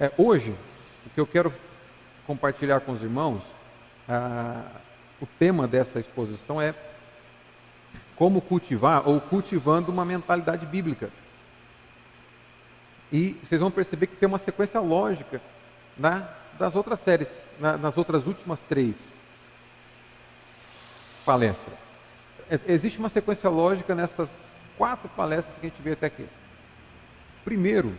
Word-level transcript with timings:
É, 0.00 0.10
hoje, 0.18 0.54
o 1.06 1.10
que 1.10 1.20
eu 1.20 1.26
quero 1.26 1.52
compartilhar 2.26 2.80
com 2.80 2.92
os 2.92 3.02
irmãos, 3.02 3.42
ah, 4.08 4.64
o 5.20 5.26
tema 5.38 5.68
dessa 5.68 6.00
exposição 6.00 6.60
é 6.60 6.74
como 8.16 8.40
cultivar 8.40 9.08
ou 9.08 9.20
cultivando 9.20 9.92
uma 9.92 10.04
mentalidade 10.04 10.66
bíblica. 10.66 11.10
E 13.12 13.36
vocês 13.44 13.60
vão 13.60 13.70
perceber 13.70 14.08
que 14.08 14.16
tem 14.16 14.28
uma 14.28 14.38
sequência 14.38 14.80
lógica 14.80 15.40
na, 15.96 16.28
das 16.58 16.74
outras 16.74 16.98
séries, 17.00 17.28
na, 17.60 17.76
nas 17.76 17.96
outras 17.96 18.26
últimas 18.26 18.58
três 18.68 18.96
palestras. 21.24 21.76
É, 22.50 22.58
existe 22.66 22.98
uma 22.98 23.08
sequência 23.08 23.48
lógica 23.48 23.94
nessas 23.94 24.28
quatro 24.76 25.08
palestras 25.10 25.54
que 25.60 25.66
a 25.66 25.68
gente 25.70 25.80
vê 25.80 25.92
até 25.92 26.06
aqui. 26.06 26.26
Primeiro, 27.44 27.96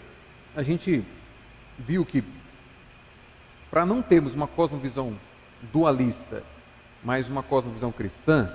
a 0.56 0.62
gente 0.62 1.06
viu 1.78 2.06
que 2.06 2.24
para 3.70 3.86
não 3.86 4.02
termos 4.02 4.34
uma 4.34 4.48
cosmovisão 4.48 5.14
dualista, 5.74 6.44
mas 7.04 7.30
uma 7.30 7.44
cosmovisão 7.44 7.92
cristã, 7.92 8.50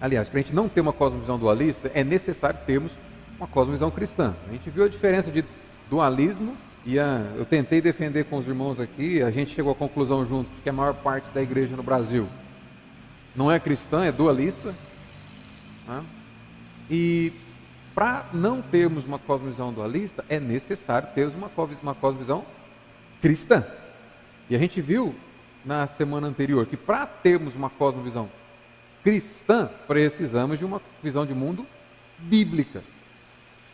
aliás, 0.00 0.28
para 0.28 0.40
a 0.40 0.42
gente 0.42 0.54
não 0.54 0.68
ter 0.68 0.80
uma 0.80 0.92
cosmovisão 0.92 1.38
dualista, 1.38 1.90
é 1.94 2.02
necessário 2.02 2.58
termos 2.66 2.92
uma 3.36 3.46
cosmovisão 3.46 3.90
cristã. 3.90 4.34
A 4.48 4.52
gente 4.52 4.70
viu 4.70 4.84
a 4.84 4.88
diferença 4.88 5.30
de 5.30 5.44
dualismo 5.90 6.56
e 6.84 6.98
a, 6.98 7.24
eu 7.36 7.44
tentei 7.44 7.80
defender 7.80 8.24
com 8.24 8.38
os 8.38 8.46
irmãos 8.46 8.80
aqui, 8.80 9.22
a 9.22 9.30
gente 9.30 9.54
chegou 9.54 9.72
à 9.72 9.74
conclusão 9.74 10.26
juntos 10.26 10.52
que 10.62 10.68
a 10.68 10.72
maior 10.72 10.94
parte 10.94 11.28
da 11.34 11.42
igreja 11.42 11.76
no 11.76 11.82
Brasil 11.82 12.26
não 13.36 13.52
é 13.52 13.60
cristã, 13.60 14.04
é 14.04 14.10
dualista. 14.10 14.74
Né? 15.86 16.04
E 16.90 17.32
para 17.98 18.26
não 18.32 18.62
termos 18.62 19.04
uma 19.04 19.18
cosmovisão 19.18 19.72
dualista, 19.72 20.24
é 20.28 20.38
necessário 20.38 21.08
termos 21.16 21.34
uma, 21.34 21.50
uma 21.82 21.96
cosmovisão 21.96 22.46
cristã. 23.20 23.66
E 24.48 24.54
a 24.54 24.58
gente 24.60 24.80
viu 24.80 25.16
na 25.64 25.84
semana 25.88 26.28
anterior 26.28 26.64
que 26.66 26.76
para 26.76 27.04
termos 27.06 27.56
uma 27.56 27.68
cosmovisão 27.68 28.30
cristã, 29.02 29.68
precisamos 29.88 30.60
de 30.60 30.64
uma 30.64 30.80
visão 31.02 31.26
de 31.26 31.34
mundo 31.34 31.66
bíblica. 32.18 32.84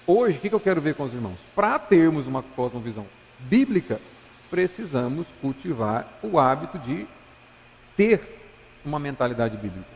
Hoje, 0.07 0.39
o 0.39 0.41
que 0.41 0.55
eu 0.55 0.59
quero 0.59 0.81
ver 0.81 0.95
com 0.95 1.03
os 1.03 1.13
irmãos? 1.13 1.39
Para 1.55 1.79
termos 1.79 2.27
uma 2.27 2.43
cosmovisão 2.43 3.05
bíblica, 3.41 4.01
precisamos 4.49 5.27
cultivar 5.43 6.09
o 6.23 6.39
hábito 6.39 6.79
de 6.79 7.07
ter 7.95 8.23
uma 8.87 8.99
mentalidade 8.99 9.59
bíblica. 9.59 9.94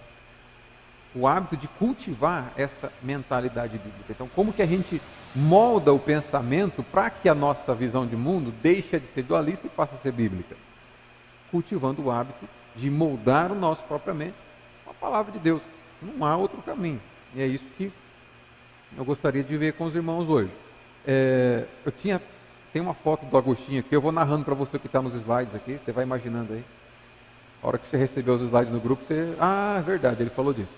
O 1.14 1.26
hábito 1.26 1.56
de 1.56 1.66
cultivar 1.66 2.52
essa 2.56 2.92
mentalidade 3.02 3.78
bíblica. 3.78 4.10
Então, 4.10 4.28
como 4.34 4.52
que 4.52 4.62
a 4.62 4.66
gente 4.66 5.00
molda 5.34 5.92
o 5.92 5.98
pensamento 5.98 6.82
para 6.82 7.10
que 7.10 7.28
a 7.28 7.34
nossa 7.34 7.74
visão 7.74 8.06
de 8.06 8.14
mundo 8.14 8.52
deixe 8.62 8.98
de 8.98 9.06
ser 9.08 9.22
dualista 9.22 9.66
e 9.66 9.70
passe 9.70 9.94
a 9.94 9.98
ser 9.98 10.12
bíblica? 10.12 10.56
Cultivando 11.50 12.04
o 12.04 12.10
hábito 12.10 12.46
de 12.76 12.90
moldar 12.90 13.50
o 13.50 13.54
nosso 13.54 13.82
propriamente 13.84 14.34
com 14.84 14.90
a 14.90 14.94
palavra 14.94 15.32
de 15.32 15.38
Deus. 15.38 15.62
Não 16.00 16.24
há 16.26 16.36
outro 16.36 16.62
caminho. 16.62 17.00
E 17.34 17.42
é 17.42 17.46
isso 17.46 17.64
que 17.76 17.92
eu 18.96 19.04
gostaria 19.04 19.42
de 19.42 19.56
ver 19.56 19.74
com 19.74 19.84
os 19.84 19.94
irmãos 19.94 20.28
hoje. 20.28 20.50
É, 21.06 21.64
eu 21.84 21.92
tinha, 21.92 22.20
tem 22.72 22.80
uma 22.80 22.94
foto 22.94 23.26
do 23.26 23.36
Agostinho 23.36 23.80
aqui, 23.80 23.94
eu 23.94 24.00
vou 24.00 24.12
narrando 24.12 24.44
para 24.44 24.54
você 24.54 24.78
que 24.78 24.86
está 24.86 25.02
nos 25.02 25.14
slides 25.14 25.54
aqui, 25.54 25.78
você 25.84 25.92
vai 25.92 26.04
imaginando 26.04 26.52
aí. 26.52 26.64
A 27.62 27.66
hora 27.66 27.78
que 27.78 27.88
você 27.88 27.96
recebeu 27.96 28.34
os 28.34 28.42
slides 28.42 28.72
no 28.72 28.80
grupo, 28.80 29.04
você. 29.04 29.34
Ah, 29.40 29.76
é 29.78 29.82
verdade, 29.82 30.22
ele 30.22 30.30
falou 30.30 30.54
disso. 30.54 30.72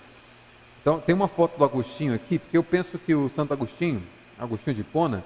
Então, 0.81 0.99
tem 0.99 1.13
uma 1.13 1.27
foto 1.27 1.57
do 1.57 1.63
Agostinho 1.63 2.13
aqui, 2.13 2.39
porque 2.39 2.57
eu 2.57 2.63
penso 2.63 2.97
que 2.97 3.13
o 3.13 3.29
Santo 3.29 3.53
Agostinho, 3.53 4.01
Agostinho 4.37 4.75
de 4.75 4.83
Pona, 4.83 5.23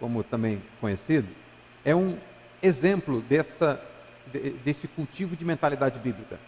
como 0.00 0.24
também 0.24 0.60
conhecido, 0.80 1.28
é 1.84 1.94
um 1.94 2.18
exemplo 2.60 3.20
dessa, 3.22 3.80
desse 4.64 4.88
cultivo 4.88 5.36
de 5.36 5.44
mentalidade 5.44 5.98
bíblica. 6.00 6.38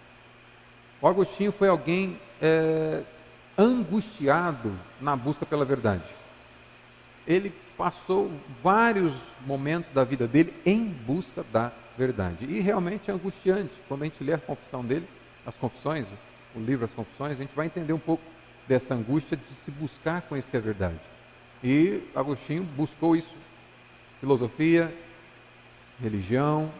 O 1.00 1.06
Agostinho 1.06 1.52
foi 1.52 1.68
alguém 1.68 2.18
é, 2.42 3.02
angustiado 3.56 4.72
na 5.00 5.14
busca 5.14 5.46
pela 5.46 5.64
verdade. 5.64 6.02
Ele 7.26 7.54
passou 7.78 8.32
vários 8.62 9.12
momentos 9.46 9.92
da 9.92 10.02
vida 10.02 10.26
dele 10.26 10.52
em 10.66 10.86
busca 10.86 11.44
da 11.52 11.70
verdade. 11.96 12.46
E 12.46 12.60
realmente 12.60 13.10
é 13.10 13.14
angustiante. 13.14 13.70
Quando 13.86 14.02
a 14.02 14.04
gente 14.06 14.22
lê 14.24 14.34
a 14.34 14.38
confissão 14.38 14.84
dele, 14.84 15.06
as 15.46 15.54
confissões, 15.54 16.06
o 16.54 16.60
livro 16.60 16.84
As 16.84 16.90
Confissões, 16.90 17.32
a 17.32 17.42
gente 17.42 17.54
vai 17.54 17.66
entender 17.66 17.92
um 17.92 17.98
pouco 17.98 18.22
dessa 18.68 18.94
angústia 18.94 19.36
de 19.36 19.54
se 19.64 19.70
buscar 19.70 20.22
conhecer 20.22 20.58
a 20.58 20.60
verdade. 20.60 21.00
E 21.62 22.02
Agostinho 22.14 22.62
buscou 22.62 23.16
isso. 23.16 23.34
Filosofia, 24.20 24.92
religião, 26.00 26.70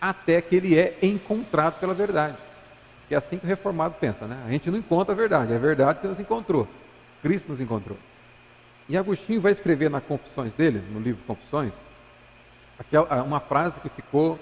até 0.00 0.40
que 0.40 0.56
ele 0.56 0.78
é 0.78 0.98
encontrado 1.02 1.78
pela 1.80 1.94
verdade. 1.94 2.36
Que 3.08 3.14
é 3.14 3.18
assim 3.18 3.38
que 3.38 3.44
o 3.44 3.48
reformado 3.48 3.94
pensa, 4.00 4.26
né? 4.26 4.42
A 4.46 4.50
gente 4.50 4.70
não 4.70 4.78
encontra 4.78 5.12
a 5.12 5.16
verdade, 5.16 5.52
é 5.52 5.56
a 5.56 5.58
verdade 5.58 6.00
que 6.00 6.06
nos 6.06 6.20
encontrou. 6.20 6.68
Cristo 7.22 7.48
nos 7.50 7.60
encontrou. 7.60 7.98
E 8.88 8.96
Agostinho 8.96 9.40
vai 9.40 9.52
escrever 9.52 9.88
nas 9.90 10.02
Confissões 10.04 10.52
dele, 10.54 10.82
no 10.90 11.00
livro 11.00 11.22
Confissões, 11.26 11.72
uma 13.24 13.40
frase 13.40 13.80
que 13.80 13.88
ficou 13.88 14.38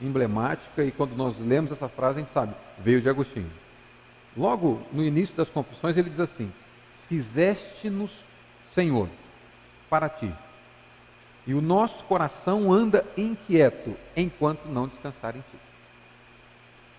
emblemática 0.00 0.82
e 0.82 0.90
quando 0.90 1.14
nós 1.14 1.38
lemos 1.38 1.72
essa 1.72 1.88
frase 1.88 2.18
a 2.18 2.22
gente 2.22 2.32
sabe, 2.32 2.54
veio 2.78 3.00
de 3.00 3.08
Agostinho. 3.08 3.50
Logo 4.36 4.82
no 4.92 5.02
início 5.02 5.34
das 5.36 5.48
confissões 5.48 5.96
ele 5.96 6.10
diz 6.10 6.20
assim: 6.20 6.52
Fizeste-nos, 7.08 8.24
Senhor, 8.74 9.08
para 9.88 10.08
ti. 10.08 10.32
E 11.46 11.54
o 11.54 11.62
nosso 11.62 12.02
coração 12.04 12.72
anda 12.72 13.06
inquieto 13.16 13.96
enquanto 14.16 14.66
não 14.66 14.88
descansar 14.88 15.36
em 15.36 15.40
ti. 15.40 15.58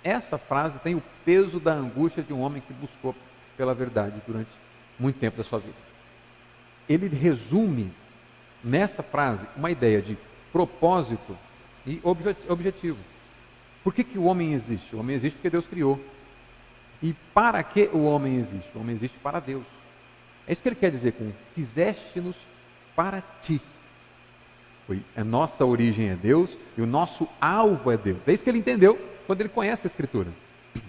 Essa 0.03 0.37
frase 0.37 0.79
tem 0.79 0.95
o 0.95 1.03
peso 1.25 1.59
da 1.59 1.73
angústia 1.73 2.23
de 2.23 2.33
um 2.33 2.39
homem 2.39 2.61
que 2.65 2.73
buscou 2.73 3.13
pela 3.57 3.73
verdade 3.73 4.21
durante 4.25 4.49
muito 4.97 5.19
tempo 5.19 5.37
da 5.37 5.43
sua 5.43 5.59
vida. 5.59 5.75
Ele 6.87 7.09
resume 7.09 7.91
nessa 8.63 9.03
frase 9.03 9.45
uma 9.55 9.69
ideia 9.69 10.01
de 10.01 10.17
propósito 10.51 11.37
e 11.85 11.99
objetivo. 12.47 12.97
Por 13.83 13.93
que, 13.93 14.03
que 14.03 14.17
o 14.17 14.23
homem 14.23 14.53
existe? 14.53 14.95
O 14.95 14.99
homem 14.99 15.15
existe 15.15 15.35
porque 15.35 15.49
Deus 15.49 15.65
criou. 15.67 15.99
E 17.01 17.13
para 17.33 17.61
que 17.63 17.89
o 17.93 18.03
homem 18.05 18.37
existe? 18.37 18.69
O 18.75 18.79
homem 18.79 18.95
existe 18.95 19.17
para 19.19 19.39
Deus. 19.39 19.65
É 20.47 20.53
isso 20.53 20.61
que 20.61 20.69
ele 20.69 20.75
quer 20.75 20.91
dizer 20.91 21.13
com 21.13 21.31
fizeste-nos 21.53 22.35
para 22.95 23.21
ti. 23.41 23.61
A 25.15 25.23
nossa 25.23 25.65
origem 25.65 26.09
é 26.09 26.15
Deus 26.15 26.57
e 26.77 26.81
o 26.81 26.87
nosso 26.87 27.27
alvo 27.41 27.91
é 27.91 27.97
Deus. 27.97 28.25
É 28.25 28.33
isso 28.33 28.43
que 28.43 28.49
ele 28.49 28.59
entendeu 28.59 28.97
quando 29.27 29.41
ele 29.41 29.49
conhece 29.49 29.85
a 29.85 29.89
Escritura. 29.89 30.29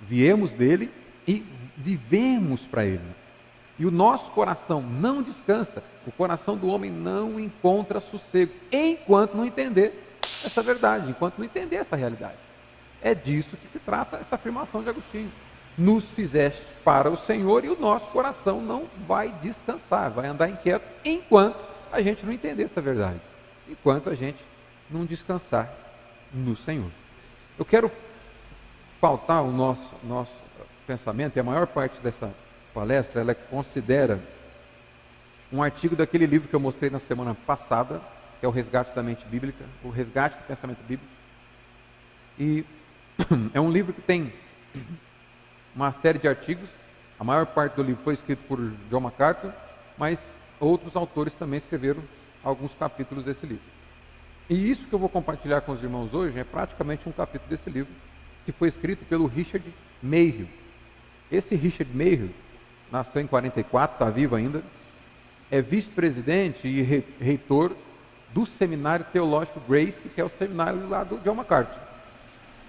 Viemos 0.00 0.52
dele 0.52 0.90
e 1.26 1.44
vivemos 1.76 2.60
para 2.62 2.84
ele. 2.84 3.02
E 3.78 3.84
o 3.84 3.90
nosso 3.90 4.30
coração 4.30 4.80
não 4.80 5.20
descansa, 5.20 5.82
o 6.06 6.12
coração 6.12 6.56
do 6.56 6.68
homem 6.68 6.92
não 6.92 7.40
encontra 7.40 7.98
sossego, 7.98 8.52
enquanto 8.70 9.34
não 9.34 9.44
entender 9.44 10.18
essa 10.44 10.62
verdade, 10.62 11.10
enquanto 11.10 11.38
não 11.38 11.44
entender 11.44 11.76
essa 11.76 11.96
realidade. 11.96 12.43
É 13.04 13.14
disso 13.14 13.54
que 13.58 13.68
se 13.68 13.78
trata 13.78 14.16
essa 14.16 14.36
afirmação 14.36 14.82
de 14.82 14.88
Agostinho. 14.88 15.30
Nos 15.76 16.04
fizeste 16.04 16.62
para 16.82 17.10
o 17.10 17.18
Senhor 17.18 17.62
e 17.62 17.68
o 17.68 17.78
nosso 17.78 18.06
coração 18.06 18.62
não 18.62 18.88
vai 19.06 19.30
descansar, 19.42 20.10
vai 20.10 20.26
andar 20.26 20.48
inquieto 20.48 20.90
enquanto 21.04 21.62
a 21.92 22.00
gente 22.00 22.24
não 22.24 22.32
entender 22.32 22.62
essa 22.62 22.80
verdade, 22.80 23.20
enquanto 23.68 24.08
a 24.08 24.14
gente 24.14 24.38
não 24.90 25.04
descansar 25.04 25.70
no 26.32 26.56
Senhor. 26.56 26.90
Eu 27.58 27.64
quero 27.64 27.92
pautar 29.00 29.42
o 29.42 29.52
nosso, 29.52 29.94
nosso 30.02 30.32
pensamento, 30.86 31.36
e 31.36 31.40
a 31.40 31.44
maior 31.44 31.66
parte 31.66 32.00
dessa 32.00 32.32
palestra, 32.72 33.20
ela 33.20 33.34
considera 33.34 34.18
um 35.52 35.62
artigo 35.62 35.94
daquele 35.94 36.24
livro 36.24 36.48
que 36.48 36.54
eu 36.54 36.60
mostrei 36.60 36.88
na 36.88 36.98
semana 37.00 37.36
passada, 37.46 38.00
que 38.40 38.46
é 38.46 38.48
o 38.48 38.52
Resgate 38.52 38.94
da 38.94 39.02
Mente 39.02 39.26
Bíblica, 39.26 39.64
o 39.82 39.90
Resgate 39.90 40.38
do 40.38 40.44
Pensamento 40.46 40.80
Bíblico. 40.86 41.12
E 42.38 42.64
é 43.52 43.60
um 43.60 43.70
livro 43.70 43.92
que 43.92 44.02
tem 44.02 44.32
uma 45.74 45.92
série 45.92 46.18
de 46.18 46.28
artigos, 46.28 46.68
a 47.18 47.24
maior 47.24 47.46
parte 47.46 47.74
do 47.74 47.82
livro 47.82 48.02
foi 48.02 48.14
escrito 48.14 48.44
por 48.48 48.58
John 48.90 49.00
MacArthur, 49.00 49.52
mas 49.96 50.18
outros 50.58 50.94
autores 50.96 51.34
também 51.34 51.58
escreveram 51.58 52.02
alguns 52.42 52.72
capítulos 52.74 53.24
desse 53.24 53.46
livro. 53.46 53.64
E 54.48 54.70
isso 54.70 54.86
que 54.86 54.92
eu 54.92 54.98
vou 54.98 55.08
compartilhar 55.08 55.62
com 55.62 55.72
os 55.72 55.82
irmãos 55.82 56.12
hoje 56.12 56.38
é 56.38 56.44
praticamente 56.44 57.08
um 57.08 57.12
capítulo 57.12 57.48
desse 57.48 57.70
livro, 57.70 57.92
que 58.44 58.52
foi 58.52 58.68
escrito 58.68 59.04
pelo 59.06 59.26
Richard 59.26 59.64
Mayhew. 60.02 60.46
Esse 61.30 61.54
Richard 61.54 61.96
Mayhew 61.96 62.30
nasceu 62.92 63.22
em 63.22 63.26
44, 63.26 63.94
está 63.94 64.10
vivo 64.10 64.36
ainda, 64.36 64.62
é 65.50 65.62
vice-presidente 65.62 66.68
e 66.68 66.82
reitor 67.22 67.74
do 68.32 68.44
Seminário 68.44 69.06
Teológico 69.12 69.60
Grace, 69.68 70.08
que 70.14 70.20
é 70.20 70.24
o 70.24 70.28
seminário 70.28 70.88
lá 70.88 71.04
do 71.04 71.18
John 71.18 71.34
MacArthur. 71.34 71.83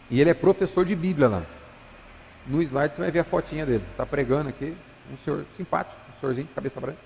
E 0.09 0.21
ele 0.21 0.29
é 0.29 0.33
professor 0.33 0.85
de 0.85 0.95
Bíblia 0.95 1.27
lá. 1.27 1.43
No 2.45 2.61
slide 2.61 2.95
você 2.95 3.01
vai 3.01 3.11
ver 3.11 3.19
a 3.19 3.23
fotinha 3.23 3.65
dele. 3.65 3.83
Está 3.91 4.05
pregando 4.05 4.49
aqui, 4.49 4.75
um 5.11 5.17
senhor 5.23 5.45
simpático, 5.57 5.95
um 6.15 6.19
senhorzinho, 6.19 6.47
cabeça 6.53 6.79
branca, 6.79 6.99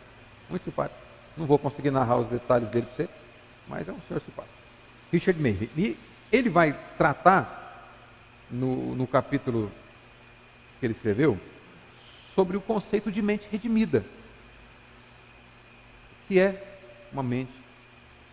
muito 0.49 0.63
simpático. 0.63 0.99
Não 1.37 1.45
vou 1.45 1.57
conseguir 1.57 1.91
narrar 1.91 2.17
os 2.17 2.27
detalhes 2.27 2.67
dele 2.69 2.85
para 2.85 3.05
você, 3.05 3.09
mas 3.67 3.87
é 3.87 3.91
um 3.91 4.01
senhor 4.07 4.21
simpático. 4.21 4.55
Richard 5.11 5.41
May. 5.41 5.69
E 5.77 5.97
ele 6.31 6.49
vai 6.49 6.77
tratar, 6.97 7.57
no, 8.51 8.95
no 8.95 9.07
capítulo 9.07 9.71
que 10.79 10.85
ele 10.85 10.93
escreveu, 10.93 11.39
sobre 12.35 12.57
o 12.57 12.61
conceito 12.61 13.11
de 13.11 13.21
mente 13.21 13.47
redimida. 13.49 14.03
Que 16.27 16.39
é 16.39 16.77
uma 17.11 17.23
mente 17.23 17.53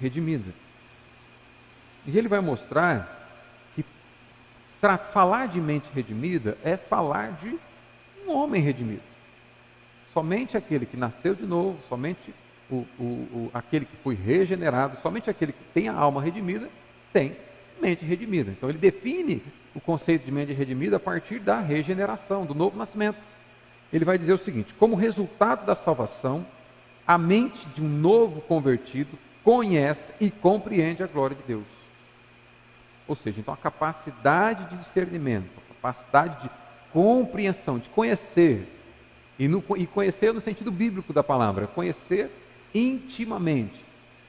redimida. 0.00 0.52
E 2.06 2.16
ele 2.16 2.28
vai 2.28 2.40
mostrar 2.40 3.15
falar 4.96 5.48
de 5.48 5.60
mente 5.60 5.86
redimida 5.94 6.56
é 6.62 6.76
falar 6.76 7.32
de 7.32 7.58
um 8.26 8.32
homem 8.32 8.62
redimido. 8.62 9.02
Somente 10.12 10.56
aquele 10.56 10.86
que 10.86 10.96
nasceu 10.96 11.34
de 11.34 11.44
novo, 11.44 11.78
somente 11.88 12.32
o, 12.70 12.86
o, 12.98 13.04
o, 13.04 13.50
aquele 13.52 13.84
que 13.84 13.96
foi 13.96 14.14
regenerado, 14.14 14.98
somente 15.02 15.30
aquele 15.30 15.52
que 15.52 15.64
tem 15.74 15.88
a 15.88 15.94
alma 15.94 16.22
redimida, 16.22 16.68
tem 17.12 17.36
mente 17.80 18.04
redimida. 18.04 18.50
Então 18.50 18.68
ele 18.68 18.78
define 18.78 19.42
o 19.74 19.80
conceito 19.80 20.24
de 20.24 20.32
mente 20.32 20.52
redimida 20.52 20.96
a 20.96 21.00
partir 21.00 21.38
da 21.38 21.60
regeneração, 21.60 22.46
do 22.46 22.54
novo 22.54 22.78
nascimento. 22.78 23.18
Ele 23.92 24.04
vai 24.04 24.18
dizer 24.18 24.32
o 24.32 24.38
seguinte: 24.38 24.74
como 24.74 24.96
resultado 24.96 25.66
da 25.66 25.74
salvação, 25.74 26.46
a 27.06 27.18
mente 27.18 27.66
de 27.74 27.82
um 27.82 27.88
novo 27.88 28.40
convertido 28.40 29.18
conhece 29.44 30.12
e 30.20 30.30
compreende 30.30 31.02
a 31.02 31.06
glória 31.06 31.36
de 31.36 31.42
Deus. 31.42 31.75
Ou 33.08 33.14
seja, 33.14 33.40
então 33.40 33.54
a 33.54 33.56
capacidade 33.56 34.68
de 34.70 34.76
discernimento, 34.76 35.50
a 35.58 35.74
capacidade 35.74 36.42
de 36.42 36.50
compreensão, 36.92 37.78
de 37.78 37.88
conhecer, 37.88 38.72
e, 39.38 39.46
no, 39.46 39.62
e 39.76 39.86
conhecer 39.86 40.32
no 40.32 40.40
sentido 40.40 40.70
bíblico 40.70 41.12
da 41.12 41.22
palavra, 41.22 41.66
conhecer 41.66 42.30
intimamente 42.74 43.84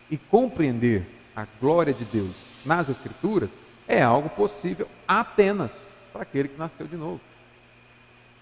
e 0.10 0.18
compreender 0.18 1.06
a 1.36 1.46
glória 1.60 1.94
de 1.94 2.06
Deus 2.06 2.36
nas 2.66 2.90
Escrituras 2.90 3.50
é 3.88 4.02
algo 4.02 4.30
possível 4.30 4.88
apenas 5.08 5.72
para 6.12 6.24
aquele 6.24 6.50
que 6.50 6.58
nasceu 6.58 6.88
de 6.88 6.98
novo. 6.98 7.22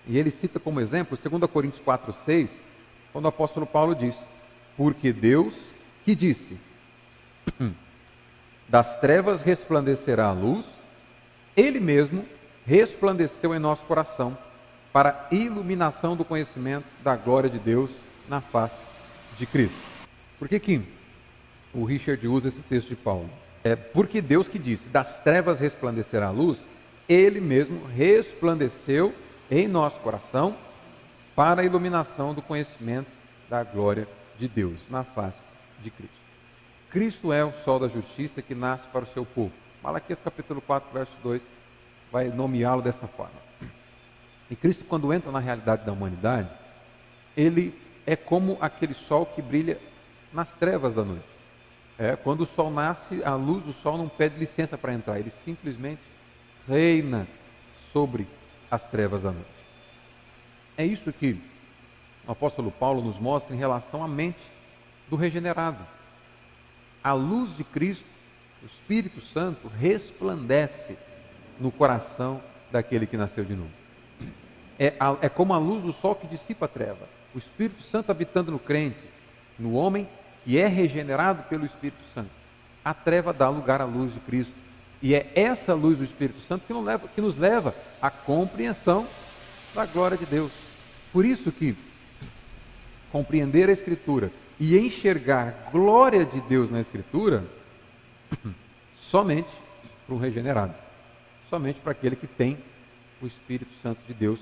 E 0.07 0.17
ele 0.17 0.31
cita 0.31 0.59
como 0.59 0.79
exemplo 0.79 1.17
2 1.17 1.51
Coríntios 1.51 1.81
4, 1.83 2.13
6, 2.25 2.49
quando 3.11 3.25
o 3.25 3.29
apóstolo 3.29 3.65
Paulo 3.65 3.95
diz: 3.95 4.15
Porque 4.77 5.11
Deus 5.11 5.53
que 6.03 6.15
disse: 6.15 6.57
Das 8.67 8.99
trevas 8.99 9.41
resplandecerá 9.41 10.27
a 10.27 10.33
luz, 10.33 10.65
Ele 11.55 11.79
mesmo 11.79 12.25
resplandeceu 12.65 13.53
em 13.53 13.59
nosso 13.59 13.83
coração 13.83 14.37
para 14.91 15.27
a 15.29 15.35
iluminação 15.35 16.15
do 16.15 16.25
conhecimento 16.25 16.85
da 17.03 17.15
glória 17.15 17.49
de 17.49 17.59
Deus 17.59 17.89
na 18.27 18.41
face 18.41 18.75
de 19.37 19.45
Cristo. 19.45 19.77
Por 20.39 20.47
que, 20.47 20.59
que 20.59 20.81
o 21.73 21.83
Richard 21.83 22.25
usa 22.27 22.47
esse 22.47 22.61
texto 22.61 22.89
de 22.89 22.95
Paulo? 22.95 23.29
É 23.63 23.75
porque 23.75 24.21
Deus 24.21 24.47
que 24.47 24.57
disse: 24.57 24.87
Das 24.89 25.19
trevas 25.19 25.59
resplandecerá 25.59 26.27
a 26.27 26.31
luz, 26.31 26.57
Ele 27.07 27.39
mesmo 27.39 27.85
resplandeceu 27.85 29.13
em 29.49 29.67
nosso 29.67 29.99
coração 29.99 30.55
para 31.35 31.61
a 31.61 31.65
iluminação 31.65 32.33
do 32.33 32.41
conhecimento 32.41 33.09
da 33.49 33.63
glória 33.63 34.07
de 34.39 34.47
Deus 34.47 34.79
na 34.89 35.03
face 35.03 35.37
de 35.83 35.91
Cristo. 35.91 36.24
Cristo 36.95 37.33
é 37.33 37.43
o 37.43 37.51
sol 37.65 37.77
da 37.77 37.89
justiça 37.89 38.41
que 38.41 38.55
nasce 38.55 38.87
para 38.87 39.03
o 39.03 39.07
seu 39.07 39.25
povo. 39.25 39.51
Malaquias 39.83 40.17
capítulo 40.23 40.61
4, 40.61 40.93
verso 40.93 41.11
2 41.21 41.41
vai 42.09 42.29
nomeá-lo 42.29 42.81
dessa 42.81 43.05
forma. 43.05 43.35
E 44.49 44.55
Cristo, 44.55 44.85
quando 44.85 45.11
entra 45.11 45.29
na 45.29 45.39
realidade 45.39 45.85
da 45.85 45.91
humanidade, 45.91 46.47
ele 47.35 47.77
é 48.05 48.15
como 48.15 48.57
aquele 48.61 48.93
sol 48.93 49.25
que 49.25 49.41
brilha 49.41 49.77
nas 50.31 50.49
trevas 50.51 50.95
da 50.95 51.03
noite. 51.03 51.25
É, 51.99 52.15
quando 52.15 52.43
o 52.43 52.45
sol 52.45 52.71
nasce, 52.71 53.21
a 53.25 53.35
luz 53.35 53.61
do 53.65 53.73
sol 53.73 53.97
não 53.97 54.07
pede 54.07 54.39
licença 54.39 54.77
para 54.77 54.93
entrar, 54.93 55.19
ele 55.19 55.33
simplesmente 55.43 56.01
reina 56.65 57.27
sobre 57.91 58.25
as 58.71 58.81
trevas 58.89 59.21
da 59.21 59.31
noite. 59.33 59.49
É 60.77 60.85
isso 60.85 61.11
que 61.11 61.41
o 62.25 62.31
apóstolo 62.31 62.71
Paulo 62.71 63.03
nos 63.03 63.19
mostra 63.19 63.53
em 63.53 63.59
relação 63.59 64.01
à 64.01 64.07
mente 64.07 64.39
do 65.09 65.17
regenerado. 65.17 65.94
A 67.05 67.13
luz 67.13 67.55
de 67.55 67.63
Cristo, 67.63 68.03
o 68.63 68.65
Espírito 68.65 69.21
Santo, 69.21 69.67
resplandece 69.67 70.97
no 71.59 71.71
coração 71.71 72.41
daquele 72.71 73.05
que 73.05 73.15
nasceu 73.15 73.45
de 73.45 73.53
novo. 73.53 73.69
É, 74.79 74.95
é 75.21 75.29
como 75.29 75.53
a 75.53 75.59
luz 75.59 75.83
do 75.83 75.93
sol 75.93 76.15
que 76.15 76.25
dissipa 76.25 76.65
a 76.65 76.67
treva. 76.67 77.07
O 77.35 77.37
Espírito 77.37 77.83
Santo 77.83 78.09
habitando 78.09 78.51
no 78.51 78.57
crente, 78.57 78.97
no 79.59 79.73
homem, 79.73 80.09
e 80.47 80.57
é 80.57 80.65
regenerado 80.65 81.43
pelo 81.43 81.63
Espírito 81.63 82.01
Santo. 82.11 82.31
A 82.83 82.91
treva 82.91 83.31
dá 83.31 83.49
lugar 83.49 83.81
à 83.81 83.85
luz 83.85 84.11
de 84.11 84.19
Cristo. 84.21 84.53
E 84.99 85.13
é 85.13 85.31
essa 85.35 85.75
luz 85.75 85.99
do 85.99 86.03
Espírito 86.03 86.41
Santo 86.47 86.65
que 86.65 86.73
leva, 86.73 87.07
que 87.07 87.21
nos 87.21 87.37
leva 87.37 87.75
à 88.01 88.09
compreensão 88.09 89.05
da 89.75 89.85
glória 89.85 90.17
de 90.17 90.25
Deus. 90.25 90.51
Por 91.13 91.23
isso 91.23 91.51
que 91.51 91.77
compreender 93.11 93.69
a 93.69 93.73
Escritura 93.73 94.31
e 94.59 94.77
enxergar 94.77 95.69
glória 95.71 96.25
de 96.25 96.39
Deus 96.41 96.69
na 96.69 96.79
Escritura 96.79 97.43
somente 98.97 99.49
para 100.05 100.15
um 100.15 100.19
regenerado, 100.19 100.73
somente 101.49 101.79
para 101.79 101.91
aquele 101.91 102.15
que 102.15 102.27
tem 102.27 102.57
o 103.21 103.27
Espírito 103.27 103.71
Santo 103.81 103.99
de 104.07 104.13
Deus 104.13 104.39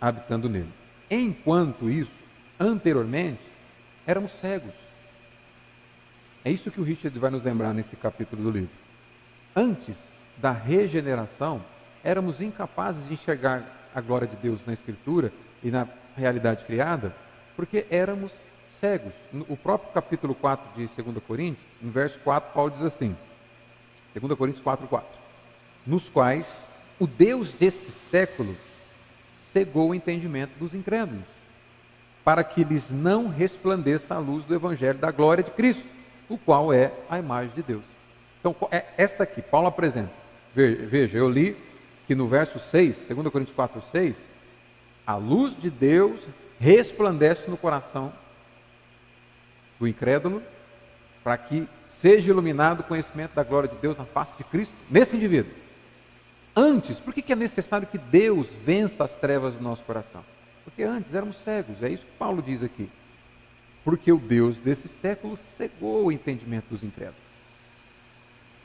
habitando 0.00 0.48
nele. 0.48 0.72
Enquanto 1.10 1.90
isso, 1.90 2.12
anteriormente, 2.58 3.40
éramos 4.06 4.32
cegos. 4.32 4.74
É 6.44 6.50
isso 6.50 6.70
que 6.70 6.80
o 6.80 6.84
Richard 6.84 7.18
vai 7.18 7.30
nos 7.30 7.42
lembrar 7.42 7.74
nesse 7.74 7.96
capítulo 7.96 8.42
do 8.42 8.50
livro. 8.50 8.70
Antes 9.54 9.96
da 10.36 10.52
regeneração, 10.52 11.62
éramos 12.04 12.40
incapazes 12.40 13.06
de 13.08 13.14
enxergar 13.14 13.90
a 13.94 14.00
glória 14.00 14.26
de 14.26 14.36
Deus 14.36 14.60
na 14.66 14.72
Escritura 14.72 15.32
e 15.62 15.70
na 15.70 15.88
realidade 16.16 16.64
criada, 16.64 17.14
porque 17.56 17.86
éramos 17.90 18.30
cegos. 18.80 19.12
O 19.48 19.56
próprio 19.56 19.92
capítulo 19.92 20.34
4 20.34 20.66
de 20.76 21.02
2 21.02 21.18
Coríntios, 21.24 21.64
no 21.80 21.90
verso 21.90 22.18
4, 22.20 22.52
Paulo 22.52 22.70
diz 22.70 22.82
assim: 22.82 23.16
2 24.14 24.38
Coríntios 24.38 24.62
4, 24.62 24.86
4. 24.86 25.08
Nos 25.86 26.08
quais 26.08 26.46
o 26.98 27.06
Deus 27.06 27.52
deste 27.54 27.90
século 27.90 28.56
cegou 29.52 29.90
o 29.90 29.94
entendimento 29.94 30.58
dos 30.58 30.74
incrédulos, 30.74 31.24
para 32.24 32.44
que 32.44 32.64
lhes 32.64 32.90
não 32.90 33.28
resplandeça 33.28 34.14
a 34.14 34.18
luz 34.18 34.44
do 34.44 34.54
Evangelho 34.54 34.98
da 34.98 35.10
glória 35.10 35.42
de 35.42 35.50
Cristo, 35.50 35.86
o 36.28 36.36
qual 36.36 36.72
é 36.72 36.92
a 37.08 37.18
imagem 37.18 37.54
de 37.54 37.62
Deus. 37.62 37.84
Então, 38.40 38.54
é 38.70 38.84
essa 38.96 39.22
aqui, 39.22 39.40
Paulo 39.40 39.68
apresenta. 39.68 40.12
Veja, 40.54 41.16
eu 41.16 41.28
li 41.28 41.56
que 42.06 42.14
no 42.14 42.28
verso 42.28 42.58
6, 42.58 42.96
2 43.08 43.28
Coríntios 43.28 43.54
4, 43.54 43.82
6, 43.90 44.16
a 45.06 45.16
luz 45.16 45.56
de 45.58 45.70
Deus 45.70 46.20
resplandece 46.60 47.50
no 47.50 47.56
coração 47.56 48.12
do 49.78 49.86
incrédulo, 49.86 50.42
para 51.22 51.36
que 51.36 51.68
seja 52.00 52.30
iluminado 52.30 52.80
o 52.80 52.84
conhecimento 52.84 53.34
da 53.34 53.42
glória 53.42 53.68
de 53.68 53.76
Deus 53.76 53.96
na 53.96 54.04
face 54.04 54.32
de 54.38 54.44
Cristo, 54.44 54.74
nesse 54.90 55.16
indivíduo. 55.16 55.52
Antes, 56.54 56.98
por 56.98 57.14
que, 57.14 57.22
que 57.22 57.32
é 57.32 57.36
necessário 57.36 57.86
que 57.86 57.98
Deus 57.98 58.48
vença 58.64 59.04
as 59.04 59.12
trevas 59.12 59.54
do 59.54 59.62
nosso 59.62 59.82
coração? 59.84 60.24
Porque 60.64 60.82
antes 60.82 61.14
éramos 61.14 61.36
cegos, 61.44 61.82
é 61.82 61.88
isso 61.88 62.04
que 62.04 62.12
Paulo 62.18 62.42
diz 62.42 62.62
aqui. 62.62 62.88
Porque 63.84 64.12
o 64.12 64.18
Deus 64.18 64.56
desse 64.56 64.88
século 64.88 65.38
cegou 65.56 66.06
o 66.06 66.12
entendimento 66.12 66.66
dos 66.70 66.82
incrédulos, 66.82 67.20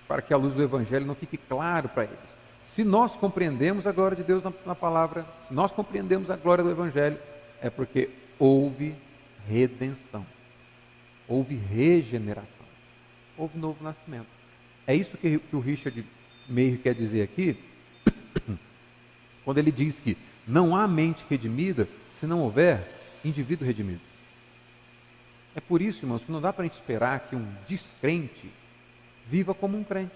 para 0.07 0.21
que 0.21 0.33
a 0.33 0.37
luz 0.37 0.53
do 0.53 0.61
Evangelho 0.61 1.05
não 1.05 1.15
fique 1.15 1.37
claro 1.37 1.89
para 1.89 2.03
eles. 2.05 2.33
Se 2.75 2.83
nós 2.83 3.13
compreendemos 3.13 3.85
a 3.85 3.91
glória 3.91 4.17
de 4.17 4.23
Deus 4.23 4.43
na, 4.43 4.51
na 4.65 4.75
palavra, 4.75 5.25
se 5.47 5.53
nós 5.53 5.71
compreendemos 5.71 6.31
a 6.31 6.35
glória 6.35 6.63
do 6.63 6.71
Evangelho, 6.71 7.19
é 7.61 7.69
porque 7.69 8.09
houve 8.39 8.95
redenção 9.47 10.25
houve 11.27 11.55
regeneração, 11.55 12.65
houve 13.37 13.57
novo 13.57 13.83
nascimento. 13.83 14.27
É 14.85 14.95
isso 14.95 15.17
que, 15.17 15.39
que 15.39 15.55
o 15.55 15.59
Richard 15.59 16.05
Meir 16.47 16.79
quer 16.79 16.93
dizer 16.93 17.21
aqui, 17.21 17.57
quando 19.45 19.57
ele 19.57 19.71
diz 19.71 19.95
que 19.99 20.17
não 20.47 20.75
há 20.75 20.87
mente 20.87 21.23
redimida 21.29 21.87
se 22.19 22.25
não 22.25 22.41
houver 22.41 22.85
indivíduo 23.23 23.65
redimido. 23.65 24.01
É 25.55 25.61
por 25.61 25.81
isso, 25.81 26.03
irmãos, 26.03 26.23
que 26.23 26.31
não 26.31 26.41
dá 26.41 26.51
para 26.51 26.63
a 26.63 26.67
gente 26.67 26.75
esperar 26.75 27.19
que 27.21 27.35
um 27.35 27.47
descrente 27.67 28.51
viva 29.29 29.53
como 29.53 29.77
um 29.77 29.83
crente. 29.83 30.15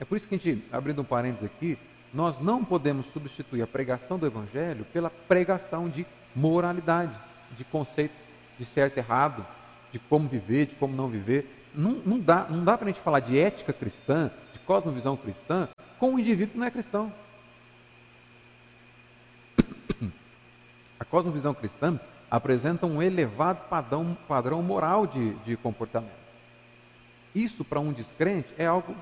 É 0.00 0.04
por 0.04 0.16
isso 0.16 0.26
que 0.26 0.34
a 0.34 0.38
gente, 0.38 0.64
abrindo 0.72 1.00
um 1.00 1.04
parênteses 1.04 1.44
aqui, 1.44 1.78
nós 2.12 2.40
não 2.40 2.64
podemos 2.64 3.06
substituir 3.06 3.62
a 3.62 3.66
pregação 3.66 4.18
do 4.18 4.26
Evangelho 4.26 4.84
pela 4.92 5.08
pregação 5.08 5.88
de 5.88 6.04
moralidade, 6.34 7.14
de 7.56 7.64
conceito 7.64 8.14
de 8.58 8.64
certo 8.66 8.96
e 8.96 9.00
errado, 9.00 9.46
de 9.92 9.98
como 9.98 10.28
viver, 10.28 10.66
de 10.66 10.74
como 10.74 10.96
não 10.96 11.08
viver. 11.08 11.46
Não, 11.74 11.92
não 11.92 12.18
dá, 12.18 12.46
não 12.48 12.64
dá 12.64 12.76
para 12.76 12.86
a 12.86 12.90
gente 12.90 13.02
falar 13.02 13.20
de 13.20 13.38
ética 13.38 13.72
cristã, 13.72 14.30
de 14.52 14.58
cosmovisão 14.60 15.16
cristã, 15.16 15.68
com 15.98 16.10
um 16.10 16.18
indivíduo 16.18 16.52
que 16.52 16.58
não 16.58 16.66
é 16.66 16.70
cristão. 16.70 17.12
A 20.98 21.04
cosmovisão 21.04 21.54
cristã 21.54 22.00
apresenta 22.30 22.86
um 22.86 23.02
elevado 23.02 23.68
padrão, 23.68 24.16
padrão 24.26 24.62
moral 24.62 25.06
de, 25.06 25.34
de 25.44 25.56
comportamento. 25.56 26.22
Isso 27.34 27.64
para 27.64 27.80
um 27.80 27.92
descrente 27.92 28.48
é 28.56 28.66
algo 28.66 28.94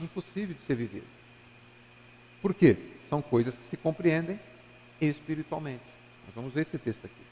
impossível 0.00 0.54
de 0.54 0.62
ser 0.62 0.74
vivido. 0.74 1.06
Por 2.40 2.54
quê? 2.54 2.76
São 3.08 3.22
coisas 3.22 3.56
que 3.56 3.66
se 3.68 3.76
compreendem 3.76 4.38
espiritualmente. 5.00 5.84
Nós 6.26 6.34
vamos 6.34 6.52
ver 6.52 6.62
esse 6.62 6.78
texto 6.78 7.04
aqui. 7.04 7.22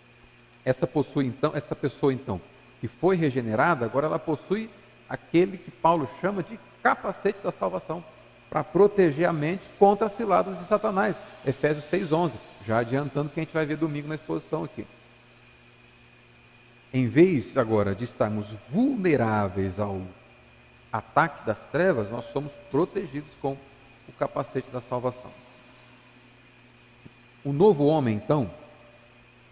Essa, 0.64 0.86
possui, 0.86 1.26
então, 1.26 1.52
essa 1.54 1.74
pessoa, 1.74 2.12
então, 2.12 2.40
que 2.82 2.88
foi 2.88 3.14
regenerada, 3.14 3.84
agora 3.84 4.08
ela 4.08 4.18
possui 4.18 4.68
aquele 5.08 5.56
que 5.56 5.70
Paulo 5.70 6.10
chama 6.20 6.42
de 6.42 6.58
capacete 6.82 7.38
da 7.40 7.52
salvação, 7.52 8.02
para 8.50 8.64
proteger 8.64 9.28
a 9.28 9.32
mente 9.32 9.62
contra 9.78 10.08
as 10.08 10.16
ciladas 10.16 10.58
de 10.58 10.64
Satanás. 10.64 11.14
Efésios 11.46 11.84
6,11. 11.84 12.32
Já 12.66 12.78
adiantando 12.78 13.30
que 13.30 13.38
a 13.38 13.44
gente 13.44 13.54
vai 13.54 13.64
ver 13.64 13.76
domingo 13.76 14.08
na 14.08 14.16
exposição 14.16 14.64
aqui. 14.64 14.84
Em 16.92 17.06
vez 17.06 17.56
agora 17.56 17.94
de 17.94 18.02
estarmos 18.02 18.48
vulneráveis 18.68 19.78
ao 19.78 20.02
ataque 20.92 21.46
das 21.46 21.60
trevas, 21.70 22.10
nós 22.10 22.24
somos 22.32 22.50
protegidos 22.68 23.30
com 23.40 23.52
o 24.08 24.12
capacete 24.18 24.68
da 24.72 24.80
salvação. 24.80 25.30
O 27.44 27.52
novo 27.52 27.86
homem, 27.86 28.16
então, 28.16 28.50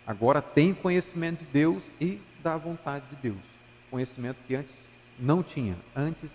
agora 0.04 0.42
tem 0.42 0.74
conhecimento 0.74 1.44
de 1.44 1.52
Deus 1.52 1.82
e 2.00 2.20
da 2.42 2.56
vontade 2.56 3.04
de 3.10 3.16
Deus. 3.16 3.42
Conhecimento 3.90 4.38
que 4.46 4.54
antes 4.54 4.74
não 5.18 5.42
tinha, 5.42 5.76
antes 5.94 6.30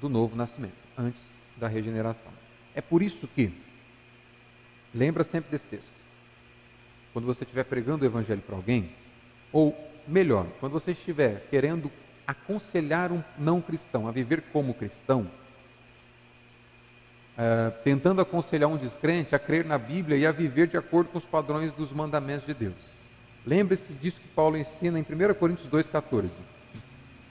do 0.00 0.08
novo 0.08 0.36
nascimento, 0.36 0.74
antes 0.96 1.20
da 1.56 1.68
regeneração. 1.68 2.32
É 2.74 2.80
por 2.80 3.02
isso 3.02 3.26
que, 3.28 3.52
lembra 4.94 5.24
sempre 5.24 5.50
desse 5.50 5.64
texto. 5.64 5.92
Quando 7.12 7.26
você 7.26 7.44
estiver 7.44 7.64
pregando 7.64 8.04
o 8.04 8.06
evangelho 8.06 8.42
para 8.42 8.56
alguém, 8.56 8.90
ou 9.52 9.76
melhor, 10.06 10.46
quando 10.60 10.72
você 10.72 10.92
estiver 10.92 11.46
querendo 11.50 11.90
aconselhar 12.26 13.12
um 13.12 13.22
não 13.38 13.60
cristão 13.60 14.08
a 14.08 14.10
viver 14.10 14.42
como 14.52 14.74
cristão, 14.74 15.30
é, 17.36 17.70
tentando 17.82 18.20
aconselhar 18.20 18.68
um 18.68 18.76
descrente 18.76 19.34
a 19.34 19.38
crer 19.38 19.64
na 19.64 19.78
Bíblia 19.78 20.16
e 20.16 20.26
a 20.26 20.32
viver 20.32 20.66
de 20.66 20.76
acordo 20.76 21.10
com 21.10 21.18
os 21.18 21.24
padrões 21.24 21.72
dos 21.72 21.90
mandamentos 21.92 22.46
de 22.46 22.54
Deus. 22.54 22.91
Lembre-se 23.44 23.92
disso 23.94 24.20
que 24.20 24.28
Paulo 24.28 24.56
ensina 24.56 24.98
em 24.98 25.02
1 25.02 25.34
Coríntios 25.34 25.68
2,14. 25.68 26.30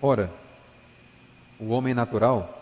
Ora, 0.01 0.31
o 1.59 1.69
homem 1.69 1.93
natural 1.93 2.57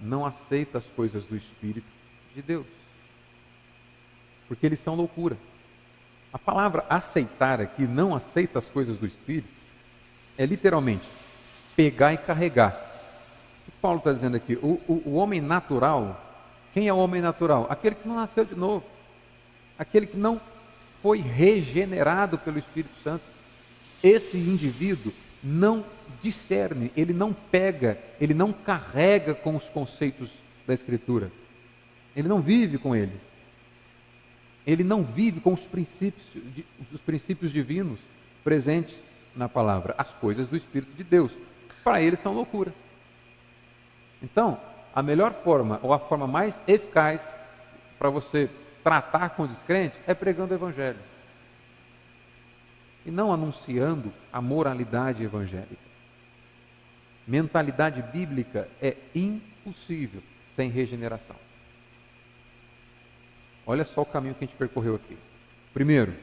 não 0.00 0.24
aceita 0.24 0.78
as 0.78 0.84
coisas 0.84 1.24
do 1.24 1.36
Espírito 1.36 1.86
de 2.34 2.42
Deus, 2.42 2.66
porque 4.46 4.66
eles 4.66 4.80
são 4.80 4.94
loucura. 4.94 5.36
A 6.32 6.38
palavra 6.38 6.84
aceitar 6.88 7.60
aqui, 7.60 7.82
não 7.82 8.14
aceita 8.14 8.58
as 8.58 8.66
coisas 8.66 8.96
do 8.96 9.06
Espírito, 9.06 9.48
é 10.36 10.44
literalmente 10.44 11.08
pegar 11.74 12.12
e 12.12 12.18
carregar. 12.18 12.72
O 13.62 13.70
que 13.70 13.78
Paulo 13.80 13.98
está 13.98 14.12
dizendo 14.12 14.36
aqui? 14.36 14.56
O, 14.56 14.80
o, 14.86 15.02
o 15.06 15.14
homem 15.14 15.40
natural, 15.40 16.20
quem 16.72 16.86
é 16.88 16.92
o 16.92 16.98
homem 16.98 17.22
natural? 17.22 17.66
Aquele 17.70 17.94
que 17.94 18.06
não 18.06 18.16
nasceu 18.16 18.44
de 18.44 18.54
novo, 18.54 18.84
aquele 19.78 20.06
que 20.06 20.16
não 20.16 20.40
foi 21.04 21.18
regenerado 21.18 22.38
pelo 22.38 22.58
Espírito 22.58 22.94
Santo. 23.02 23.22
Esse 24.02 24.38
indivíduo 24.38 25.12
não 25.42 25.84
discerne, 26.22 26.90
ele 26.96 27.12
não 27.12 27.30
pega, 27.34 27.98
ele 28.18 28.32
não 28.32 28.54
carrega 28.54 29.34
com 29.34 29.54
os 29.54 29.68
conceitos 29.68 30.30
da 30.66 30.72
Escritura. 30.72 31.30
Ele 32.16 32.26
não 32.26 32.40
vive 32.40 32.78
com 32.78 32.96
eles. 32.96 33.20
Ele 34.66 34.82
não 34.82 35.02
vive 35.02 35.40
com 35.40 35.52
os 35.52 35.66
princípios, 35.66 36.24
os 36.90 37.02
princípios 37.02 37.52
divinos 37.52 37.98
presentes 38.42 38.94
na 39.36 39.46
palavra, 39.46 39.94
as 39.98 40.08
coisas 40.08 40.48
do 40.48 40.56
Espírito 40.56 40.96
de 40.96 41.04
Deus. 41.04 41.32
Para 41.84 42.00
ele 42.00 42.16
são 42.16 42.32
loucura. 42.32 42.72
Então, 44.22 44.58
a 44.94 45.02
melhor 45.02 45.34
forma, 45.44 45.78
ou 45.82 45.92
a 45.92 45.98
forma 45.98 46.26
mais 46.26 46.54
eficaz 46.66 47.20
para 47.98 48.08
você 48.08 48.48
tratar 48.84 49.30
com 49.30 49.44
o 49.44 49.48
descrente 49.48 49.96
é 50.06 50.12
pregando 50.12 50.52
o 50.52 50.56
Evangelho. 50.56 50.98
E 53.06 53.10
não 53.10 53.32
anunciando 53.32 54.12
a 54.30 54.40
moralidade 54.40 55.24
evangélica. 55.24 55.82
Mentalidade 57.26 58.02
bíblica 58.02 58.68
é 58.80 58.96
impossível 59.14 60.22
sem 60.54 60.68
regeneração. 60.68 61.36
Olha 63.66 63.84
só 63.84 64.02
o 64.02 64.06
caminho 64.06 64.34
que 64.34 64.44
a 64.44 64.46
gente 64.46 64.56
percorreu 64.56 64.94
aqui. 64.94 65.16
Primeiro, 65.72 66.14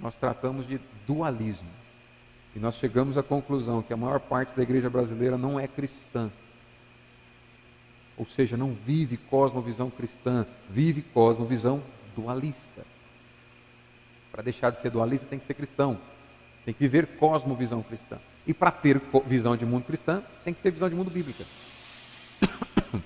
nós 0.00 0.14
tratamos 0.14 0.66
de 0.66 0.80
dualismo. 1.06 1.68
E 2.54 2.58
nós 2.58 2.76
chegamos 2.76 3.18
à 3.18 3.22
conclusão 3.22 3.82
que 3.82 3.92
a 3.92 3.96
maior 3.96 4.20
parte 4.20 4.54
da 4.56 4.62
igreja 4.62 4.88
brasileira 4.88 5.36
não 5.36 5.58
é 5.58 5.66
cristã. 5.66 6.30
Ou 8.16 8.24
seja, 8.24 8.56
não 8.56 8.72
vive 8.72 9.16
cosmovisão 9.16 9.90
cristã, 9.90 10.46
vive 10.70 11.02
cosmovisão 11.02 11.82
dualista. 12.16 12.84
Para 14.32 14.42
deixar 14.42 14.70
de 14.70 14.80
ser 14.80 14.90
dualista 14.90 15.26
tem 15.26 15.38
que 15.38 15.46
ser 15.46 15.54
cristão. 15.54 15.98
Tem 16.64 16.74
que 16.74 16.80
viver 16.80 17.06
cosmovisão 17.18 17.82
cristã. 17.82 18.18
E 18.46 18.52
para 18.52 18.70
ter 18.70 19.00
visão 19.26 19.56
de 19.56 19.66
mundo 19.66 19.84
cristã, 19.84 20.22
tem 20.44 20.52
que 20.54 20.60
ter 20.60 20.70
visão 20.70 20.88
de 20.88 20.94
mundo 20.94 21.10
bíblica. 21.10 21.44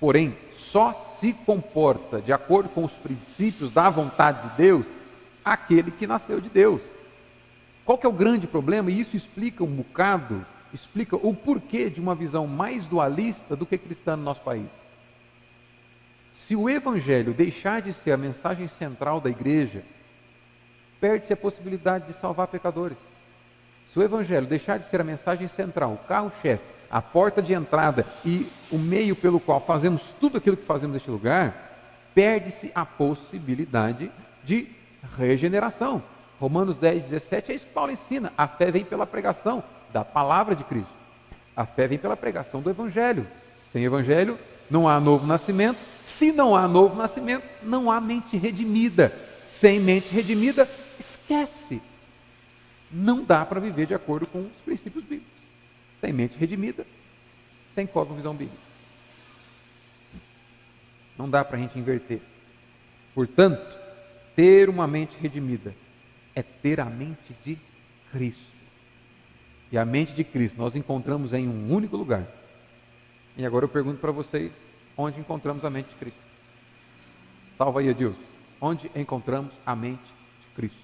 Porém, 0.00 0.36
só 0.52 1.16
se 1.20 1.32
comporta 1.32 2.20
de 2.20 2.32
acordo 2.32 2.68
com 2.68 2.84
os 2.84 2.92
princípios 2.92 3.72
da 3.72 3.88
vontade 3.88 4.50
de 4.50 4.56
Deus 4.56 4.86
aquele 5.44 5.90
que 5.90 6.06
nasceu 6.06 6.40
de 6.40 6.48
Deus. 6.48 6.82
Qual 7.84 7.96
que 7.96 8.06
é 8.06 8.08
o 8.08 8.12
grande 8.12 8.46
problema? 8.46 8.90
E 8.90 9.00
isso 9.00 9.16
explica 9.16 9.64
um 9.64 9.74
bocado, 9.74 10.44
explica 10.74 11.16
o 11.16 11.34
porquê 11.34 11.88
de 11.88 12.00
uma 12.00 12.14
visão 12.14 12.46
mais 12.46 12.84
dualista 12.86 13.56
do 13.56 13.64
que 13.64 13.78
cristã 13.78 14.16
no 14.16 14.22
nosso 14.22 14.42
país. 14.42 14.68
Se 16.48 16.56
o 16.56 16.66
evangelho 16.66 17.34
deixar 17.34 17.82
de 17.82 17.92
ser 17.92 18.12
a 18.12 18.16
mensagem 18.16 18.68
central 18.68 19.20
da 19.20 19.28
igreja, 19.28 19.82
perde-se 20.98 21.30
a 21.30 21.36
possibilidade 21.36 22.06
de 22.06 22.14
salvar 22.14 22.46
pecadores. 22.46 22.96
Se 23.92 23.98
o 23.98 24.02
Evangelho 24.02 24.46
deixar 24.46 24.78
de 24.78 24.88
ser 24.88 25.00
a 25.00 25.04
mensagem 25.04 25.46
central, 25.48 25.92
o 25.92 26.08
carro-chefe, 26.08 26.62
a 26.90 27.02
porta 27.02 27.42
de 27.42 27.52
entrada 27.52 28.06
e 28.24 28.46
o 28.72 28.78
meio 28.78 29.14
pelo 29.14 29.38
qual 29.38 29.60
fazemos 29.60 30.14
tudo 30.18 30.38
aquilo 30.38 30.56
que 30.56 30.64
fazemos 30.64 30.94
neste 30.94 31.10
lugar, 31.10 31.54
perde-se 32.14 32.72
a 32.74 32.84
possibilidade 32.84 34.10
de 34.42 34.68
regeneração. 35.18 36.02
Romanos 36.40 36.78
10, 36.78 37.04
17 37.04 37.52
é 37.52 37.54
isso 37.56 37.66
que 37.66 37.72
Paulo 37.72 37.92
ensina. 37.92 38.32
A 38.38 38.48
fé 38.48 38.70
vem 38.70 38.84
pela 38.84 39.06
pregação 39.06 39.62
da 39.92 40.02
palavra 40.02 40.56
de 40.56 40.64
Cristo. 40.64 40.92
A 41.54 41.66
fé 41.66 41.86
vem 41.86 41.98
pela 41.98 42.16
pregação 42.16 42.62
do 42.62 42.70
Evangelho. 42.70 43.26
Sem 43.70 43.84
Evangelho 43.84 44.38
não 44.70 44.88
há 44.88 45.00
novo 45.00 45.26
nascimento. 45.26 45.78
Se 46.04 46.32
não 46.32 46.56
há 46.56 46.66
novo 46.66 46.96
nascimento, 46.96 47.44
não 47.62 47.90
há 47.90 48.00
mente 48.00 48.36
redimida. 48.36 49.12
Sem 49.50 49.80
mente 49.80 50.08
redimida, 50.08 50.68
esquece 50.98 51.80
não 52.90 53.22
dá 53.22 53.44
para 53.44 53.60
viver 53.60 53.86
de 53.86 53.94
acordo 53.94 54.26
com 54.26 54.40
os 54.40 54.60
princípios 54.64 55.04
bíblicos. 55.04 55.38
Sem 56.00 56.12
mente 56.12 56.38
redimida, 56.38 56.86
sem 57.74 57.86
cosmovisão 57.86 58.34
bíblica. 58.34 58.62
Não 61.16 61.28
dá 61.28 61.44
para 61.44 61.56
a 61.56 61.60
gente 61.60 61.78
inverter. 61.78 62.20
Portanto, 63.14 63.60
ter 64.34 64.68
uma 64.68 64.86
mente 64.86 65.16
redimida 65.20 65.74
é 66.34 66.42
ter 66.42 66.80
a 66.80 66.84
mente 66.84 67.34
de 67.44 67.58
Cristo. 68.12 68.40
E 69.70 69.76
a 69.76 69.84
mente 69.84 70.14
de 70.14 70.24
Cristo 70.24 70.56
nós 70.56 70.74
encontramos 70.76 71.34
em 71.34 71.46
um 71.46 71.74
único 71.74 71.96
lugar. 71.96 72.26
E 73.38 73.46
agora 73.46 73.64
eu 73.64 73.68
pergunto 73.68 74.00
para 74.00 74.10
vocês: 74.10 74.52
onde 74.96 75.20
encontramos 75.20 75.64
a 75.64 75.70
mente 75.70 75.88
de 75.90 75.94
Cristo? 75.94 76.20
Salva 77.56 77.78
aí, 77.78 77.94
Deus. 77.94 78.16
Onde 78.60 78.90
encontramos 78.96 79.52
a 79.64 79.76
mente 79.76 80.02
de 80.02 80.46
Cristo? 80.56 80.78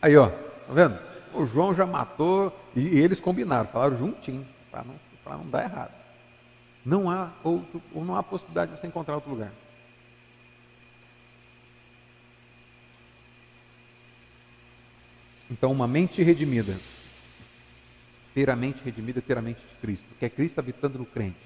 Aí, 0.00 0.16
ó, 0.16 0.28
tá 0.28 0.72
vendo? 0.72 0.98
O 1.34 1.44
João 1.46 1.74
já 1.74 1.86
matou 1.86 2.58
e, 2.74 2.98
eles 2.98 3.20
combinaram, 3.20 3.68
falaram 3.68 3.98
juntinho, 3.98 4.46
para 4.70 4.82
não, 4.82 4.94
não 5.38 5.50
dar 5.50 5.64
errado. 5.64 5.92
Não 6.84 7.10
há 7.10 7.30
outro, 7.44 7.80
ou 7.94 8.04
não 8.04 8.16
há 8.16 8.22
possibilidade 8.22 8.72
de 8.72 8.80
você 8.80 8.86
encontrar 8.86 9.14
outro 9.14 9.30
lugar. 9.30 9.52
Então, 15.50 15.70
uma 15.70 15.86
mente 15.86 16.22
redimida, 16.22 16.78
ter 18.34 18.50
a 18.50 18.56
mente 18.56 18.82
redimida, 18.84 19.20
ter 19.20 19.36
a 19.36 19.42
mente 19.42 19.60
de 19.60 19.74
Cristo, 19.80 20.06
que 20.18 20.24
é 20.24 20.30
Cristo 20.30 20.58
habitando 20.58 20.98
no 20.98 21.06
crente. 21.06 21.36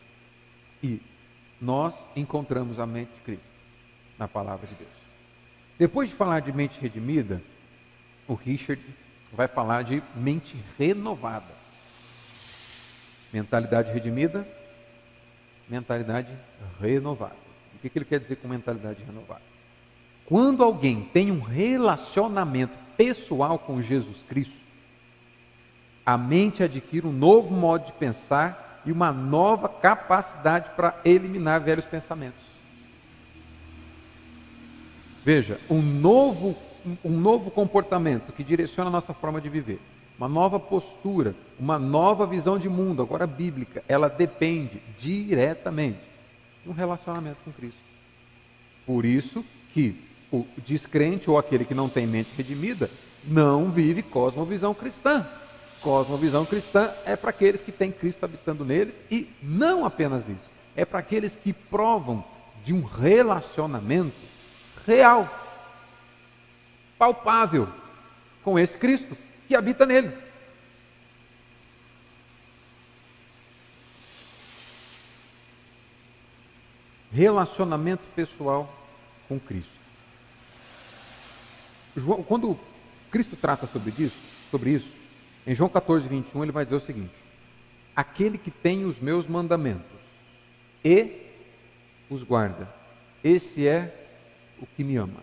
E 0.82 1.00
nós 1.60 1.94
encontramos 2.14 2.78
a 2.78 2.86
mente 2.86 3.10
de 3.14 3.20
Cristo 3.20 3.44
na 4.18 4.28
palavra 4.28 4.66
de 4.66 4.74
Deus. 4.74 4.90
Depois 5.78 6.08
de 6.08 6.14
falar 6.14 6.40
de 6.40 6.52
mente 6.52 6.78
redimida, 6.80 7.42
o 8.26 8.34
Richard 8.34 8.82
vai 9.32 9.48
falar 9.48 9.82
de 9.82 10.02
mente 10.14 10.56
renovada. 10.78 11.54
Mentalidade 13.32 13.92
redimida, 13.92 14.46
mentalidade 15.68 16.32
renovada. 16.80 17.36
O 17.74 17.78
que 17.78 17.90
ele 17.94 18.04
quer 18.04 18.20
dizer 18.20 18.36
com 18.36 18.48
mentalidade 18.48 19.02
renovada? 19.04 19.42
Quando 20.24 20.64
alguém 20.64 21.02
tem 21.12 21.30
um 21.30 21.40
relacionamento 21.40 22.72
pessoal 22.96 23.58
com 23.58 23.82
Jesus 23.82 24.16
Cristo, 24.28 24.65
a 26.06 26.16
mente 26.16 26.62
adquire 26.62 27.04
um 27.04 27.12
novo 27.12 27.52
modo 27.52 27.86
de 27.86 27.92
pensar 27.92 28.80
e 28.86 28.92
uma 28.92 29.10
nova 29.10 29.68
capacidade 29.68 30.70
para 30.76 30.94
eliminar 31.04 31.60
velhos 31.60 31.84
pensamentos. 31.84 32.46
Veja, 35.25 35.58
um 35.68 35.82
novo, 35.82 36.54
um 37.04 37.18
novo 37.18 37.50
comportamento 37.50 38.32
que 38.32 38.44
direciona 38.44 38.88
a 38.88 38.92
nossa 38.92 39.12
forma 39.12 39.40
de 39.40 39.48
viver, 39.48 39.80
uma 40.16 40.28
nova 40.28 40.60
postura, 40.60 41.34
uma 41.58 41.80
nova 41.80 42.25
visão 42.25 42.56
de 42.56 42.68
mundo, 42.68 43.02
agora 43.02 43.26
bíblica, 43.26 43.82
ela 43.88 44.08
depende 44.08 44.80
diretamente 44.96 45.98
de 46.62 46.70
um 46.70 46.72
relacionamento 46.72 47.38
com 47.44 47.50
Cristo. 47.50 47.80
Por 48.86 49.04
isso 49.04 49.44
que 49.75 50.00
o 50.30 50.46
descrente 50.64 51.28
ou 51.28 51.36
aquele 51.36 51.64
que 51.64 51.75
não 51.75 51.88
tem 51.88 52.06
mente 52.06 52.30
redimida 52.36 52.88
não 53.25 53.70
vive 53.72 54.02
cosmovisão 54.02 54.72
cristã. 54.72 55.26
Cosmovisão 55.80 56.45
cristã 56.45 56.92
é 57.04 57.14
para 57.14 57.30
aqueles 57.30 57.61
que 57.61 57.71
têm 57.71 57.92
Cristo 57.92 58.25
habitando 58.25 58.64
neles 58.64 58.95
e 59.11 59.30
não 59.42 59.85
apenas 59.85 60.23
isso, 60.28 60.50
é 60.75 60.85
para 60.85 60.99
aqueles 60.99 61.33
que 61.42 61.52
provam 61.52 62.25
de 62.64 62.75
um 62.75 62.83
relacionamento 62.83 64.16
real, 64.87 65.28
palpável 66.99 67.68
com 68.42 68.59
esse 68.59 68.76
Cristo 68.76 69.16
que 69.47 69.54
habita 69.54 69.87
nele. 69.87 70.12
Relacionamento 77.12 78.02
pessoal 78.14 78.73
com 79.28 79.38
Cristo. 79.38 79.71
João, 81.97 82.23
quando 82.23 82.59
Cristo 83.11 83.37
trata 83.37 83.66
sobre 83.66 83.95
isso, 83.99 84.16
sobre 84.50 84.71
isso, 84.71 84.88
em 85.46 85.54
João 85.54 85.68
14, 85.70 86.08
21, 86.08 86.42
ele 86.42 86.52
vai 86.52 86.64
dizer 86.64 86.76
o 86.76 86.80
seguinte: 86.80 87.14
Aquele 87.94 88.36
que 88.36 88.50
tem 88.50 88.84
os 88.84 88.98
meus 88.98 89.26
mandamentos 89.26 89.84
e 90.84 91.22
os 92.10 92.22
guarda, 92.22 92.68
esse 93.22 93.66
é 93.66 94.08
o 94.60 94.66
que 94.66 94.84
me 94.84 94.96
ama. 94.96 95.20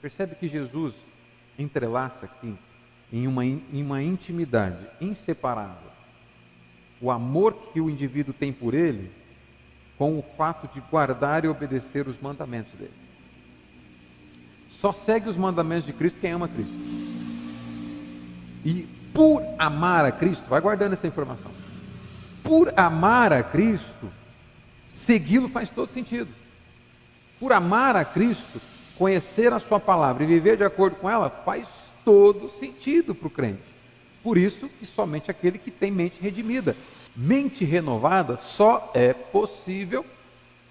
Percebe 0.00 0.34
que 0.34 0.48
Jesus 0.48 0.94
entrelaça 1.58 2.26
aqui 2.26 2.54
em 3.12 3.26
uma, 3.26 3.44
em 3.44 3.82
uma 3.82 4.02
intimidade 4.02 4.86
inseparável 5.00 5.96
o 7.00 7.10
amor 7.10 7.54
que 7.72 7.80
o 7.80 7.90
indivíduo 7.90 8.32
tem 8.32 8.52
por 8.52 8.74
ele 8.74 9.10
com 9.98 10.18
o 10.18 10.22
fato 10.36 10.72
de 10.72 10.80
guardar 10.80 11.44
e 11.44 11.48
obedecer 11.48 12.06
os 12.06 12.20
mandamentos 12.20 12.72
dele. 12.74 12.92
Só 14.70 14.92
segue 14.92 15.28
os 15.28 15.36
mandamentos 15.36 15.86
de 15.86 15.92
Cristo 15.92 16.18
quem 16.20 16.32
ama 16.32 16.48
Cristo. 16.48 16.74
E 18.66 18.82
por 19.14 19.44
amar 19.60 20.04
a 20.04 20.10
Cristo, 20.10 20.44
vai 20.48 20.60
guardando 20.60 20.94
essa 20.94 21.06
informação. 21.06 21.52
Por 22.42 22.74
amar 22.76 23.32
a 23.32 23.40
Cristo, 23.40 24.10
segui-lo 24.90 25.48
faz 25.48 25.70
todo 25.70 25.92
sentido. 25.92 26.28
Por 27.38 27.52
amar 27.52 27.94
a 27.94 28.04
Cristo, 28.04 28.60
conhecer 28.98 29.52
a 29.52 29.60
Sua 29.60 29.78
palavra 29.78 30.24
e 30.24 30.26
viver 30.26 30.56
de 30.56 30.64
acordo 30.64 30.96
com 30.96 31.08
ela 31.08 31.30
faz 31.30 31.68
todo 32.04 32.48
sentido 32.58 33.14
para 33.14 33.28
o 33.28 33.30
crente. 33.30 33.62
Por 34.20 34.36
isso 34.36 34.68
que 34.68 34.84
somente 34.84 35.30
aquele 35.30 35.58
que 35.58 35.70
tem 35.70 35.92
mente 35.92 36.16
redimida. 36.20 36.74
Mente 37.14 37.64
renovada 37.64 38.36
só 38.36 38.90
é 38.92 39.12
possível 39.12 40.04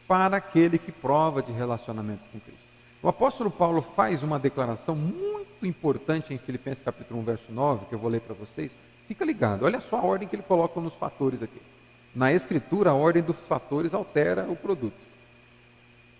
para 0.05 0.35
aquele 0.35 0.77
que 0.77 0.91
prova 0.91 1.41
de 1.41 1.53
relacionamento 1.53 2.23
com 2.29 2.41
Cristo. 2.41 2.65
O 3.01 3.07
apóstolo 3.07 3.49
Paulo 3.49 3.81
faz 3.81 4.21
uma 4.21 4.37
declaração 4.37 4.95
muito 4.95 5.44
importante 5.65 6.33
em 6.33 6.37
Filipenses 6.37 6.83
capítulo 6.83 7.19
1, 7.21 7.23
verso 7.23 7.51
9, 7.51 7.85
que 7.85 7.95
eu 7.95 7.99
vou 7.99 8.09
ler 8.09 8.21
para 8.21 8.33
vocês. 8.33 8.71
Fica 9.07 9.23
ligado, 9.23 9.65
olha 9.65 9.79
só 9.79 9.97
a 9.97 10.03
ordem 10.03 10.27
que 10.27 10.35
ele 10.35 10.43
coloca 10.43 10.79
nos 10.79 10.93
fatores 10.95 11.41
aqui. 11.43 11.61
Na 12.15 12.31
escritura, 12.31 12.91
a 12.91 12.93
ordem 12.93 13.21
dos 13.21 13.37
fatores 13.47 13.93
altera 13.93 14.49
o 14.49 14.55
produto. 14.55 14.97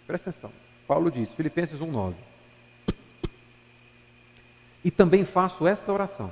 Presta 0.05 0.29
atenção. 0.29 0.51
Paulo 0.87 1.09
diz, 1.09 1.29
Filipenses 1.33 1.79
1,9. 1.79 2.13
E 4.83 4.91
também 4.91 5.25
faço 5.25 5.65
esta 5.65 5.91
oração. 5.91 6.31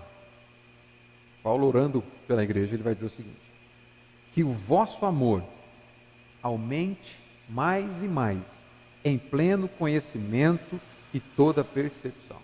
Paulo 1.41 1.67
orando 1.67 2.03
pela 2.27 2.43
igreja, 2.43 2.75
ele 2.75 2.83
vai 2.83 2.93
dizer 2.93 3.07
o 3.07 3.09
seguinte: 3.09 3.41
que 4.33 4.43
o 4.43 4.53
vosso 4.53 5.05
amor 5.05 5.43
aumente 6.41 7.17
mais 7.49 8.03
e 8.03 8.07
mais 8.07 8.41
em 9.03 9.17
pleno 9.17 9.67
conhecimento 9.67 10.79
e 11.13 11.19
toda 11.19 11.63
percepção. 11.63 12.42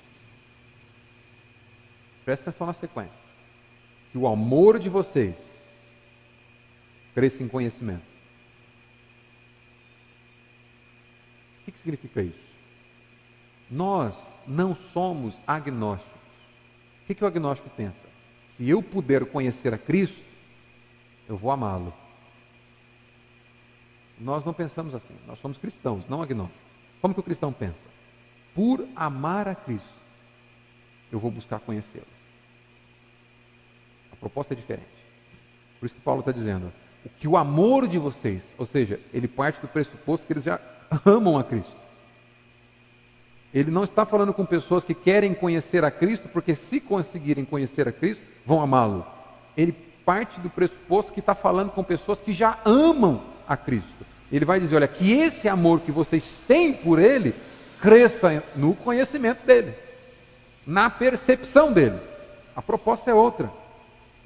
Presta 2.30 2.52
atenção 2.52 2.68
na 2.68 2.74
sequência. 2.74 3.12
Que 4.12 4.18
o 4.20 4.28
amor 4.28 4.78
de 4.78 4.88
vocês 4.88 5.36
cresça 7.15 7.42
em 7.42 7.48
conhecimento 7.48 8.04
O 11.62 11.72
que 11.72 11.80
significa 11.80 12.22
isso? 12.22 12.38
Nós 13.68 14.15
não 14.46 14.76
somos 14.76 15.34
agnósticos. 15.48 16.22
O 17.02 17.08
que, 17.08 17.15
que 17.15 17.24
o 17.24 17.28
agnóstico 17.28 17.68
pensa? 17.76 17.98
Se 18.56 18.70
eu 18.70 18.84
puder 18.84 19.26
conhecer 19.26 19.74
a 19.74 19.78
Cristo, 19.80 20.24
eu 21.28 21.36
vou 21.36 21.50
amá-lo. 21.50 21.92
Nós 24.20 24.46
não 24.46 24.54
pensamos 24.54 24.94
assim. 24.94 25.15
Nós 25.26 25.39
somos 25.39 25.58
cristãos, 25.58 26.08
não 26.08 26.22
agnósticos. 26.22 26.62
Como 27.02 27.15
que 27.15 27.22
o 27.22 27.24
cristão 27.24 27.52
pensa? 27.52 27.89
Por 28.54 28.88
amar 28.96 29.48
a 29.48 29.56
Cristo, 29.56 29.98
eu 31.12 31.20
vou 31.20 31.32
buscar 31.32 31.60
conhecê-lo. 31.60 32.18
Proposta 34.19 34.53
é 34.53 34.58
diferente. 34.58 34.88
Por 35.79 35.86
isso 35.86 35.95
que 35.95 36.01
Paulo 36.01 36.19
está 36.19 36.32
dizendo 36.32 36.71
o 37.05 37.10
que 37.10 37.27
o 37.27 37.38
amor 37.38 37.88
de 37.88 37.97
vocês, 37.97 38.41
ou 38.58 38.65
seja, 38.65 38.99
ele 39.13 39.27
parte 39.27 39.62
do 39.62 39.67
pressuposto 39.67 40.25
que 40.25 40.34
eles 40.34 40.43
já 40.43 40.60
amam 41.05 41.38
a 41.38 41.43
Cristo. 41.43 41.77
Ele 43.53 43.71
não 43.71 43.84
está 43.84 44.05
falando 44.05 44.34
com 44.34 44.45
pessoas 44.45 44.84
que 44.84 44.93
querem 44.93 45.34
conhecer 45.34 45.84
a 45.84 45.89
Cristo, 45.89 46.29
porque 46.29 46.55
se 46.55 46.79
conseguirem 46.79 47.45
conhecer 47.45 47.88
a 47.88 47.91
Cristo, 47.91 48.21
vão 48.45 48.62
amá-lo. 48.62 49.05
Ele 49.58 49.71
parte 50.05 50.39
do 50.39 50.49
pressuposto 50.49 51.12
que 51.12 51.19
está 51.19 51.34
falando 51.34 51.71
com 51.71 51.84
pessoas 51.84 52.19
que 52.19 52.34
já 52.34 52.60
amam 52.65 53.21
a 53.47 53.58
Cristo. 53.58 54.05
Ele 54.32 54.45
vai 54.45 54.60
dizer: 54.60 54.75
olha, 54.75 54.88
que 54.88 55.12
esse 55.13 55.47
amor 55.47 55.79
que 55.79 55.91
vocês 55.91 56.23
têm 56.47 56.73
por 56.73 56.99
Ele 56.99 57.34
cresça 57.82 58.43
no 58.55 58.75
conhecimento 58.75 59.45
dele, 59.45 59.73
na 60.65 60.89
percepção 60.89 61.71
dele. 61.71 61.99
A 62.55 62.62
proposta 62.62 63.10
é 63.10 63.13
outra. 63.13 63.49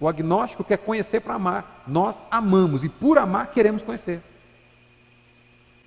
O 0.04 0.08
agnóstico 0.10 0.66
quer 0.66 0.80
conhecer 0.80 1.22
para 1.22 1.36
amar. 1.36 1.82
Nós 1.88 2.14
amamos 2.30 2.84
e 2.84 2.90
por 2.90 3.18
amar 3.18 3.52
queremos 3.52 3.82
conhecer. 3.82 4.22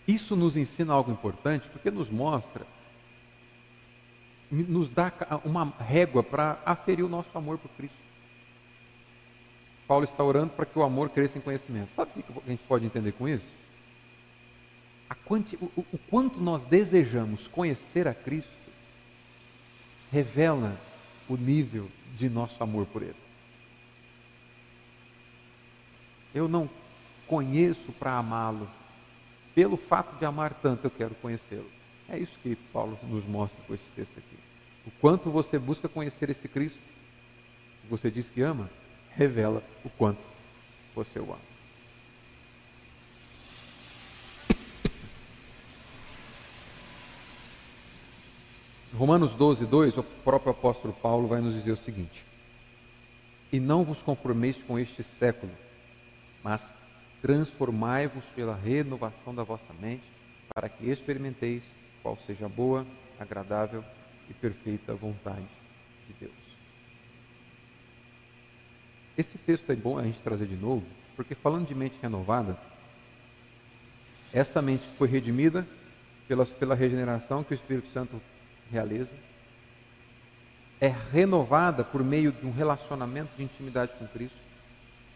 Isso 0.08 0.34
nos 0.34 0.56
ensina 0.56 0.94
algo 0.94 1.12
importante, 1.12 1.68
porque 1.68 1.90
nos 1.90 2.08
mostra, 2.08 2.66
nos 4.50 4.88
dá 4.88 5.12
uma 5.44 5.70
régua 5.78 6.22
para 6.22 6.58
aferir 6.64 7.04
o 7.04 7.10
nosso 7.10 7.28
amor 7.36 7.58
por 7.58 7.68
Cristo. 7.72 7.98
Paulo 9.86 10.04
está 10.06 10.24
orando 10.24 10.54
para 10.54 10.64
que 10.64 10.78
o 10.78 10.82
amor 10.82 11.10
cresça 11.10 11.36
em 11.36 11.42
conhecimento. 11.42 11.90
Sabe 11.94 12.12
o 12.16 12.22
que 12.22 12.40
a 12.46 12.50
gente 12.50 12.62
pode 12.66 12.86
entender 12.86 13.12
com 13.12 13.28
isso? 13.28 13.46
Quanti, 15.26 15.56
o, 15.56 15.84
o 15.92 15.98
quanto 16.08 16.40
nós 16.40 16.62
desejamos 16.62 17.46
conhecer 17.48 18.08
a 18.08 18.14
Cristo 18.14 18.48
revela 20.10 20.74
o 21.28 21.36
nível 21.36 21.90
de 22.16 22.30
nosso 22.30 22.62
amor 22.64 22.86
por 22.86 23.02
Ele. 23.02 23.25
Eu 26.36 26.46
não 26.46 26.68
conheço 27.26 27.90
para 27.98 28.18
amá-lo, 28.18 28.68
pelo 29.54 29.78
fato 29.78 30.18
de 30.18 30.26
amar 30.26 30.52
tanto, 30.52 30.84
eu 30.84 30.90
quero 30.90 31.14
conhecê-lo. 31.14 31.70
É 32.10 32.18
isso 32.18 32.38
que 32.42 32.54
Paulo 32.74 32.98
nos 33.04 33.24
mostra 33.24 33.58
com 33.66 33.72
esse 33.72 33.88
texto 33.96 34.18
aqui. 34.18 34.36
O 34.86 34.90
quanto 35.00 35.30
você 35.30 35.58
busca 35.58 35.88
conhecer 35.88 36.28
esse 36.28 36.46
Cristo, 36.46 36.78
que 37.80 37.88
você 37.88 38.10
diz 38.10 38.28
que 38.28 38.42
ama, 38.42 38.68
revela 39.12 39.62
o 39.82 39.88
quanto 39.88 40.20
você 40.94 41.18
o 41.18 41.22
ama. 41.22 41.56
Romanos 48.94 49.32
12, 49.32 49.64
2, 49.64 49.96
o 49.96 50.02
próprio 50.02 50.50
apóstolo 50.50 50.92
Paulo 50.92 51.28
vai 51.28 51.40
nos 51.40 51.54
dizer 51.54 51.72
o 51.72 51.76
seguinte: 51.76 52.26
E 53.50 53.58
não 53.58 53.84
vos 53.84 54.02
conformeis 54.02 54.58
com 54.66 54.78
este 54.78 55.02
século, 55.02 55.52
mas 56.46 56.64
transformai-vos 57.20 58.24
pela 58.26 58.54
renovação 58.54 59.34
da 59.34 59.42
vossa 59.42 59.74
mente, 59.80 60.04
para 60.54 60.68
que 60.68 60.88
experimenteis 60.88 61.64
qual 62.04 62.16
seja 62.24 62.46
a 62.46 62.48
boa, 62.48 62.86
agradável 63.18 63.84
e 64.30 64.32
perfeita 64.32 64.94
vontade 64.94 65.48
de 66.06 66.14
Deus. 66.20 66.32
Esse 69.18 69.36
texto 69.38 69.72
é 69.72 69.74
bom 69.74 69.98
a 69.98 70.04
gente 70.04 70.20
trazer 70.20 70.46
de 70.46 70.54
novo, 70.54 70.86
porque 71.16 71.34
falando 71.34 71.66
de 71.66 71.74
mente 71.74 71.98
renovada, 72.00 72.56
essa 74.32 74.62
mente 74.62 74.84
foi 74.96 75.08
redimida 75.08 75.66
pela, 76.28 76.46
pela 76.46 76.76
regeneração 76.76 77.42
que 77.42 77.54
o 77.54 77.56
Espírito 77.56 77.90
Santo 77.90 78.22
realiza. 78.70 79.10
é 80.80 80.94
renovada 81.12 81.82
por 81.82 82.04
meio 82.04 82.30
de 82.30 82.46
um 82.46 82.52
relacionamento 82.52 83.36
de 83.36 83.42
intimidade 83.42 83.90
com 83.98 84.06
Cristo. 84.06 84.45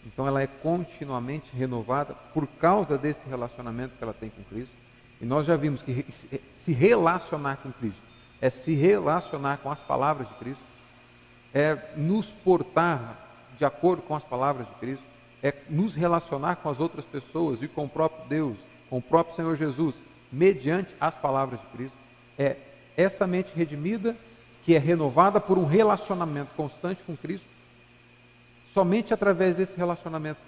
Então 0.07 0.27
ela 0.27 0.43
é 0.43 0.47
continuamente 0.47 1.51
renovada 1.55 2.15
por 2.33 2.47
causa 2.47 2.97
desse 2.97 3.21
relacionamento 3.29 3.95
que 3.97 4.03
ela 4.03 4.15
tem 4.15 4.31
com 4.31 4.43
Cristo. 4.45 4.75
E 5.21 5.25
nós 5.25 5.47
já 5.47 5.57
vimos 5.57 5.83
que 5.83 6.05
se 6.11 6.73
relacionar 6.73 7.57
com 7.59 7.71
Cristo 7.73 8.11
é 8.41 8.49
se 8.49 8.75
relacionar 8.75 9.59
com 9.59 9.71
as 9.71 9.81
palavras 9.81 10.27
de 10.29 10.35
Cristo, 10.37 10.63
é 11.53 11.77
nos 11.97 12.27
portar 12.27 13.29
de 13.59 13.65
acordo 13.65 14.03
com 14.03 14.15
as 14.15 14.25
palavras 14.25 14.67
de 14.67 14.75
Cristo, 14.77 15.05
é 15.43 15.55
nos 15.69 15.95
relacionar 15.95 16.57
com 16.57 16.71
as 16.71 16.81
outras 16.81 17.05
pessoas 17.05 17.63
e 17.63 17.69
com 17.69 17.85
o 17.85 17.89
próprio 17.89 18.27
Deus, 18.29 18.57
com 18.89 18.99
o 18.99 19.03
próprio 19.03 19.37
Senhor 19.37 19.57
Jesus, 19.57 19.95
mediante 20.33 20.91
as 20.99 21.15
palavras 21.15 21.61
de 21.61 21.67
Cristo. 21.67 21.97
É 22.39 22.57
essa 22.97 23.27
mente 23.27 23.53
redimida 23.55 24.17
que 24.65 24.75
é 24.75 24.79
renovada 24.79 25.41
por 25.41 25.59
um 25.59 25.67
relacionamento 25.67 26.51
constante 26.57 27.03
com 27.03 27.17
Cristo 27.17 27.47
Somente 28.73 29.13
através 29.13 29.57
desse 29.57 29.77
relacionamento 29.77 30.41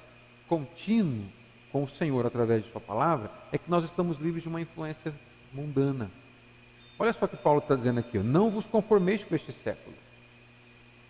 contínuo 0.49 1.25
com 1.71 1.83
o 1.85 1.89
Senhor, 1.89 2.25
através 2.27 2.65
de 2.65 2.71
Sua 2.71 2.81
palavra, 2.81 3.31
é 3.51 3.59
que 3.59 3.71
nós 3.71 3.85
estamos 3.85 4.19
livres 4.19 4.43
de 4.43 4.49
uma 4.49 4.61
influência 4.61 5.13
mundana. 5.53 6.11
Olha 6.99 7.13
só 7.13 7.25
o 7.25 7.29
que 7.29 7.37
Paulo 7.37 7.59
está 7.59 7.75
dizendo 7.75 8.01
aqui: 8.01 8.19
não 8.19 8.51
vos 8.51 8.65
conformeis 8.65 9.25
com 9.25 9.35
este 9.35 9.53
século. 9.53 9.97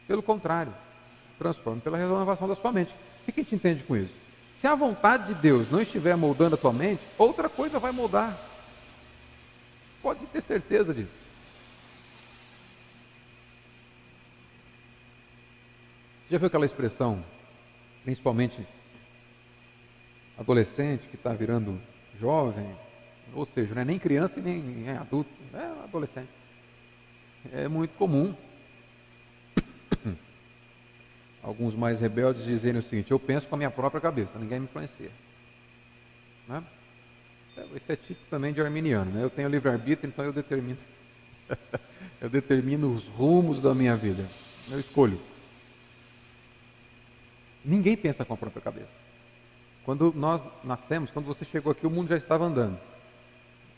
Pelo 0.06 0.22
contrário, 0.22 0.72
transforme 1.38 1.80
pela 1.80 1.98
renovação 1.98 2.48
da 2.48 2.54
sua 2.54 2.72
mente. 2.72 2.92
O 3.22 3.32
que 3.32 3.40
a 3.40 3.42
gente 3.44 3.54
entende 3.54 3.82
com 3.82 3.96
isso? 3.96 4.14
Se 4.60 4.66
a 4.66 4.74
vontade 4.74 5.34
de 5.34 5.34
Deus 5.34 5.70
não 5.70 5.80
estiver 5.80 6.16
moldando 6.16 6.54
a 6.54 6.58
tua 6.58 6.72
mente, 6.72 7.02
outra 7.18 7.48
coisa 7.48 7.78
vai 7.78 7.92
moldar. 7.92 8.38
Pode 10.00 10.24
ter 10.26 10.40
certeza 10.42 10.94
disso. 10.94 11.21
Já 16.32 16.38
viu 16.38 16.46
aquela 16.46 16.64
expressão, 16.64 17.22
principalmente 18.04 18.66
adolescente 20.38 21.06
que 21.08 21.14
está 21.14 21.34
virando 21.34 21.78
jovem, 22.18 22.74
ou 23.34 23.44
seja, 23.44 23.74
não 23.74 23.82
é 23.82 23.84
nem 23.84 23.98
criança 23.98 24.40
e 24.40 24.42
nem 24.42 24.88
é 24.88 24.96
adulto, 24.96 25.28
é 25.52 25.84
adolescente. 25.84 26.30
É 27.52 27.68
muito 27.68 27.94
comum 27.98 28.34
alguns 31.42 31.74
mais 31.74 32.00
rebeldes 32.00 32.46
dizerem 32.46 32.78
o 32.78 32.82
seguinte: 32.82 33.10
eu 33.10 33.20
penso 33.20 33.46
com 33.46 33.54
a 33.54 33.58
minha 33.58 33.70
própria 33.70 34.00
cabeça, 34.00 34.38
ninguém 34.38 34.60
me 34.60 34.64
influencia. 34.64 35.10
Né? 36.48 36.64
Isso 37.76 37.92
é 37.92 37.96
típico 37.96 38.24
também 38.30 38.54
de 38.54 38.62
arminiano. 38.62 39.10
Né? 39.10 39.22
Eu 39.22 39.28
tenho 39.28 39.50
livre-arbítrio, 39.50 40.08
então 40.08 40.24
eu 40.24 40.32
determino, 40.32 40.78
eu 42.22 42.30
determino 42.30 42.90
os 42.90 43.06
rumos 43.06 43.60
da 43.60 43.74
minha 43.74 43.94
vida. 43.96 44.26
Eu 44.70 44.80
escolho. 44.80 45.31
Ninguém 47.64 47.96
pensa 47.96 48.24
com 48.24 48.34
a 48.34 48.36
própria 48.36 48.62
cabeça. 48.62 48.90
Quando 49.84 50.12
nós 50.14 50.42
nascemos, 50.62 51.10
quando 51.10 51.26
você 51.26 51.44
chegou 51.44 51.72
aqui, 51.72 51.86
o 51.86 51.90
mundo 51.90 52.08
já 52.08 52.16
estava 52.16 52.44
andando. 52.44 52.78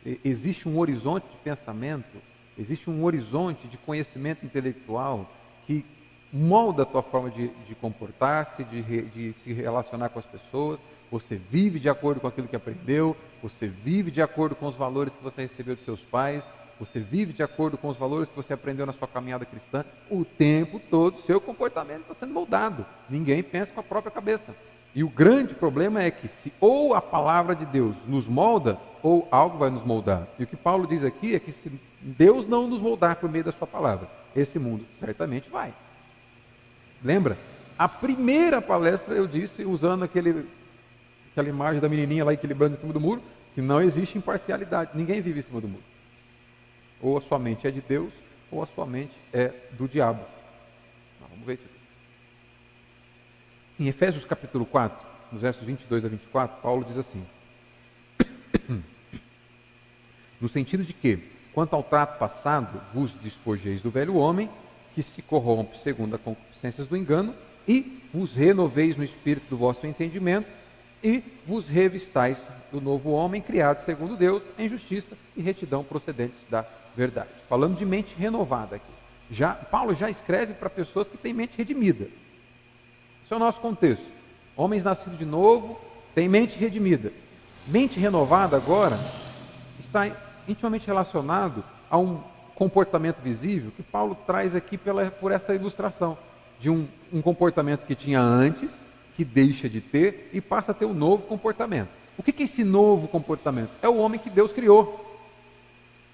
E, 0.04 0.20
existe 0.24 0.68
um 0.68 0.78
horizonte 0.78 1.24
de 1.30 1.36
pensamento, 1.38 2.18
existe 2.58 2.90
um 2.90 3.02
horizonte 3.04 3.66
de 3.68 3.76
conhecimento 3.78 4.44
intelectual 4.44 5.30
que 5.66 5.84
molda 6.32 6.82
a 6.82 6.86
tua 6.86 7.02
forma 7.02 7.30
de, 7.30 7.48
de 7.48 7.74
comportar-se, 7.74 8.64
de, 8.64 8.82
de 8.82 9.34
se 9.42 9.52
relacionar 9.52 10.08
com 10.10 10.18
as 10.18 10.26
pessoas. 10.26 10.80
Você 11.10 11.36
vive 11.36 11.78
de 11.78 11.88
acordo 11.88 12.20
com 12.20 12.26
aquilo 12.26 12.48
que 12.48 12.56
aprendeu, 12.56 13.16
você 13.42 13.68
vive 13.68 14.10
de 14.10 14.20
acordo 14.20 14.54
com 14.56 14.66
os 14.66 14.74
valores 14.74 15.14
que 15.14 15.22
você 15.22 15.42
recebeu 15.42 15.76
de 15.76 15.84
seus 15.84 16.00
pais, 16.00 16.42
você 16.78 17.00
vive 17.00 17.32
de 17.32 17.42
acordo 17.42 17.78
com 17.78 17.88
os 17.88 17.96
valores 17.96 18.28
que 18.28 18.36
você 18.36 18.52
aprendeu 18.52 18.86
na 18.86 18.92
sua 18.92 19.08
caminhada 19.08 19.44
cristã, 19.44 19.84
o 20.10 20.24
tempo 20.24 20.80
todo 20.90 21.22
seu 21.22 21.40
comportamento 21.40 22.02
está 22.02 22.14
sendo 22.14 22.32
moldado. 22.32 22.84
Ninguém 23.08 23.42
pensa 23.42 23.72
com 23.72 23.80
a 23.80 23.84
própria 23.84 24.10
cabeça. 24.10 24.54
E 24.94 25.02
o 25.02 25.08
grande 25.08 25.54
problema 25.54 26.02
é 26.02 26.10
que 26.10 26.28
se 26.28 26.52
ou 26.60 26.94
a 26.94 27.00
palavra 27.02 27.54
de 27.54 27.66
Deus 27.66 27.96
nos 28.06 28.28
molda, 28.28 28.78
ou 29.02 29.28
algo 29.30 29.58
vai 29.58 29.68
nos 29.68 29.84
moldar. 29.84 30.26
E 30.38 30.44
o 30.44 30.46
que 30.46 30.56
Paulo 30.56 30.86
diz 30.86 31.04
aqui 31.04 31.34
é 31.34 31.40
que 31.40 31.52
se 31.52 31.70
Deus 32.00 32.46
não 32.46 32.68
nos 32.68 32.80
moldar 32.80 33.16
por 33.16 33.30
meio 33.30 33.44
da 33.44 33.52
sua 33.52 33.66
palavra, 33.66 34.08
esse 34.34 34.58
mundo 34.58 34.86
certamente 35.00 35.50
vai. 35.50 35.74
Lembra? 37.02 37.36
A 37.78 37.88
primeira 37.88 38.62
palestra 38.62 39.14
eu 39.14 39.26
disse, 39.26 39.64
usando 39.64 40.04
aquele, 40.04 40.46
aquela 41.32 41.48
imagem 41.48 41.80
da 41.80 41.88
menininha 41.88 42.24
lá 42.24 42.32
equilibrando 42.32 42.76
em 42.76 42.80
cima 42.80 42.92
do 42.92 43.00
muro, 43.00 43.20
que 43.54 43.60
não 43.60 43.80
existe 43.80 44.16
imparcialidade. 44.16 44.92
Ninguém 44.94 45.20
vive 45.20 45.40
em 45.40 45.42
cima 45.42 45.60
do 45.60 45.68
muro. 45.68 45.82
Ou 47.00 47.16
a 47.16 47.20
sua 47.20 47.38
mente 47.38 47.66
é 47.66 47.70
de 47.70 47.80
Deus, 47.80 48.12
ou 48.50 48.62
a 48.62 48.66
sua 48.66 48.86
mente 48.86 49.14
é 49.32 49.52
do 49.72 49.88
diabo. 49.88 50.24
vamos 51.28 51.44
ver 51.44 51.54
isso 51.54 51.64
aqui. 51.64 51.74
Em 53.80 53.88
Efésios 53.88 54.24
capítulo 54.24 54.64
4, 54.64 55.06
nos 55.32 55.42
versos 55.42 55.64
22 55.64 56.04
a 56.04 56.08
24, 56.08 56.62
Paulo 56.62 56.84
diz 56.84 56.96
assim: 56.96 57.26
No 60.40 60.48
sentido 60.48 60.84
de 60.84 60.92
que, 60.92 61.18
quanto 61.52 61.74
ao 61.74 61.82
trato 61.82 62.18
passado, 62.18 62.80
vos 62.92 63.12
despojeis 63.14 63.82
do 63.82 63.90
velho 63.90 64.14
homem, 64.14 64.48
que 64.94 65.02
se 65.02 65.20
corrompe 65.22 65.76
segundo 65.78 66.14
as 66.14 66.20
concupiscências 66.20 66.86
do 66.86 66.96
engano, 66.96 67.34
e 67.66 68.00
vos 68.12 68.36
renoveis 68.36 68.96
no 68.96 69.02
espírito 69.02 69.48
do 69.50 69.56
vosso 69.56 69.86
entendimento, 69.86 70.48
e 71.02 71.22
vos 71.46 71.68
revistais 71.68 72.38
do 72.70 72.80
novo 72.80 73.10
homem, 73.10 73.42
criado 73.42 73.84
segundo 73.84 74.16
Deus, 74.16 74.42
em 74.56 74.68
justiça 74.68 75.16
e 75.36 75.42
retidão 75.42 75.82
procedentes 75.82 76.38
da 76.48 76.64
verdade. 76.96 77.28
Falando 77.48 77.76
de 77.76 77.84
mente 77.84 78.14
renovada 78.16 78.76
aqui. 78.76 78.92
Já, 79.30 79.54
Paulo 79.54 79.94
já 79.94 80.10
escreve 80.10 80.54
para 80.54 80.68
pessoas 80.70 81.08
que 81.08 81.16
têm 81.16 81.32
mente 81.32 81.56
redimida. 81.56 82.04
Esse 83.24 83.32
é 83.32 83.36
o 83.36 83.38
nosso 83.38 83.60
contexto. 83.60 84.04
Homens 84.56 84.84
nascidos 84.84 85.18
de 85.18 85.24
novo 85.24 85.80
têm 86.14 86.28
mente 86.28 86.58
redimida. 86.58 87.12
Mente 87.66 87.98
renovada 87.98 88.56
agora 88.56 88.98
está 89.80 90.10
intimamente 90.46 90.86
relacionado 90.86 91.64
a 91.90 91.98
um 91.98 92.20
comportamento 92.54 93.16
visível 93.22 93.72
que 93.74 93.82
Paulo 93.82 94.16
traz 94.26 94.54
aqui 94.54 94.78
pela, 94.78 95.10
por 95.10 95.32
essa 95.32 95.54
ilustração 95.54 96.16
de 96.60 96.70
um, 96.70 96.86
um 97.12 97.20
comportamento 97.20 97.84
que 97.84 97.94
tinha 97.94 98.20
antes, 98.20 98.70
que 99.16 99.24
deixa 99.24 99.68
de 99.68 99.80
ter 99.80 100.30
e 100.32 100.40
passa 100.40 100.72
a 100.72 100.74
ter 100.74 100.84
um 100.84 100.94
novo 100.94 101.22
comportamento. 101.24 101.88
O 102.16 102.22
que 102.22 102.42
é 102.42 102.44
esse 102.44 102.62
novo 102.62 103.08
comportamento? 103.08 103.70
É 103.82 103.88
o 103.88 103.96
homem 103.96 104.20
que 104.20 104.30
Deus 104.30 104.52
criou. 104.52 105.03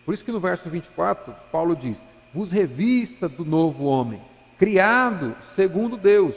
Por 0.05 0.15
isso 0.15 0.25
que 0.25 0.33
no 0.33 0.41
verso 0.41 0.69
24, 0.69 1.35
Paulo 1.53 1.77
diz: 1.77 1.97
Vos 2.33 2.51
revista 2.51 3.29
do 3.29 3.45
novo 3.45 3.85
homem, 3.85 4.21
criado 4.59 5.37
segundo 5.55 5.97
Deus, 5.97 6.35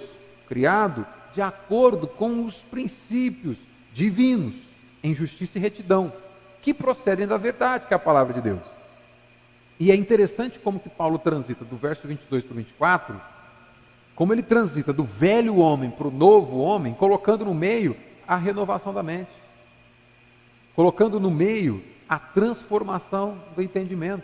criado 0.47 1.05
de 1.33 1.41
acordo 1.41 2.07
com 2.07 2.45
os 2.45 2.63
princípios 2.63 3.57
divinos, 3.91 4.53
em 5.03 5.13
justiça 5.13 5.57
e 5.57 5.61
retidão, 5.61 6.13
que 6.61 6.73
procedem 6.73 7.27
da 7.27 7.37
verdade, 7.37 7.87
que 7.87 7.93
é 7.93 7.97
a 7.97 7.99
palavra 7.99 8.33
de 8.33 8.41
Deus. 8.41 8.61
E 9.79 9.91
é 9.91 9.95
interessante 9.95 10.59
como 10.59 10.79
que 10.79 10.89
Paulo 10.89 11.17
transita 11.17 11.65
do 11.65 11.75
verso 11.75 12.07
22 12.07 12.43
para 12.43 12.53
o 12.53 12.55
24, 12.55 13.21
como 14.15 14.31
ele 14.31 14.43
transita 14.43 14.93
do 14.93 15.03
velho 15.03 15.57
homem 15.57 15.89
para 15.89 16.07
o 16.07 16.11
novo 16.11 16.59
homem, 16.59 16.93
colocando 16.93 17.43
no 17.45 17.53
meio 17.53 17.97
a 18.27 18.37
renovação 18.37 18.93
da 18.93 19.03
mente, 19.03 19.31
colocando 20.75 21.19
no 21.19 21.31
meio 21.31 21.83
a 22.13 22.19
transformação 22.19 23.39
do 23.55 23.61
entendimento. 23.61 24.23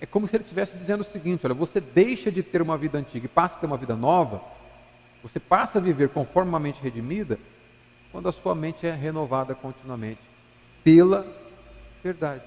É 0.00 0.06
como 0.06 0.26
se 0.26 0.34
ele 0.34 0.42
estivesse 0.42 0.76
dizendo 0.76 1.02
o 1.02 1.04
seguinte: 1.04 1.46
olha, 1.46 1.54
você 1.54 1.80
deixa 1.80 2.32
de 2.32 2.42
ter 2.42 2.60
uma 2.60 2.76
vida 2.76 2.98
antiga 2.98 3.26
e 3.26 3.28
passa 3.28 3.54
a 3.54 3.58
ter 3.60 3.66
uma 3.66 3.76
vida 3.76 3.94
nova, 3.94 4.42
você 5.22 5.38
passa 5.38 5.78
a 5.78 5.80
viver 5.80 6.08
conforme 6.08 6.48
uma 6.48 6.58
mente 6.58 6.82
redimida, 6.82 7.38
quando 8.10 8.28
a 8.28 8.32
sua 8.32 8.56
mente 8.56 8.84
é 8.86 8.92
renovada 8.92 9.54
continuamente 9.54 10.20
pela 10.82 11.26
verdade. 12.02 12.42